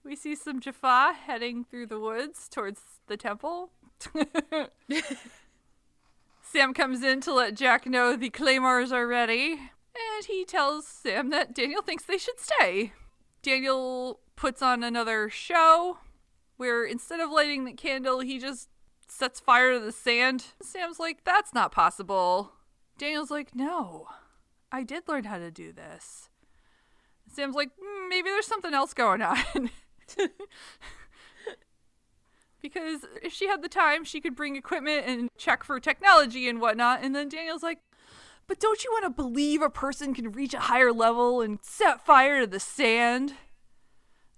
We 0.03 0.15
see 0.15 0.35
some 0.35 0.59
Jaffa 0.59 1.13
heading 1.25 1.63
through 1.63 1.87
the 1.87 1.99
woods 1.99 2.49
towards 2.49 2.81
the 3.07 3.17
temple. 3.17 3.69
Sam 6.41 6.73
comes 6.73 7.03
in 7.03 7.21
to 7.21 7.33
let 7.33 7.55
Jack 7.55 7.85
know 7.85 8.15
the 8.15 8.29
claymores 8.29 8.91
are 8.91 9.07
ready, 9.07 9.51
and 9.53 10.25
he 10.27 10.43
tells 10.43 10.87
Sam 10.87 11.29
that 11.29 11.53
Daniel 11.53 11.81
thinks 11.81 12.03
they 12.03 12.17
should 12.17 12.39
stay. 12.39 12.93
Daniel 13.41 14.19
puts 14.35 14.61
on 14.61 14.83
another 14.83 15.29
show 15.29 15.99
where 16.57 16.83
instead 16.83 17.19
of 17.19 17.31
lighting 17.31 17.65
the 17.65 17.73
candle, 17.73 18.19
he 18.19 18.39
just 18.39 18.69
sets 19.07 19.39
fire 19.39 19.73
to 19.73 19.79
the 19.79 19.91
sand. 19.91 20.45
Sam's 20.61 20.99
like, 20.99 21.23
that's 21.23 21.53
not 21.53 21.71
possible. 21.71 22.53
Daniel's 22.97 23.31
like, 23.31 23.55
no, 23.55 24.07
I 24.71 24.83
did 24.83 25.07
learn 25.07 25.25
how 25.25 25.37
to 25.37 25.51
do 25.51 25.71
this. 25.71 26.29
Sam's 27.27 27.55
like, 27.55 27.69
"Mm, 27.69 28.09
maybe 28.09 28.29
there's 28.29 28.47
something 28.47 28.73
else 28.73 28.93
going 28.93 29.21
on. 29.21 29.37
because 32.61 33.01
if 33.23 33.33
she 33.33 33.47
had 33.47 33.61
the 33.61 33.69
time, 33.69 34.03
she 34.03 34.21
could 34.21 34.35
bring 34.35 34.55
equipment 34.55 35.05
and 35.07 35.29
check 35.37 35.63
for 35.63 35.79
technology 35.79 36.47
and 36.47 36.61
whatnot. 36.61 37.03
And 37.03 37.15
then 37.15 37.29
Daniel's 37.29 37.63
like, 37.63 37.79
but 38.47 38.59
don't 38.59 38.83
you 38.83 38.91
want 38.91 39.05
to 39.05 39.09
believe 39.09 39.61
a 39.61 39.69
person 39.69 40.13
can 40.13 40.31
reach 40.31 40.53
a 40.53 40.59
higher 40.59 40.91
level 40.91 41.41
and 41.41 41.59
set 41.61 42.05
fire 42.05 42.41
to 42.41 42.47
the 42.47 42.59
sand? 42.59 43.33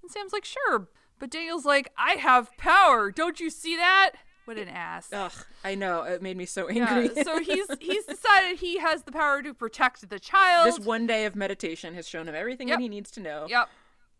And 0.02 0.12
Sam's 0.12 0.34
like, 0.34 0.46
sure. 0.46 0.88
But 1.20 1.30
Daniel's 1.32 1.66
like, 1.66 1.92
I 1.98 2.14
have 2.14 2.56
power. 2.58 3.12
Don't 3.12 3.40
you 3.40 3.50
see 3.50 3.76
that? 3.76 4.12
What 4.46 4.58
an 4.58 4.68
ass. 4.68 5.08
Ugh, 5.14 5.32
I 5.64 5.76
know. 5.76 6.04
It 6.04 6.22
made 6.22 6.36
me 6.36 6.46
so 6.46 6.68
angry. 6.68 7.10
Yeah, 7.16 7.24
so 7.24 7.40
he's 7.44 7.66
he's 7.80 8.04
decided 8.06 8.60
he 8.60 8.78
has 8.78 9.04
the 9.04 9.12
power 9.14 9.42
to 9.42 9.54
protect 9.54 10.10
the 10.10 10.20
child. 10.20 10.68
this 10.68 10.80
one 10.86 11.08
day 11.08 11.24
of 11.26 11.34
meditation 11.36 11.94
has 11.94 12.08
shown 12.10 12.28
him 12.28 12.36
everything 12.36 12.68
Yep. 12.68 12.78
that 12.78 12.82
he 12.82 12.90
needs 12.90 13.10
to 13.12 13.22
know. 13.22 13.46
Yep. 13.50 13.70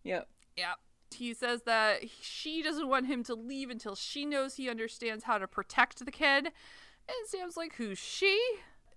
Yep. 0.02 0.28
Yep. 0.56 0.76
He 1.14 1.34
says 1.34 1.62
that 1.62 2.04
she 2.20 2.62
doesn't 2.62 2.88
want 2.88 3.06
him 3.06 3.22
to 3.24 3.34
leave 3.34 3.70
until 3.70 3.94
she 3.94 4.24
knows 4.24 4.54
he 4.54 4.68
understands 4.68 5.24
how 5.24 5.38
to 5.38 5.48
protect 5.48 6.04
the 6.04 6.10
kid. 6.10 6.46
And 6.46 7.28
Sam's 7.28 7.56
like, 7.56 7.74
Who's 7.76 7.98
she? 7.98 8.40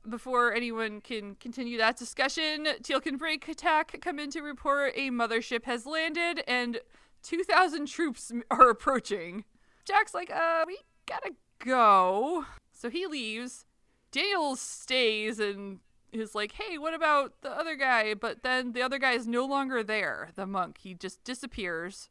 Before 0.07 0.53
anyone 0.53 1.01
can 1.01 1.35
continue 1.35 1.77
that 1.79 1.97
discussion, 1.97 2.67
Teal'c 2.81 3.05
and 3.05 3.19
Bra'tac 3.19 3.99
come 4.01 4.19
in 4.19 4.31
to 4.31 4.41
report 4.41 4.93
a 4.95 5.09
mothership 5.09 5.65
has 5.65 5.85
landed 5.85 6.43
and 6.47 6.79
2,000 7.23 7.87
troops 7.87 8.31
are 8.49 8.69
approaching. 8.69 9.43
Jack's 9.83 10.13
like, 10.13 10.31
uh, 10.31 10.63
we 10.65 10.77
gotta 11.05 11.31
go. 11.59 12.45
So 12.71 12.89
he 12.89 13.05
leaves. 13.05 13.65
Daniel 14.11 14.55
stays 14.55 15.39
and 15.39 15.79
is 16.11 16.35
like, 16.35 16.53
hey, 16.53 16.77
what 16.77 16.93
about 16.93 17.41
the 17.41 17.51
other 17.51 17.75
guy? 17.75 18.13
But 18.13 18.43
then 18.43 18.73
the 18.73 18.81
other 18.81 18.97
guy 18.97 19.11
is 19.11 19.27
no 19.27 19.45
longer 19.45 19.83
there, 19.83 20.29
the 20.35 20.45
monk. 20.45 20.79
He 20.79 20.93
just 20.93 21.23
disappears. 21.23 22.09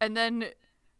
And 0.00 0.16
then 0.16 0.46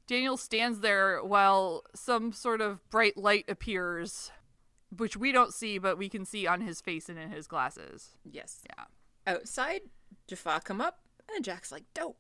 Daniel 0.06 0.36
stands 0.36 0.80
there 0.80 1.22
while 1.22 1.84
some 1.94 2.32
sort 2.32 2.60
of 2.60 2.88
bright 2.90 3.16
light 3.16 3.44
appears, 3.48 4.30
which 4.96 5.16
we 5.16 5.32
don't 5.32 5.54
see, 5.54 5.78
but 5.78 5.98
we 5.98 6.08
can 6.08 6.24
see 6.24 6.46
on 6.46 6.60
his 6.60 6.80
face 6.80 7.08
and 7.08 7.18
in 7.18 7.30
his 7.30 7.46
glasses. 7.46 8.16
Yes. 8.24 8.60
Yeah. 8.68 8.84
Outside, 9.26 9.82
Jaffa 10.26 10.60
come 10.64 10.80
up, 10.80 11.00
and 11.34 11.44
Jack's 11.44 11.70
like, 11.70 11.84
dope. 11.94 12.18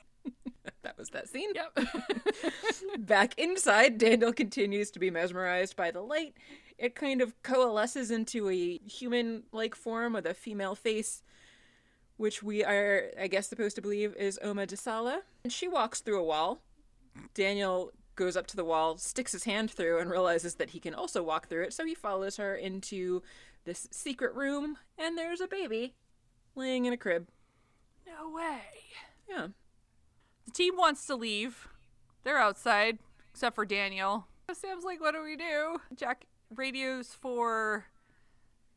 that 0.82 0.98
was 0.98 1.08
that 1.10 1.28
scene. 1.28 1.50
Yep. 1.54 1.78
Back 2.98 3.38
inside, 3.38 3.98
Daniel 3.98 4.32
continues 4.32 4.90
to 4.92 4.98
be 4.98 5.10
mesmerized 5.10 5.76
by 5.76 5.90
the 5.90 6.02
light. 6.02 6.34
It 6.78 6.94
kind 6.94 7.20
of 7.20 7.40
coalesces 7.42 8.10
into 8.10 8.50
a 8.50 8.78
human 8.78 9.44
like 9.52 9.74
form 9.74 10.12
with 10.12 10.26
a 10.26 10.34
female 10.34 10.74
face, 10.74 11.22
which 12.16 12.42
we 12.42 12.64
are, 12.64 13.10
I 13.20 13.28
guess, 13.28 13.48
supposed 13.48 13.76
to 13.76 13.82
believe 13.82 14.14
is 14.16 14.38
Oma 14.42 14.66
Desala. 14.66 15.20
And 15.44 15.52
she 15.52 15.68
walks 15.68 16.00
through 16.00 16.20
a 16.20 16.24
wall. 16.24 16.60
Daniel 17.34 17.92
goes 18.14 18.36
up 18.36 18.46
to 18.48 18.56
the 18.56 18.64
wall, 18.64 18.98
sticks 18.98 19.32
his 19.32 19.44
hand 19.44 19.70
through, 19.70 20.00
and 20.00 20.10
realizes 20.10 20.54
that 20.56 20.70
he 20.70 20.80
can 20.80 20.94
also 20.94 21.22
walk 21.22 21.48
through 21.48 21.64
it. 21.64 21.72
So 21.72 21.84
he 21.84 21.94
follows 21.94 22.36
her 22.36 22.54
into 22.54 23.22
this 23.64 23.88
secret 23.90 24.34
room, 24.34 24.76
and 24.98 25.16
there's 25.16 25.40
a 25.40 25.46
baby 25.46 25.94
laying 26.54 26.86
in 26.86 26.92
a 26.92 26.96
crib. 26.96 27.28
No 28.06 28.30
way. 28.30 28.60
Yeah. 29.28 29.48
The 30.44 30.50
team 30.52 30.76
wants 30.76 31.06
to 31.06 31.16
leave. 31.16 31.68
They're 32.22 32.38
outside, 32.38 32.98
except 33.30 33.54
for 33.54 33.64
Daniel. 33.64 34.26
Sam's 34.52 34.84
like, 34.84 35.00
what 35.00 35.12
do 35.14 35.22
we 35.22 35.36
do? 35.36 35.80
Jack 35.94 36.26
radios 36.54 37.08
for 37.14 37.86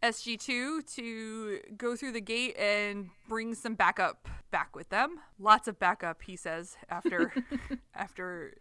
SG2 0.04 0.96
to 0.96 1.60
go 1.78 1.96
through 1.96 2.14
the 2.14 2.22
gate 2.22 2.56
and 2.58 3.10
bring 3.28 3.54
some 3.56 3.76
backup 3.76 4.28
back 4.52 4.76
with 4.76 4.90
them. 4.90 5.20
Lots 5.38 5.68
of 5.68 5.78
backup, 5.80 6.22
he 6.24 6.36
says, 6.36 6.78
after 6.90 7.34
after 7.96 8.56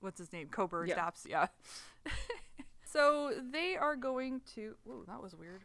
what's 0.00 0.18
his 0.18 0.32
name? 0.32 0.48
Coburn 0.48 0.88
Yeah. 0.88 0.94
stops, 0.94 1.26
yeah. 1.28 1.46
so 2.84 3.32
they 3.52 3.76
are 3.76 3.96
going 3.96 4.40
to 4.54 4.74
Whoa, 4.84 5.04
that 5.06 5.22
was 5.22 5.34
weird. 5.34 5.62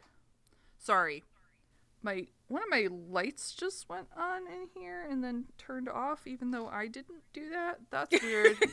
Sorry. 0.78 1.24
My 2.02 2.28
one 2.48 2.62
of 2.62 2.68
my 2.70 2.88
lights 2.90 3.52
just 3.52 3.88
went 3.88 4.08
on 4.16 4.46
in 4.46 4.68
here 4.74 5.06
and 5.08 5.22
then 5.22 5.44
turned 5.58 5.88
off 5.88 6.26
even 6.26 6.50
though 6.50 6.66
I 6.68 6.86
didn't 6.86 7.22
do 7.34 7.50
that. 7.50 7.80
That's 7.90 8.22
weird. 8.22 8.56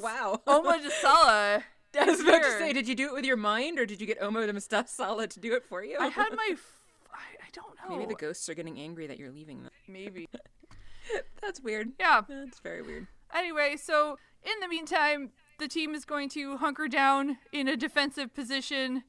Wow. 0.00 0.40
Oma 0.46 0.80
Desala. 0.82 1.62
I 2.00 2.04
was 2.04 2.20
about 2.20 2.42
to 2.42 2.50
say, 2.58 2.72
did 2.72 2.88
you 2.88 2.94
do 2.94 3.08
it 3.08 3.12
with 3.12 3.24
your 3.24 3.36
mind, 3.36 3.78
or 3.78 3.86
did 3.86 4.00
you 4.00 4.06
get 4.06 4.20
Omo 4.20 4.46
de 4.46 4.52
Mustasala 4.52 5.28
to 5.28 5.40
do 5.40 5.54
it 5.54 5.64
for 5.64 5.84
you? 5.84 5.96
I 6.00 6.08
had 6.08 6.32
my 6.34 6.48
f- 6.52 6.86
I, 7.12 7.44
I 7.44 7.48
don't 7.52 7.74
know. 7.76 7.96
Maybe 7.96 8.08
the 8.08 8.18
ghosts 8.18 8.48
are 8.48 8.54
getting 8.54 8.78
angry 8.78 9.06
that 9.06 9.18
you're 9.18 9.30
leaving 9.30 9.62
them. 9.62 9.72
Maybe. 9.86 10.28
That's 11.42 11.60
weird. 11.60 11.92
Yeah. 12.00 12.22
That's 12.28 12.60
very 12.60 12.82
weird. 12.82 13.08
Anyway, 13.34 13.76
so 13.76 14.18
in 14.42 14.60
the 14.60 14.68
meantime, 14.68 15.30
the 15.58 15.68
team 15.68 15.94
is 15.94 16.04
going 16.04 16.28
to 16.30 16.56
hunker 16.56 16.88
down 16.88 17.38
in 17.52 17.68
a 17.68 17.76
defensive 17.76 18.34
position. 18.34 19.04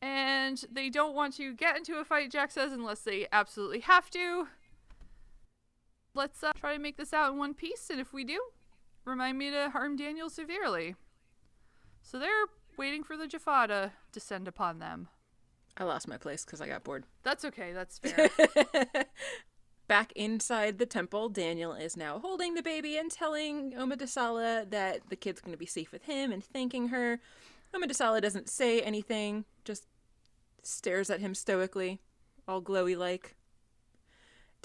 And 0.00 0.62
they 0.70 0.90
don't 0.90 1.14
want 1.14 1.36
to 1.36 1.54
get 1.54 1.76
into 1.76 1.98
a 1.98 2.04
fight, 2.04 2.30
Jack 2.30 2.50
says, 2.50 2.72
unless 2.72 3.00
they 3.00 3.26
absolutely 3.32 3.80
have 3.80 4.10
to. 4.10 4.48
Let's 6.14 6.42
uh, 6.42 6.52
try 6.58 6.74
to 6.74 6.78
make 6.78 6.96
this 6.96 7.12
out 7.12 7.32
in 7.32 7.38
one 7.38 7.54
piece, 7.54 7.90
and 7.90 8.00
if 8.00 8.12
we 8.12 8.24
do, 8.24 8.40
remind 9.04 9.38
me 9.38 9.50
to 9.50 9.70
harm 9.70 9.96
Daniel 9.96 10.30
severely. 10.30 10.94
So 12.06 12.20
they're 12.20 12.46
waiting 12.78 13.02
for 13.02 13.16
the 13.16 13.26
Jaffa 13.26 13.66
to 13.66 13.92
descend 14.12 14.46
upon 14.46 14.78
them. 14.78 15.08
I 15.76 15.82
lost 15.82 16.06
my 16.06 16.16
place 16.16 16.44
because 16.44 16.60
I 16.60 16.68
got 16.68 16.84
bored. 16.84 17.04
That's 17.24 17.44
okay, 17.44 17.72
that's 17.72 17.98
fair. 17.98 18.30
Back 19.88 20.12
inside 20.12 20.78
the 20.78 20.86
temple, 20.86 21.28
Daniel 21.28 21.72
is 21.72 21.96
now 21.96 22.20
holding 22.20 22.54
the 22.54 22.62
baby 22.62 22.96
and 22.96 23.10
telling 23.10 23.74
Oma 23.76 23.96
Desala 23.96 24.70
that 24.70 25.00
the 25.10 25.16
kid's 25.16 25.40
going 25.40 25.52
to 25.52 25.58
be 25.58 25.66
safe 25.66 25.90
with 25.90 26.04
him 26.04 26.30
and 26.30 26.44
thanking 26.44 26.88
her. 26.88 27.18
Oma 27.74 27.88
Desala 27.88 28.22
doesn't 28.22 28.48
say 28.48 28.80
anything, 28.80 29.44
just 29.64 29.88
stares 30.62 31.10
at 31.10 31.18
him 31.18 31.34
stoically, 31.34 32.00
all 32.46 32.62
glowy 32.62 32.96
like. 32.96 33.35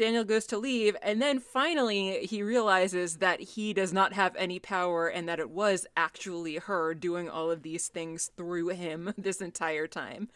Daniel 0.02 0.24
goes 0.24 0.48
to 0.48 0.58
leave, 0.58 0.98
and 1.04 1.22
then 1.22 1.40
finally 1.40 2.26
he 2.26 2.42
realizes 2.42 3.18
that 3.18 3.40
he 3.40 3.72
does 3.72 3.94
not 3.94 4.14
have 4.14 4.36
any 4.36 4.58
power 4.58 5.08
and 5.08 5.30
that 5.30 5.40
it 5.40 5.52
was 5.52 5.86
actually 5.96 6.56
her 6.56 6.96
doing 6.96 7.30
all 7.30 7.52
of 7.52 7.62
these 7.62 7.88
things 7.88 8.32
through 8.36 8.70
him 8.70 9.14
this 9.20 9.42
entire 9.42 9.86
time. 9.86 10.28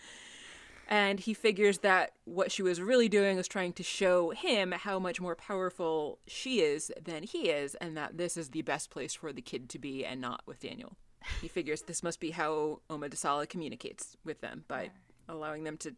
And 0.88 1.20
he 1.20 1.34
figures 1.34 1.80
that 1.80 2.12
what 2.26 2.52
she 2.52 2.62
was 2.62 2.80
really 2.80 3.10
doing 3.10 3.38
was 3.38 3.48
trying 3.48 3.74
to 3.74 3.82
show 3.82 4.30
him 4.30 4.72
how 4.72 5.00
much 5.00 5.20
more 5.20 5.36
powerful 5.36 6.20
she 6.28 6.62
is 6.62 6.92
than 7.04 7.24
he 7.24 7.50
is, 7.50 7.74
and 7.82 7.98
that 7.98 8.20
this 8.20 8.38
is 8.38 8.50
the 8.50 8.62
best 8.62 8.92
place 8.92 9.16
for 9.16 9.34
the 9.34 9.42
kid 9.42 9.68
to 9.70 9.80
be 9.80 10.06
and 10.06 10.22
not 10.22 10.44
with 10.46 10.60
Daniel. 10.60 10.96
He 11.42 11.48
figures 11.48 11.82
this 11.82 12.04
must 12.04 12.20
be 12.20 12.30
how 12.30 12.82
Oma 12.88 13.10
Desala 13.10 13.50
communicates 13.50 14.16
with 14.24 14.42
them 14.42 14.66
by 14.68 14.92
allowing 15.28 15.64
them 15.64 15.78
to 15.78 15.96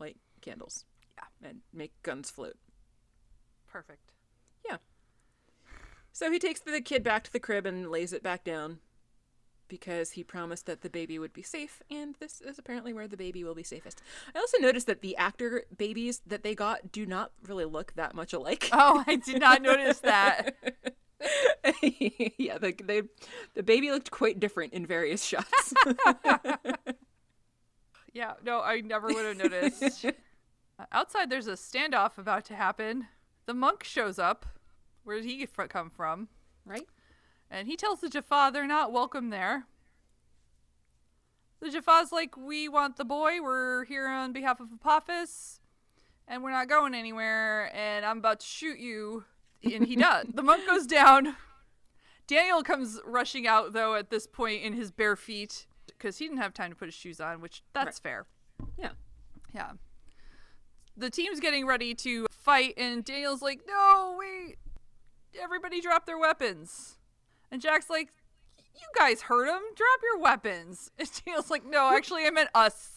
light 0.00 0.16
candles. 0.40 0.86
And 1.42 1.60
make 1.72 1.92
guns 2.02 2.30
float. 2.30 2.56
Perfect. 3.66 4.12
Yeah. 4.66 4.76
So 6.12 6.30
he 6.30 6.38
takes 6.38 6.60
the 6.60 6.80
kid 6.80 7.02
back 7.02 7.24
to 7.24 7.32
the 7.32 7.40
crib 7.40 7.66
and 7.66 7.90
lays 7.90 8.12
it 8.12 8.22
back 8.22 8.44
down 8.44 8.78
because 9.68 10.12
he 10.12 10.22
promised 10.22 10.66
that 10.66 10.82
the 10.82 10.90
baby 10.90 11.18
would 11.18 11.32
be 11.32 11.42
safe, 11.42 11.80
and 11.90 12.14
this 12.20 12.42
is 12.42 12.58
apparently 12.58 12.92
where 12.92 13.08
the 13.08 13.16
baby 13.16 13.42
will 13.42 13.54
be 13.54 13.62
safest. 13.62 14.02
I 14.34 14.38
also 14.38 14.58
noticed 14.58 14.86
that 14.86 15.00
the 15.00 15.16
actor 15.16 15.64
babies 15.74 16.20
that 16.26 16.42
they 16.42 16.54
got 16.54 16.92
do 16.92 17.06
not 17.06 17.32
really 17.46 17.64
look 17.64 17.94
that 17.94 18.14
much 18.14 18.34
alike. 18.34 18.68
Oh, 18.72 19.02
I 19.06 19.16
did 19.16 19.40
not 19.40 19.62
notice 19.62 20.00
that. 20.00 20.54
yeah, 22.36 22.58
the, 22.58 22.74
they, 22.84 23.02
the 23.54 23.62
baby 23.62 23.90
looked 23.90 24.10
quite 24.10 24.38
different 24.38 24.74
in 24.74 24.84
various 24.84 25.24
shots. 25.24 25.72
Yeah, 28.12 28.34
no, 28.44 28.60
I 28.60 28.80
never 28.80 29.08
would 29.08 29.24
have 29.24 29.36
noticed. 29.38 30.06
Outside, 30.90 31.30
there's 31.30 31.46
a 31.46 31.52
standoff 31.52 32.18
about 32.18 32.44
to 32.46 32.54
happen. 32.54 33.08
The 33.46 33.54
monk 33.54 33.84
shows 33.84 34.18
up. 34.18 34.46
Where 35.04 35.16
did 35.16 35.26
he 35.26 35.46
come 35.46 35.90
from? 35.90 36.28
right? 36.64 36.86
And 37.50 37.68
he 37.68 37.76
tells 37.76 38.00
the 38.00 38.08
Jaffa 38.08 38.50
they're 38.52 38.66
not 38.66 38.92
welcome 38.92 39.30
there. 39.30 39.66
The 41.60 41.70
Jaffa's 41.70 42.10
like, 42.10 42.36
We 42.36 42.68
want 42.68 42.96
the 42.96 43.04
boy. 43.04 43.40
We're 43.42 43.84
here 43.84 44.08
on 44.08 44.32
behalf 44.32 44.60
of 44.60 44.68
Apophis. 44.72 45.60
And 46.26 46.42
we're 46.42 46.50
not 46.50 46.68
going 46.68 46.94
anywhere. 46.94 47.70
And 47.74 48.04
I'm 48.04 48.18
about 48.18 48.40
to 48.40 48.46
shoot 48.46 48.78
you. 48.78 49.24
And 49.62 49.86
he 49.86 49.96
does. 49.96 50.26
the 50.32 50.42
monk 50.42 50.66
goes 50.66 50.86
down. 50.86 51.36
Daniel 52.26 52.62
comes 52.62 53.00
rushing 53.04 53.46
out, 53.46 53.72
though, 53.72 53.94
at 53.94 54.10
this 54.10 54.26
point 54.26 54.62
in 54.62 54.72
his 54.72 54.90
bare 54.90 55.16
feet. 55.16 55.66
Because 55.86 56.18
he 56.18 56.26
didn't 56.26 56.40
have 56.40 56.54
time 56.54 56.70
to 56.70 56.76
put 56.76 56.86
his 56.86 56.94
shoes 56.94 57.20
on, 57.20 57.40
which 57.40 57.62
that's 57.72 57.98
fair. 57.98 58.26
Yeah. 58.78 58.90
Yeah. 59.54 59.72
The 60.96 61.10
team's 61.10 61.40
getting 61.40 61.66
ready 61.66 61.94
to 61.96 62.26
fight, 62.30 62.74
and 62.76 63.04
Daniel's 63.04 63.42
like, 63.42 63.60
no, 63.66 64.16
wait. 64.18 64.56
Everybody 65.40 65.80
drop 65.80 66.04
their 66.06 66.18
weapons. 66.18 66.98
And 67.50 67.62
Jack's 67.62 67.88
like, 67.88 68.08
you 68.74 68.86
guys 68.96 69.22
heard 69.22 69.48
him. 69.48 69.62
Drop 69.74 70.00
your 70.02 70.18
weapons. 70.18 70.90
And 70.98 71.10
Daniel's 71.24 71.50
like, 71.50 71.64
no, 71.64 71.94
actually, 71.94 72.26
I 72.26 72.30
meant 72.30 72.50
us. 72.54 72.90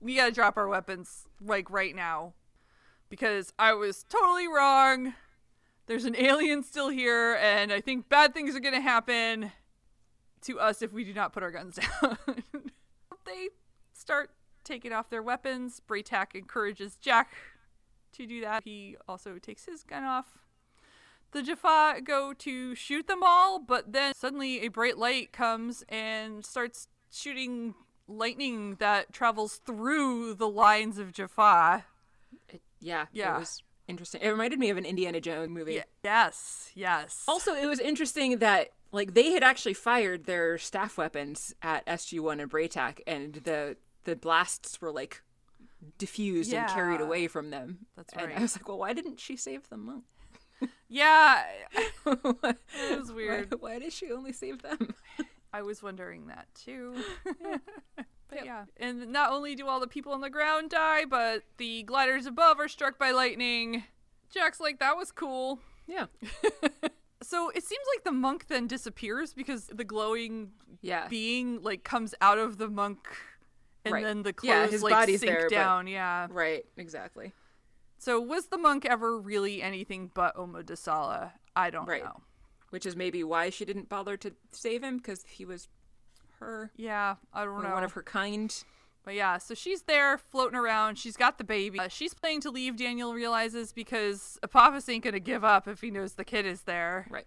We 0.00 0.16
gotta 0.16 0.32
drop 0.32 0.56
our 0.56 0.68
weapons, 0.68 1.24
like, 1.40 1.70
right 1.70 1.94
now. 1.94 2.34
Because 3.08 3.52
I 3.58 3.72
was 3.72 4.04
totally 4.08 4.46
wrong. 4.46 5.14
There's 5.86 6.04
an 6.04 6.16
alien 6.16 6.62
still 6.62 6.88
here, 6.88 7.36
and 7.40 7.72
I 7.72 7.80
think 7.80 8.08
bad 8.08 8.34
things 8.34 8.54
are 8.54 8.60
gonna 8.60 8.80
happen 8.80 9.52
to 10.42 10.60
us 10.60 10.82
if 10.82 10.92
we 10.92 11.04
do 11.04 11.14
not 11.14 11.32
put 11.32 11.42
our 11.42 11.50
guns 11.50 11.78
down. 12.02 12.18
they 13.24 13.48
start 13.92 14.30
taking 14.66 14.92
off 14.92 15.08
their 15.08 15.22
weapons. 15.22 15.80
Bra'tac 15.86 16.34
encourages 16.34 16.96
Jack 16.96 17.32
to 18.12 18.26
do 18.26 18.40
that. 18.42 18.64
He 18.64 18.96
also 19.08 19.38
takes 19.38 19.64
his 19.64 19.82
gun 19.82 20.04
off. 20.04 20.26
The 21.32 21.42
Jaffa 21.42 22.00
go 22.02 22.32
to 22.34 22.74
shoot 22.74 23.06
them 23.06 23.20
all, 23.22 23.58
but 23.58 23.92
then 23.92 24.12
suddenly 24.14 24.60
a 24.60 24.68
bright 24.68 24.96
light 24.98 25.32
comes 25.32 25.84
and 25.88 26.44
starts 26.44 26.88
shooting 27.10 27.74
lightning 28.08 28.76
that 28.78 29.12
travels 29.12 29.56
through 29.64 30.34
the 30.34 30.48
lines 30.48 30.98
of 30.98 31.12
Jaffa. 31.12 31.84
It- 32.48 32.62
yeah. 32.80 33.06
Yeah. 33.12 33.36
It 33.36 33.40
was 33.40 33.62
interesting. 33.88 34.20
It 34.22 34.28
reminded 34.28 34.58
me 34.58 34.70
of 34.70 34.76
an 34.76 34.84
Indiana 34.84 35.20
Jones 35.20 35.50
movie. 35.50 35.74
Ye- 35.74 35.82
Yes, 36.04 36.70
yes. 36.74 37.24
Also, 37.26 37.54
it 37.54 37.66
was 37.66 37.80
interesting 37.80 38.38
that 38.38 38.70
like 38.92 39.14
they 39.14 39.32
had 39.32 39.42
actually 39.42 39.74
fired 39.74 40.24
their 40.24 40.56
staff 40.58 40.96
weapons 40.96 41.54
at 41.60 41.84
SG1 41.86 42.40
and 42.40 42.50
Bra'tac, 42.50 43.00
and 43.06 43.34
the 43.34 43.76
the 44.06 44.16
blasts 44.16 44.80
were 44.80 44.90
like 44.90 45.22
diffused 45.98 46.52
and 46.52 46.66
carried 46.70 47.00
away 47.02 47.28
from 47.28 47.50
them. 47.50 47.86
That's 47.96 48.12
And 48.14 48.28
right. 48.28 48.38
I 48.38 48.40
was 48.40 48.56
like, 48.56 48.66
well, 48.66 48.78
why 48.78 48.92
didn't 48.94 49.20
she 49.20 49.36
save 49.36 49.68
the 49.68 49.76
monk? 49.76 50.04
yeah, 50.88 51.44
it 52.06 52.98
was 52.98 53.12
weird. 53.12 53.52
Why, 53.60 53.72
why 53.74 53.78
did 53.78 53.92
she 53.92 54.10
only 54.10 54.32
save 54.32 54.62
them? 54.62 54.94
I 55.52 55.60
was 55.62 55.82
wondering 55.82 56.26
that 56.28 56.46
too. 56.54 56.94
but 58.28 58.44
yeah. 58.44 58.64
And 58.78 59.12
not 59.12 59.32
only 59.32 59.54
do 59.54 59.66
all 59.68 59.80
the 59.80 59.86
people 59.86 60.12
on 60.12 60.20
the 60.22 60.30
ground 60.30 60.70
die, 60.70 61.04
but 61.04 61.42
the 61.58 61.82
gliders 61.84 62.26
above 62.26 62.58
are 62.58 62.68
struck 62.68 62.98
by 62.98 63.10
lightning. 63.10 63.84
Jack's 64.30 64.60
like, 64.60 64.78
that 64.80 64.96
was 64.96 65.12
cool. 65.12 65.60
yeah. 65.86 66.06
So 67.22 67.50
it 67.50 67.64
seems 67.64 67.84
like 67.94 68.04
the 68.04 68.12
monk 68.12 68.46
then 68.48 68.66
disappears 68.66 69.32
because 69.34 69.66
the 69.66 69.84
glowing 69.84 70.50
Yeah. 70.80 71.08
being 71.08 71.62
like 71.62 71.82
comes 71.84 72.14
out 72.20 72.38
of 72.38 72.58
the 72.58 72.68
monk 72.68 72.98
and 73.86 73.92
Right. 73.94 74.04
then 74.04 74.22
the 74.22 74.32
clothes 74.32 74.48
Yeah, 74.48 74.66
his 74.66 74.82
like 74.82 74.92
body's 74.92 75.20
sink 75.20 75.32
there, 75.32 75.42
but- 75.48 75.50
down. 75.54 75.86
Yeah. 75.86 76.26
Right. 76.30 76.64
Exactly. 76.76 77.32
So 77.98 78.20
was 78.20 78.46
the 78.48 78.58
monk 78.58 78.84
ever 78.84 79.18
really 79.18 79.62
anything 79.62 80.10
but 80.12 80.36
Oma 80.36 80.62
Desala? 80.62 81.32
I 81.54 81.70
don't 81.70 81.86
Right. 81.88 82.04
know. 82.04 82.22
Which 82.70 82.84
is 82.84 82.94
maybe 82.96 83.24
why 83.24 83.48
she 83.50 83.64
didn't 83.64 83.88
bother 83.88 84.16
to 84.18 84.34
save 84.52 84.82
him 84.82 84.98
because 84.98 85.24
he 85.24 85.44
was 85.44 85.68
her 86.40 86.70
Yeah, 86.76 87.16
I 87.32 87.44
don't 87.44 87.62
know. 87.62 87.72
one 87.72 87.84
of 87.84 87.92
her 87.92 88.02
kind. 88.02 88.52
But 89.04 89.14
yeah, 89.14 89.38
so 89.38 89.54
she's 89.54 89.82
there 89.82 90.18
floating 90.18 90.58
around. 90.58 90.98
She's 90.98 91.16
got 91.16 91.38
the 91.38 91.44
baby. 91.44 91.78
Uh, 91.78 91.86
she's 91.88 92.12
planning 92.12 92.40
to 92.40 92.50
leave, 92.50 92.76
Daniel 92.76 93.14
realizes, 93.14 93.72
because 93.72 94.36
Apophis 94.42 94.88
ain't 94.88 95.04
going 95.04 95.14
to 95.14 95.20
give 95.20 95.44
up 95.44 95.68
if 95.68 95.80
he 95.80 95.92
knows 95.92 96.14
the 96.14 96.24
kid 96.24 96.44
is 96.44 96.62
there. 96.62 97.06
Right. 97.08 97.26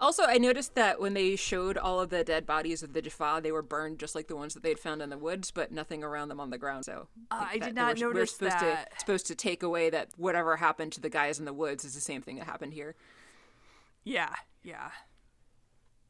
Also, 0.00 0.22
I 0.24 0.38
noticed 0.38 0.74
that 0.76 1.00
when 1.00 1.14
they 1.14 1.34
showed 1.34 1.76
all 1.76 1.98
of 2.00 2.10
the 2.10 2.22
dead 2.22 2.46
bodies 2.46 2.82
of 2.84 2.92
the 2.92 3.02
Jaffa, 3.02 3.40
they 3.42 3.50
were 3.50 3.62
burned 3.62 3.98
just 3.98 4.14
like 4.14 4.28
the 4.28 4.36
ones 4.36 4.54
that 4.54 4.62
they'd 4.62 4.78
found 4.78 5.02
in 5.02 5.10
the 5.10 5.18
woods, 5.18 5.50
but 5.50 5.72
nothing 5.72 6.04
around 6.04 6.28
them 6.28 6.38
on 6.38 6.50
the 6.50 6.58
ground. 6.58 6.84
So 6.84 7.08
Uh, 7.30 7.46
I 7.50 7.58
did 7.58 7.74
not 7.74 7.98
were, 7.98 8.12
we're 8.12 8.26
supposed 8.26 8.52
that. 8.52 8.92
To, 8.92 9.00
supposed 9.00 9.26
to 9.26 9.34
take 9.34 9.62
away 9.62 9.90
that 9.90 10.10
whatever 10.16 10.56
happened 10.56 10.92
to 10.92 11.00
the 11.00 11.10
guys 11.10 11.40
in 11.40 11.46
the 11.46 11.52
woods 11.52 11.84
is 11.84 11.94
the 11.94 12.00
same 12.00 12.22
thing 12.22 12.36
that 12.36 12.44
happened 12.46 12.74
here. 12.74 12.94
Yeah, 14.04 14.34
yeah. 14.62 14.90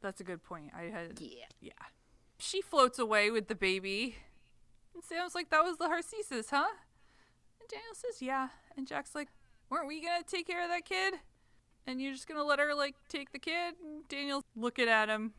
That's 0.02 0.20
a 0.20 0.24
good 0.24 0.42
point. 0.44 0.70
I 0.76 0.82
had 0.84 1.18
Yeah. 1.20 1.46
yeah. 1.60 1.72
She 2.38 2.60
floats 2.60 2.98
away 2.98 3.30
with 3.30 3.48
the 3.48 3.54
baby. 3.54 4.16
And 4.94 5.02
Sam's 5.02 5.34
like, 5.34 5.50
that 5.50 5.64
was 5.64 5.78
the 5.78 5.86
Harcesis, 5.86 6.50
huh? 6.50 6.68
And 7.60 7.68
Daniel 7.68 7.94
says, 7.94 8.20
yeah. 8.20 8.48
And 8.76 8.86
Jack's 8.86 9.14
like, 9.14 9.28
weren't 9.70 9.88
we 9.88 10.02
gonna 10.02 10.22
take 10.24 10.46
care 10.46 10.62
of 10.62 10.68
that 10.68 10.84
kid? 10.84 11.14
And 11.88 12.02
you're 12.02 12.12
just 12.12 12.28
gonna 12.28 12.44
let 12.44 12.58
her 12.58 12.74
like 12.74 12.94
take 13.08 13.32
the 13.32 13.38
kid? 13.38 13.74
And 13.82 14.06
Daniel's 14.08 14.44
looking 14.54 14.88
at 14.88 15.08
him. 15.08 15.32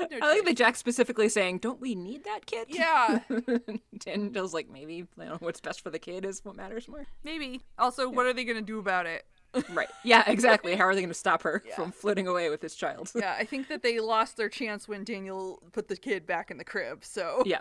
I 0.00 0.34
like 0.34 0.44
that 0.44 0.56
Jack 0.56 0.76
specifically 0.76 1.28
saying, 1.28 1.58
"Don't 1.58 1.80
we 1.80 1.94
need 1.94 2.24
that 2.24 2.46
kid?" 2.46 2.68
Yeah, 2.70 3.20
Daniel's 3.98 4.52
like, 4.52 4.70
maybe 4.70 4.94
you 4.96 5.08
know, 5.16 5.36
what's 5.40 5.60
best 5.60 5.82
for 5.82 5.90
the 5.90 5.98
kid 5.98 6.24
is 6.24 6.44
what 6.44 6.56
matters 6.56 6.88
more. 6.88 7.06
maybe. 7.24 7.62
Also, 7.78 8.08
what 8.08 8.26
are 8.26 8.32
they 8.32 8.44
gonna 8.44 8.62
do 8.62 8.78
about 8.78 9.06
it? 9.06 9.24
right. 9.74 9.88
Yeah. 10.02 10.24
Exactly. 10.26 10.74
How 10.74 10.84
are 10.84 10.94
they 10.94 11.02
going 11.02 11.10
to 11.10 11.14
stop 11.14 11.42
her 11.42 11.62
from 11.76 11.92
floating 11.92 12.26
away 12.26 12.48
with 12.48 12.62
this 12.62 12.74
child? 12.74 13.12
Yeah, 13.14 13.36
I 13.38 13.44
think 13.44 13.68
that 13.68 13.82
they 13.82 14.00
lost 14.00 14.38
their 14.38 14.48
chance 14.48 14.88
when 14.88 15.04
Daniel 15.04 15.62
put 15.72 15.88
the 15.88 15.96
kid 15.96 16.26
back 16.26 16.50
in 16.50 16.56
the 16.56 16.64
crib. 16.64 17.04
So 17.04 17.42
yeah. 17.44 17.60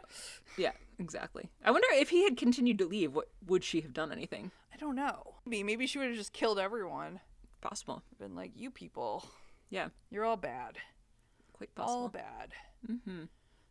Yeah. 0.58 0.72
Exactly. 1.00 1.50
I 1.66 1.72
wonder 1.72 1.88
if 1.94 2.10
he 2.10 2.24
had 2.24 2.38
continued 2.38 2.78
to 2.78 2.86
leave, 2.86 3.14
what 3.14 3.30
would 3.48 3.64
she 3.64 3.82
have 3.82 3.94
done? 3.94 4.12
Anything 4.12 4.52
I 4.74 4.78
don't 4.78 4.96
know. 4.96 5.36
Maybe 5.46 5.64
maybe 5.64 5.88
she 5.88 5.98
would 5.98 6.08
have 6.08 6.18
just 6.18 6.34
killed 6.34 6.60
everyone. 6.60 7.20
Possible? 7.62 8.04
Been 8.20 8.36
like, 8.36 8.52
you 8.56 8.72
people, 8.72 9.26
Yeah. 9.70 9.90
you're 10.10 10.26
all 10.26 10.38
bad. 10.38 10.78
Quite 11.54 11.74
possible. 11.76 12.02
all 12.04 12.10
bad. 12.10 12.54
Mm-hmm. 12.90 13.24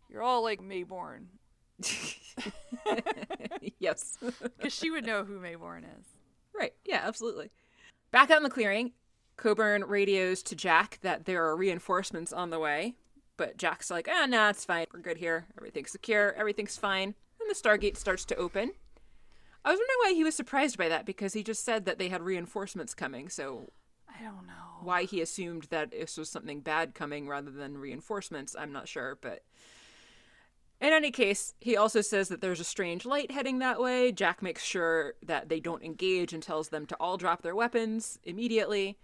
You're 0.09 0.23
all 0.23 0.43
like 0.43 0.61
Maybourne, 0.61 1.27
yes. 3.79 4.19
because 4.57 4.73
she 4.75 4.91
would 4.91 5.07
know 5.07 5.25
who 5.25 5.39
Maybourne 5.41 5.85
is. 5.85 6.07
Right. 6.55 6.73
Yeah, 6.85 7.03
absolutely. 7.05 7.51
Back 8.11 8.31
out 8.31 8.39
in 8.39 8.43
the 8.43 8.51
clearing, 8.51 8.93
Coburn 9.37 9.85
radios 9.85 10.43
to 10.45 10.57
Jack 10.57 10.99
that 11.03 11.27
there 11.27 11.45
are 11.47 11.57
reinforcements 11.57 12.33
on 12.33 12.51
the 12.51 12.59
way. 12.59 12.95
But 13.37 13.57
Jack's 13.57 13.91
like, 13.91 14.09
ah, 14.11 14.27
nah, 14.27 14.51
it's 14.51 14.65
fine. 14.65 14.87
We're 14.93 15.01
good 15.01 15.17
here. 15.17 15.47
Everything's 15.57 15.93
secure. 15.93 16.35
Everything's 16.35 16.77
fine. 16.77 17.15
And 17.41 17.49
the 17.49 17.55
Stargate 17.55 17.97
starts 17.97 18.25
to 18.27 18.37
open. 18.37 18.73
I 19.65 19.71
was 19.71 19.79
wondering 19.79 19.97
why 20.03 20.13
he 20.15 20.25
was 20.25 20.35
surprised 20.35 20.77
by 20.77 20.89
that 20.89 21.07
because 21.07 21.33
he 21.33 21.43
just 21.43 21.65
said 21.65 21.87
that 21.87 21.99
they 21.99 22.09
had 22.09 22.23
reinforcements 22.23 22.95
coming. 22.95 23.29
So 23.29 23.71
I 24.21 24.25
don't 24.25 24.47
know. 24.47 24.53
why 24.83 25.05
he 25.05 25.21
assumed 25.21 25.65
that 25.71 25.93
this 25.93 26.17
was 26.17 26.29
something 26.29 26.61
bad 26.61 26.95
coming 26.95 27.27
rather 27.27 27.51
than 27.51 27.79
reinforcements, 27.79 28.55
I'm 28.59 28.73
not 28.73 28.89
sure. 28.89 29.19
But 29.21 29.45
in 30.81 30.93
any 30.93 31.11
case, 31.11 31.55
he 31.61 31.77
also 31.77 32.01
says 32.01 32.29
that 32.29 32.41
there's 32.41 32.61
a 32.61 32.65
strange 32.65 33.07
light 33.07 33.31
heading 33.31 33.59
that 33.59 33.81
way. 33.81 34.13
Jack 34.13 34.43
makes 34.43 34.63
sure 34.63 35.15
that 35.25 35.49
they 35.49 35.61
don't 35.61 35.83
engage 35.83 36.33
and 36.33 36.43
tells 36.43 36.69
them 36.69 36.87
to 36.87 36.97
all 36.97 37.17
drop 37.17 37.43
their 37.43 37.55
weapons 37.55 38.19
immediately. 38.25 38.99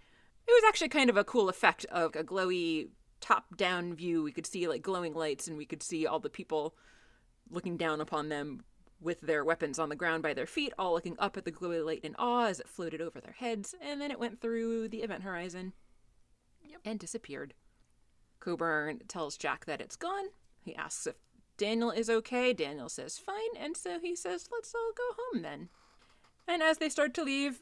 It 0.47 0.51
was 0.51 0.63
actually 0.67 0.89
kind 0.89 1.09
of 1.09 1.17
a 1.17 1.23
cool 1.23 1.49
effect 1.49 1.85
of 1.85 2.15
a 2.15 2.23
glowy 2.23 2.89
top 3.19 3.57
down 3.57 3.93
view. 3.95 4.23
We 4.23 4.31
could 4.31 4.45
see 4.45 4.67
like 4.67 4.81
glowing 4.81 5.13
lights 5.13 5.47
and 5.47 5.57
we 5.57 5.65
could 5.65 5.83
see 5.83 6.05
all 6.05 6.19
the 6.19 6.29
people 6.29 6.75
looking 7.49 7.77
down 7.77 8.01
upon 8.01 8.29
them 8.29 8.63
with 8.99 9.21
their 9.21 9.43
weapons 9.43 9.79
on 9.79 9.89
the 9.89 9.95
ground 9.95 10.23
by 10.23 10.33
their 10.33 10.47
feet, 10.47 10.73
all 10.77 10.93
looking 10.93 11.15
up 11.19 11.37
at 11.37 11.45
the 11.45 11.51
glowy 11.51 11.85
light 11.85 12.03
in 12.03 12.15
awe 12.17 12.45
as 12.45 12.59
it 12.59 12.67
floated 12.67 13.01
over 13.01 13.19
their 13.21 13.35
heads, 13.37 13.75
and 13.81 14.01
then 14.01 14.11
it 14.11 14.19
went 14.19 14.41
through 14.41 14.87
the 14.87 15.01
event 15.03 15.23
horizon 15.23 15.73
and 16.83 16.99
disappeared. 16.99 17.53
Coburn 18.39 19.01
tells 19.07 19.37
Jack 19.37 19.65
that 19.65 19.81
it's 19.81 19.95
gone. 19.95 20.25
He 20.61 20.75
asks 20.75 21.07
if 21.07 21.15
Daniel 21.57 21.91
is 21.91 22.09
okay. 22.09 22.53
Daniel 22.53 22.89
says 22.89 23.17
fine, 23.17 23.35
and 23.59 23.75
so 23.75 23.99
he 23.99 24.15
says, 24.15 24.47
let's 24.51 24.73
all 24.73 24.91
go 24.95 25.15
home 25.17 25.41
then. 25.41 25.69
And 26.47 26.63
as 26.63 26.77
they 26.77 26.89
start 26.89 27.13
to 27.15 27.23
leave, 27.23 27.61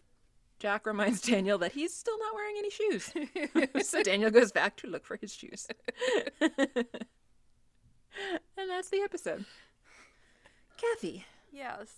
Jack 0.60 0.86
reminds 0.86 1.22
Daniel 1.30 1.58
that 1.60 1.74
he's 1.74 1.94
still 1.94 2.18
not 2.20 2.34
wearing 2.34 2.56
any 2.58 2.70
shoes. 2.70 3.12
so 3.88 4.04
Daniel 4.04 4.32
goes 4.32 4.52
back 4.52 4.76
to 4.78 4.88
look 4.88 5.06
for 5.06 5.18
his 5.18 5.34
shoes. 5.34 5.68
and 6.42 6.86
that's 8.56 8.90
the 8.90 9.02
episode. 9.02 9.46
Kathy, 10.78 11.26
Yes. 11.52 11.94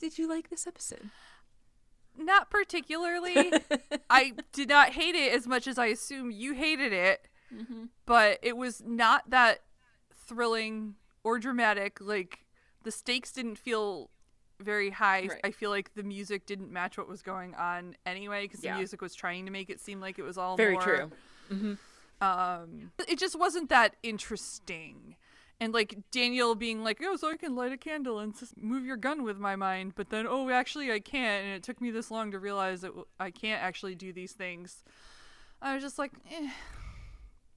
did 0.00 0.18
you 0.18 0.28
like 0.28 0.50
this 0.50 0.66
episode? 0.66 1.10
Not 2.16 2.50
particularly. 2.50 3.52
I 4.10 4.34
did 4.52 4.68
not 4.68 4.90
hate 4.90 5.14
it 5.14 5.32
as 5.32 5.46
much 5.46 5.66
as 5.66 5.78
I 5.78 5.86
assume 5.86 6.30
you 6.30 6.52
hated 6.54 6.92
it, 6.92 7.28
but 8.06 8.38
it 8.42 8.56
was 8.56 8.82
not 8.84 9.30
that 9.30 9.60
thrilling 10.26 10.96
or 11.22 11.38
dramatic. 11.38 11.98
Like 12.00 12.40
the 12.82 12.90
stakes 12.90 13.30
didn't 13.32 13.56
feel 13.56 14.10
very 14.60 14.90
high. 14.90 15.28
Right. 15.28 15.40
I 15.44 15.50
feel 15.52 15.70
like 15.70 15.94
the 15.94 16.02
music 16.02 16.44
didn't 16.44 16.72
match 16.72 16.98
what 16.98 17.08
was 17.08 17.22
going 17.22 17.54
on 17.54 17.94
anyway 18.04 18.46
because 18.46 18.64
Yeah. 18.64 18.72
the 18.72 18.78
music 18.78 19.00
was 19.00 19.14
trying 19.14 19.44
to 19.46 19.52
make 19.52 19.70
it 19.70 19.80
seem 19.80 20.00
like 20.00 20.18
it 20.18 20.22
was 20.24 20.36
all 20.36 20.56
Very 20.56 20.72
more- 20.74 20.82
true. 20.82 21.78
um 22.20 22.90
it 23.08 23.16
just 23.18 23.38
wasn't 23.38 23.68
that 23.68 23.94
interesting 24.02 25.14
and 25.60 25.74
like 25.74 25.96
daniel 26.10 26.54
being 26.54 26.84
like 26.84 26.98
oh 27.02 27.16
so 27.16 27.30
i 27.30 27.36
can 27.36 27.54
light 27.56 27.72
a 27.72 27.76
candle 27.76 28.18
and 28.18 28.38
just 28.38 28.56
move 28.56 28.84
your 28.84 28.96
gun 28.96 29.22
with 29.24 29.38
my 29.38 29.56
mind 29.56 29.92
but 29.96 30.10
then 30.10 30.26
oh 30.28 30.48
actually 30.50 30.90
i 30.92 30.98
can't 31.00 31.44
and 31.44 31.54
it 31.54 31.62
took 31.62 31.80
me 31.80 31.90
this 31.90 32.10
long 32.10 32.30
to 32.30 32.38
realize 32.38 32.80
that 32.82 32.88
w- 32.88 33.06
i 33.18 33.30
can't 33.30 33.62
actually 33.62 33.94
do 33.94 34.12
these 34.12 34.32
things 34.32 34.84
i 35.60 35.74
was 35.74 35.82
just 35.82 35.98
like 35.98 36.12
eh, 36.30 36.48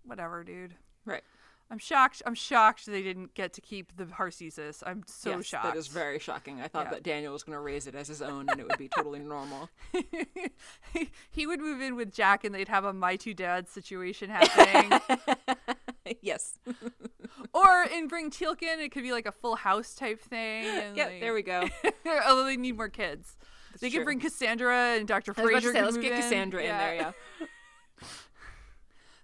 whatever 0.03 0.43
dude 0.43 0.75
Right. 1.05 1.21
i'm 1.69 1.77
shocked 1.77 2.21
i'm 2.25 2.35
shocked 2.35 2.85
they 2.87 3.01
didn't 3.03 3.33
get 3.35 3.53
to 3.53 3.61
keep 3.61 3.95
the 3.97 4.05
harcesis 4.05 4.81
i'm 4.85 5.03
so 5.05 5.31
yes, 5.37 5.45
shocked 5.45 5.65
That 5.65 5.77
is 5.77 5.87
very 5.87 6.17
shocking. 6.19 6.59
I 6.61 6.67
thought 6.67 6.85
Yeah. 6.85 6.91
that 6.91 7.03
Daniel 7.03 7.33
was 7.33 7.43
going 7.43 7.55
to 7.55 7.61
raise 7.61 7.85
it 7.87 7.95
as 7.95 8.07
his 8.07 8.21
own 8.21 8.49
and 8.49 8.59
it 8.59 8.67
would 8.67 8.77
be 8.77 8.87
totally 8.89 9.19
normal. 9.19 9.69
he 11.31 11.47
would 11.47 11.59
move 11.59 11.81
in 11.81 11.95
with 11.95 12.13
jack 12.13 12.43
and 12.43 12.53
they'd 12.53 12.67
have 12.67 12.83
a 12.85 12.93
my 12.93 13.15
two 13.15 13.33
dads 13.33 13.69
situation 13.71 14.29
happening 14.29 14.99
yes. 16.21 16.59
or 17.53 17.83
in 17.83 18.07
bring 18.07 18.29
teal'c 18.31 18.61
it 18.61 18.91
could 18.91 19.03
be 19.03 19.11
like 19.11 19.25
a 19.25 19.31
full 19.31 19.55
house 19.55 19.93
type 19.95 20.21
thing 20.21 20.65
and 20.65 20.95
Yeah, 20.97 21.05
like- 21.07 21.19
there 21.19 21.33
we 21.33 21.41
go. 21.41 21.61
Although 22.05 22.21
oh, 22.25 22.45
they 22.45 22.57
need 22.57 22.77
more 22.77 22.89
kids. 22.89 23.37
they 23.79 23.89
true. 23.89 23.99
could 23.99 24.05
bring 24.05 24.19
Cassandra 24.19 24.95
and 24.97 25.07
Dr. 25.07 25.33
I 25.37 25.41
Fraiser. 25.41 25.71
say, 25.73 25.81
let's 25.83 25.97
get 25.97 26.11
in. 26.13 26.21
Cassandra 26.21 26.61
in 26.61 26.67
there, 26.77 26.95
yeah. 26.95 27.11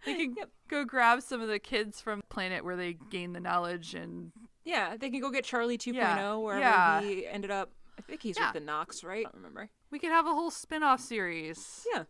They 0.05 0.15
can 0.27 0.35
go 0.69 0.85
grab 0.85 1.21
some 1.21 1.41
of 1.41 1.47
the 1.49 1.59
kids 1.59 1.99
from 2.01 2.21
planet 2.29 2.63
where 2.63 2.75
they 2.77 2.93
gain 3.09 3.33
the 3.33 3.39
knowledge 3.41 3.93
and 3.93 4.31
Yeah, 4.63 4.95
they 4.97 5.09
can 5.09 5.19
go 5.19 5.29
get 5.29 5.43
Charlie 5.43 5.77
2.0 5.77 5.95
Yeah, 5.95 6.35
wherever 6.35 6.61
yeah. 6.61 7.01
he 7.01 7.27
ended 7.27 7.51
up. 7.51 7.71
I 7.99 8.01
think 8.03 8.21
he's 8.21 8.37
Yeah. 8.37 8.47
with 8.47 8.53
the 8.61 8.65
Nox, 8.65 9.03
right? 9.03 9.25
I 9.25 9.29
don't 9.29 9.35
remember. 9.35 9.69
we 9.91 9.99
could 9.99 10.11
have 10.11 10.25
a 10.25 10.31
whole 10.33 10.51
spin-off 10.51 11.01
series. 11.01 11.85
Yeah, 11.93 12.03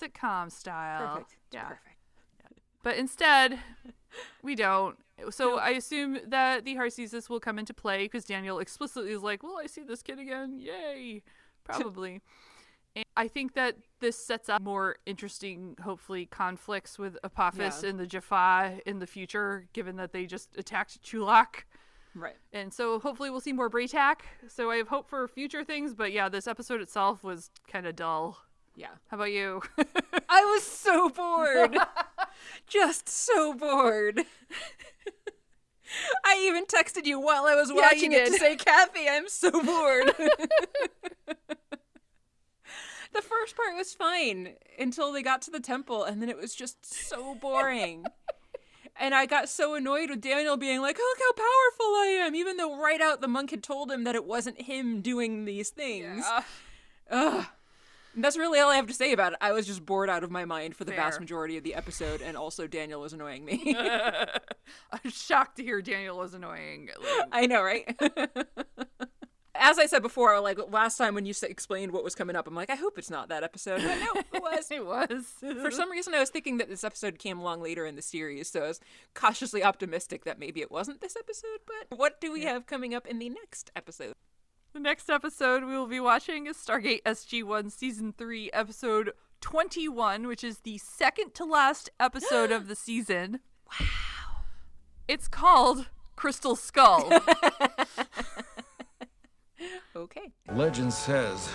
Sitcom 0.00 0.50
style. 0.50 1.14
perfect. 1.14 1.36
Yeah. 1.52 1.62
Perfect. 1.64 1.86
But 2.82 2.96
instead, 2.96 3.58
we 4.42 4.54
don't. 4.54 4.96
So 5.30 5.58
I 5.58 5.70
assume 5.70 6.18
that 6.28 6.64
the 6.64 6.76
Harcesis 6.76 7.28
will 7.28 7.40
come 7.40 7.58
into 7.58 7.74
play 7.74 8.04
because 8.04 8.24
Daniel 8.24 8.58
explicitly 8.58 9.12
is 9.12 9.22
like, 9.22 9.42
"Well, 9.42 9.58
I 9.58 9.66
see 9.66 9.82
this 9.82 10.02
kid 10.02 10.18
again. 10.18 10.58
Yay!" 10.58 11.22
Probably. 11.64 12.20
and 12.96 13.04
I 13.16 13.28
think 13.28 13.54
that 13.54 13.76
this 14.00 14.16
sets 14.16 14.48
up 14.48 14.62
more 14.62 14.96
interesting, 15.06 15.76
hopefully, 15.82 16.26
conflicts 16.26 16.98
with 16.98 17.16
Apophis 17.22 17.82
Yeah. 17.82 17.90
and 17.90 18.00
the 18.00 18.06
Jaffa 18.06 18.80
in 18.86 18.98
the 18.98 19.06
future, 19.06 19.68
given 19.72 19.96
that 19.96 20.12
they 20.12 20.26
just 20.26 20.56
attacked 20.56 21.00
Chulak. 21.02 21.64
Right. 22.16 22.34
And 22.52 22.74
so 22.74 22.98
hopefully 22.98 23.30
we'll 23.30 23.40
see 23.40 23.52
more 23.52 23.70
Bra'tac. 23.70 24.22
So 24.48 24.70
I 24.72 24.76
have 24.78 24.88
hope 24.88 25.08
for 25.08 25.28
future 25.28 25.62
things. 25.62 25.94
But 25.94 26.10
yeah, 26.10 26.28
this 26.28 26.48
episode 26.48 26.80
itself 26.80 27.22
was 27.22 27.50
kind 27.68 27.86
of 27.86 27.94
dull. 27.94 28.42
Yeah. 28.80 28.88
How 29.08 29.18
about 29.18 29.30
you? 29.32 29.60
I 30.30 30.42
was 30.46 30.62
so 30.62 31.10
bored. 31.10 31.76
Just 32.66 33.10
so 33.10 33.52
bored. 33.52 34.20
I 36.24 36.38
even 36.48 36.64
texted 36.64 37.04
you 37.04 37.20
while 37.20 37.44
I 37.44 37.54
was 37.54 37.68
Yeah, 37.68 37.74
you 37.74 37.80
watching 37.82 38.12
it 38.12 38.24
to 38.24 38.30
did. 38.30 38.40
say, 38.40 38.56
Kathy, 38.56 39.06
I'm 39.06 39.28
so 39.28 39.50
bored. 39.50 40.14
the 43.12 43.20
first 43.20 43.54
part 43.54 43.76
was 43.76 43.92
fine 43.92 44.54
until 44.78 45.12
they 45.12 45.22
got 45.22 45.42
to 45.42 45.50
the 45.50 45.60
temple, 45.60 46.04
and 46.04 46.22
then 46.22 46.30
it 46.30 46.38
was 46.38 46.54
just 46.54 46.82
so 46.86 47.34
boring. 47.34 48.06
And 48.98 49.14
I 49.14 49.26
got 49.26 49.50
so 49.50 49.74
annoyed 49.74 50.08
with 50.08 50.22
Daniel 50.22 50.56
being 50.56 50.80
like, 50.80 50.96
look 50.96 51.18
how 51.18 51.32
powerful 51.32 51.86
I 51.96 52.22
am, 52.24 52.34
even 52.34 52.56
though 52.56 52.80
right 52.80 53.02
out 53.02 53.20
the 53.20 53.28
monk 53.28 53.50
had 53.50 53.62
told 53.62 53.90
him 53.90 54.04
that 54.04 54.14
it 54.14 54.24
wasn't 54.24 54.62
him 54.62 55.02
doing 55.02 55.44
these 55.44 55.68
things. 55.68 56.24
Ugh. 57.10 57.44
And 58.14 58.24
That's 58.24 58.36
really 58.36 58.58
all 58.58 58.70
I 58.70 58.76
have 58.76 58.88
to 58.88 58.94
say 58.94 59.12
about 59.12 59.32
it. 59.32 59.38
I 59.40 59.52
was 59.52 59.66
just 59.66 59.86
bored 59.86 60.10
out 60.10 60.24
of 60.24 60.30
my 60.30 60.44
mind 60.44 60.74
for 60.76 60.84
the 60.84 60.92
vast 60.92 61.20
majority 61.20 61.56
of 61.56 61.64
the 61.64 61.74
episode, 61.74 62.20
and 62.20 62.36
also 62.36 62.66
Daniel 62.66 63.00
was 63.00 63.12
annoying 63.12 63.44
me. 63.44 63.76
I'm 63.78 65.10
shocked 65.10 65.56
to 65.58 65.62
hear 65.62 65.80
Daniel 65.80 66.18
was 66.18 66.34
annoying. 66.34 66.90
Like, 67.00 67.28
I 67.30 67.46
know, 67.46 67.62
right? 67.62 67.84
as 69.54 69.78
I 69.78 69.86
said 69.86 70.02
before, 70.02 70.40
like 70.40 70.58
last 70.72 70.96
time 70.96 71.14
when 71.14 71.26
you 71.26 71.30
s- 71.30 71.42
explained 71.42 71.92
what 71.92 72.02
was 72.02 72.14
coming 72.14 72.34
up, 72.34 72.48
I'm 72.48 72.54
like, 72.54 72.70
I 72.70 72.76
hope 72.76 72.98
it's 72.98 73.10
not 73.10 73.28
that 73.28 73.44
episode. 73.44 73.82
But 73.82 73.98
no, 73.98 74.22
it 74.32 74.42
was. 74.42 74.70
it 74.70 74.84
was. 74.84 75.34
For 75.62 75.70
some 75.70 75.90
reason, 75.90 76.14
I 76.14 76.18
was 76.18 76.30
thinking 76.30 76.58
that 76.58 76.68
this 76.68 76.82
episode 76.82 77.18
came 77.18 77.38
along 77.38 77.60
later 77.62 77.84
in 77.86 77.94
the 77.94 78.02
series, 78.02 78.50
so 78.50 78.64
I 78.64 78.68
was 78.68 78.80
cautiously 79.14 79.62
optimistic 79.62 80.24
that 80.24 80.38
maybe 80.38 80.60
it 80.60 80.70
wasn't 80.70 81.00
this 81.00 81.16
episode. 81.16 81.60
But 81.66 81.98
what 81.98 82.20
do 82.20 82.32
we 82.32 82.42
have 82.42 82.66
coming 82.66 82.94
up 82.94 83.06
in 83.06 83.18
the 83.18 83.28
next 83.28 83.70
episode? 83.76 84.14
The 84.72 84.80
next 84.80 85.10
episode 85.10 85.64
we 85.64 85.76
will 85.76 85.88
be 85.88 85.98
watching 85.98 86.46
is 86.46 86.56
Stargate 86.56 87.02
SG1 87.02 87.72
Season 87.72 88.14
3, 88.16 88.50
Episode 88.52 89.12
21, 89.40 90.28
which 90.28 90.44
is 90.44 90.58
the 90.58 90.78
second 90.78 91.34
to 91.34 91.44
last 91.44 91.90
episode 91.98 92.52
of 92.52 92.68
the 92.68 92.76
season. 92.76 93.40
Wow. 93.80 93.86
It's 95.08 95.26
called 95.26 95.88
Crystal 96.16 96.56
Skull. 96.56 97.10
Okay. 99.96 100.30
Legend 100.54 100.92
says 100.92 101.50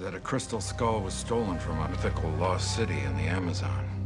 that 0.00 0.14
a 0.14 0.18
crystal 0.18 0.60
skull 0.60 1.00
was 1.00 1.14
stolen 1.14 1.58
from 1.58 1.78
a 1.78 1.88
mythical 1.88 2.28
lost 2.30 2.74
city 2.74 2.98
in 2.98 3.16
the 3.16 3.24
Amazon. 3.24 4.05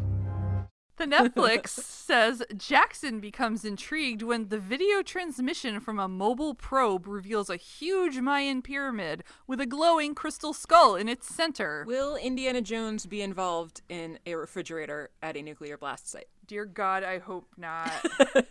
The 1.01 1.07
Netflix 1.07 1.69
says 1.71 2.43
Jackson 2.55 3.21
becomes 3.21 3.65
intrigued 3.65 4.23
when 4.23 4.49
the 4.49 4.59
video 4.59 5.03
transmission 5.03 5.81
from 5.81 5.99
a 5.99 6.07
mobile 6.07 6.55
probe 6.55 7.07
reveals 7.07 7.49
a 7.49 7.57
huge 7.57 8.19
Mayan 8.19 8.61
pyramid 8.61 9.25
with 9.47 9.63
a 9.63 9.67
glowing 9.67 10.15
crystal 10.15 10.53
skull 10.53 10.97
in 10.97 11.09
its 11.09 11.27
center. 11.27 11.85
Will 11.87 12.17
Indiana 12.17 12.61
Jones 12.61 13.07
be 13.07 13.23
involved 13.23 13.81
in 13.89 14.19
a 14.27 14.35
refrigerator 14.35 15.09
at 15.23 15.39
a 15.39 15.43
nuclear 15.43 15.79
blast 15.79 16.11
site? 16.11 16.29
Dear 16.47 16.67
God, 16.67 17.03
I 17.03 17.19
hope 17.19 17.47
not. 17.57 17.91
it's 18.37 18.47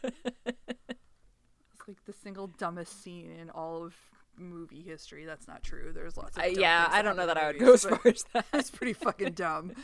like 1.87 2.03
the 2.05 2.13
single 2.23 2.47
dumbest 2.47 3.03
scene 3.03 3.29
in 3.39 3.51
all 3.51 3.85
of 3.85 3.93
movie 4.35 4.81
history. 4.81 5.25
That's 5.25 5.47
not 5.47 5.61
true. 5.61 5.91
There's 5.93 6.17
lots 6.17 6.35
of 6.35 6.43
Uh, 6.43 6.47
yeah, 6.47 6.87
I 6.89 7.03
don't 7.03 7.15
know 7.15 7.27
that 7.27 7.37
I 7.37 7.45
would 7.47 7.59
go 7.59 7.73
as 7.73 7.85
far 7.85 7.99
as 8.05 8.23
that. 8.33 8.45
That's 8.51 8.71
pretty 8.71 8.93
fucking 8.93 9.33
dumb. 9.33 9.73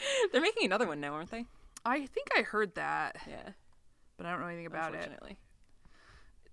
They're 0.32 0.40
making 0.40 0.66
another 0.66 0.86
one 0.86 1.00
now, 1.00 1.14
aren't 1.14 1.30
they? 1.30 1.44
I 1.84 2.06
think 2.06 2.28
I 2.36 2.42
heard 2.42 2.74
that, 2.74 3.16
Yeah. 3.28 3.50
but 4.16 4.26
I 4.26 4.30
don't 4.32 4.40
know 4.40 4.46
anything 4.46 4.66
about 4.66 4.94
it. 4.94 4.98
Unfortunately. 4.98 5.38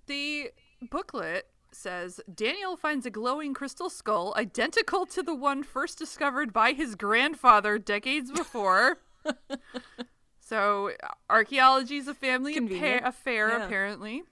The 0.08 0.52
booklet 0.90 1.48
says 1.72 2.22
Daniel 2.34 2.78
finds 2.78 3.06
a 3.06 3.10
glowing 3.10 3.54
crystal 3.54 3.90
skull 3.90 4.34
identical 4.38 5.06
to 5.08 5.22
the 5.24 5.36
one 5.36 5.64
first 5.64 5.98
discovered 5.98 6.54
by 6.54 6.72
his 6.74 6.96
grandfather 6.96 7.78
decades 7.80 8.32
before. 8.32 9.00
so, 10.40 10.92
archaeology 11.30 11.98
is 11.98 12.08
a 12.08 12.14
family 12.14 12.54
Convenient. 12.54 13.06
affair, 13.06 13.50
Yeah. 13.50 13.66
apparently. 13.66 14.24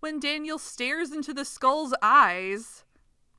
When 0.00 0.18
Daniel 0.18 0.58
stares 0.58 1.12
into 1.12 1.32
the 1.32 1.44
skull's 1.44 1.94
eyes, 2.02 2.84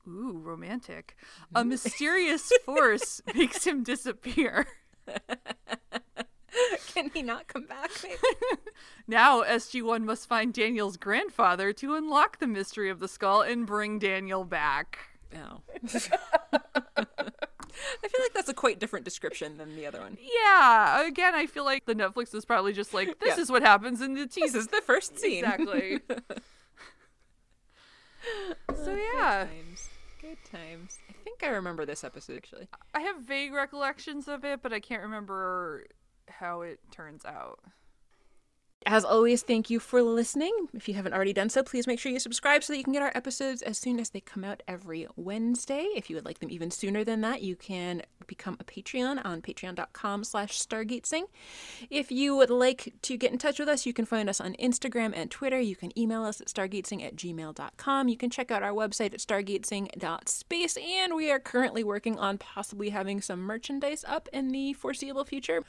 ooh, 0.08 0.38
romantic, 0.42 1.16
a 1.54 1.64
mysterious 1.64 2.50
force 2.64 3.20
makes 3.34 3.66
him 3.66 3.82
disappear. 3.82 4.66
Can 6.94 7.10
he 7.12 7.22
not 7.22 7.48
come 7.48 7.66
back? 7.66 7.90
Maybe? 8.02 8.16
Now, 9.06 9.42
SG1 9.42 10.02
must 10.04 10.26
find 10.26 10.52
Daniel's 10.54 10.96
grandfather 10.96 11.74
to 11.74 11.94
unlock 11.94 12.38
the 12.38 12.46
mystery 12.46 12.88
of 12.88 13.00
the 13.00 13.08
skull 13.08 13.42
and 13.42 13.66
bring 13.66 13.98
Daniel 13.98 14.44
back. 14.44 14.98
No. 15.32 15.60
Oh. 15.70 15.82
I 16.96 18.08
feel 18.08 18.20
like 18.22 18.32
that's 18.34 18.48
a 18.48 18.54
quite 18.54 18.78
different 18.78 19.04
description 19.04 19.58
than 19.58 19.76
the 19.76 19.84
other 19.86 20.00
one. 20.00 20.16
Yeah, 20.42 21.06
again, 21.06 21.34
I 21.34 21.46
feel 21.46 21.64
like 21.64 21.84
the 21.86 21.94
Netflix 21.94 22.34
is 22.34 22.44
probably 22.46 22.72
just 22.72 22.94
like, 22.94 23.18
this 23.20 23.36
Yeah. 23.36 23.42
is 23.42 23.50
what 23.50 23.62
happens 23.62 24.00
in 24.00 24.14
the 24.14 24.26
This 24.26 24.54
is 24.54 24.68
the 24.68 24.80
first 24.80 25.18
scene. 25.18 25.44
Exactly. 25.44 26.00
so, 28.74 28.94
yeah, 28.94 29.46
Good 29.46 29.50
Times. 29.50 29.88
Good 30.20 30.38
times. 30.50 30.98
I 31.24 31.30
think 31.30 31.42
I 31.42 31.54
remember 31.54 31.86
this 31.86 32.04
episode 32.04 32.36
actually. 32.36 32.68
I 32.94 33.00
have 33.00 33.22
vague 33.22 33.54
recollections 33.54 34.28
of 34.28 34.44
it, 34.44 34.60
but 34.62 34.74
I 34.74 34.80
can't 34.80 35.02
remember 35.02 35.86
how 36.28 36.60
it 36.60 36.80
turns 36.90 37.24
out. 37.24 37.60
As 38.84 39.06
always, 39.06 39.42
thank 39.42 39.70
you 39.70 39.80
for 39.80 40.02
listening. 40.02 40.52
If 40.74 40.86
you 40.86 40.92
haven't 40.92 41.14
already 41.14 41.32
done 41.32 41.48
so, 41.48 41.62
please 41.62 41.86
make 41.86 41.98
sure 41.98 42.12
you 42.12 42.20
subscribe 42.20 42.62
so 42.62 42.74
that 42.74 42.76
you 42.76 42.84
can 42.84 42.92
get 42.92 43.00
our 43.00 43.12
episodes 43.14 43.62
as 43.62 43.78
soon 43.78 43.98
as 43.98 44.10
they 44.10 44.20
come 44.20 44.44
out 44.44 44.62
every 44.68 45.06
Wednesday. 45.16 45.86
If 45.96 46.10
you 46.10 46.16
would 46.16 46.26
like 46.26 46.40
them 46.40 46.50
even 46.50 46.70
sooner 46.70 47.04
than 47.04 47.22
that, 47.22 47.40
you 47.40 47.56
can 47.56 48.02
become 48.26 48.56
a 48.60 48.64
Patreon 48.64 49.24
on 49.24 49.42
patreon.com 49.42 50.24
slash 50.24 50.58
stargatesing. 50.60 51.24
If 51.90 52.10
you 52.10 52.36
would 52.36 52.50
like 52.50 52.92
to 53.02 53.16
get 53.16 53.32
in 53.32 53.38
touch 53.38 53.58
with 53.58 53.68
us, 53.68 53.86
you 53.86 53.92
can 53.92 54.04
find 54.04 54.28
us 54.28 54.40
on 54.40 54.54
Instagram 54.54 55.12
and 55.14 55.30
Twitter. 55.30 55.60
You 55.60 55.76
can 55.76 55.96
email 55.98 56.24
us 56.24 56.40
at 56.40 56.48
stargatesing 56.48 57.04
at 57.04 57.16
gmail.com. 57.16 58.08
You 58.08 58.16
can 58.16 58.30
check 58.30 58.50
out 58.50 58.62
our 58.62 58.72
website 58.72 59.14
at 59.14 59.20
stargatesing.space, 59.20 60.76
and 60.76 61.14
we 61.14 61.30
are 61.30 61.38
currently 61.38 61.84
working 61.84 62.18
on 62.18 62.38
possibly 62.38 62.90
having 62.90 63.20
some 63.20 63.40
merchandise 63.40 64.04
up 64.06 64.28
in 64.32 64.48
the 64.48 64.72
foreseeable 64.72 65.24
future. 65.24 65.62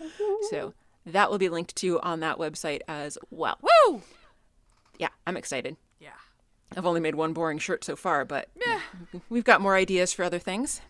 So 0.50 0.74
that 1.06 1.30
will 1.30 1.38
be 1.38 1.50
linked 1.50 1.76
to 1.78 2.00
on 2.02 2.20
that 2.22 2.38
website 2.38 2.82
as 2.88 3.18
well. 3.30 3.58
Woo! 3.62 4.02
Yeah, 4.98 5.10
I'm 5.28 5.38
excited. 5.38 5.78
Yeah. 6.00 6.10
I've 6.76 6.86
only 6.86 7.00
made 7.00 7.16
one 7.16 7.34
boring 7.34 7.58
shirt 7.60 7.84
so 7.84 7.96
far, 7.96 8.26
but 8.26 8.50
Yeah. 8.66 8.82
we've 9.30 9.44
got 9.44 9.62
more 9.62 9.76
ideas 9.76 10.14
for 10.14 10.24
other 10.24 10.40
things. 10.40 10.82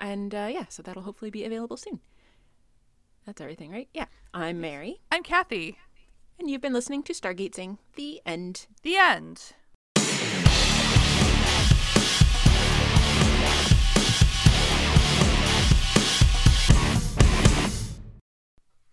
And 0.00 0.34
uh, 0.34 0.48
yeah, 0.50 0.64
so 0.68 0.82
that'll 0.82 1.02
hopefully 1.02 1.30
be 1.30 1.44
available 1.44 1.76
soon. 1.76 2.00
That's 3.26 3.40
everything, 3.40 3.70
right? 3.70 3.88
Yeah. 3.92 4.06
I'm 4.32 4.60
Mary, 4.60 5.00
I'm 5.12 5.22
Kathy. 5.22 5.76
and 6.38 6.50
you've 6.50 6.62
been 6.62 6.72
listening 6.72 7.02
to 7.04 7.12
Stargate 7.12 7.54
Sing, 7.54 7.78
The 7.96 8.20
End. 8.24 8.66
The 8.82 8.96
end. 8.96 9.52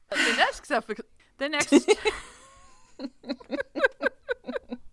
The 0.09 0.33
next 0.37 0.71
episode. 0.71 1.05
The 1.37 1.49
next. 1.49 1.73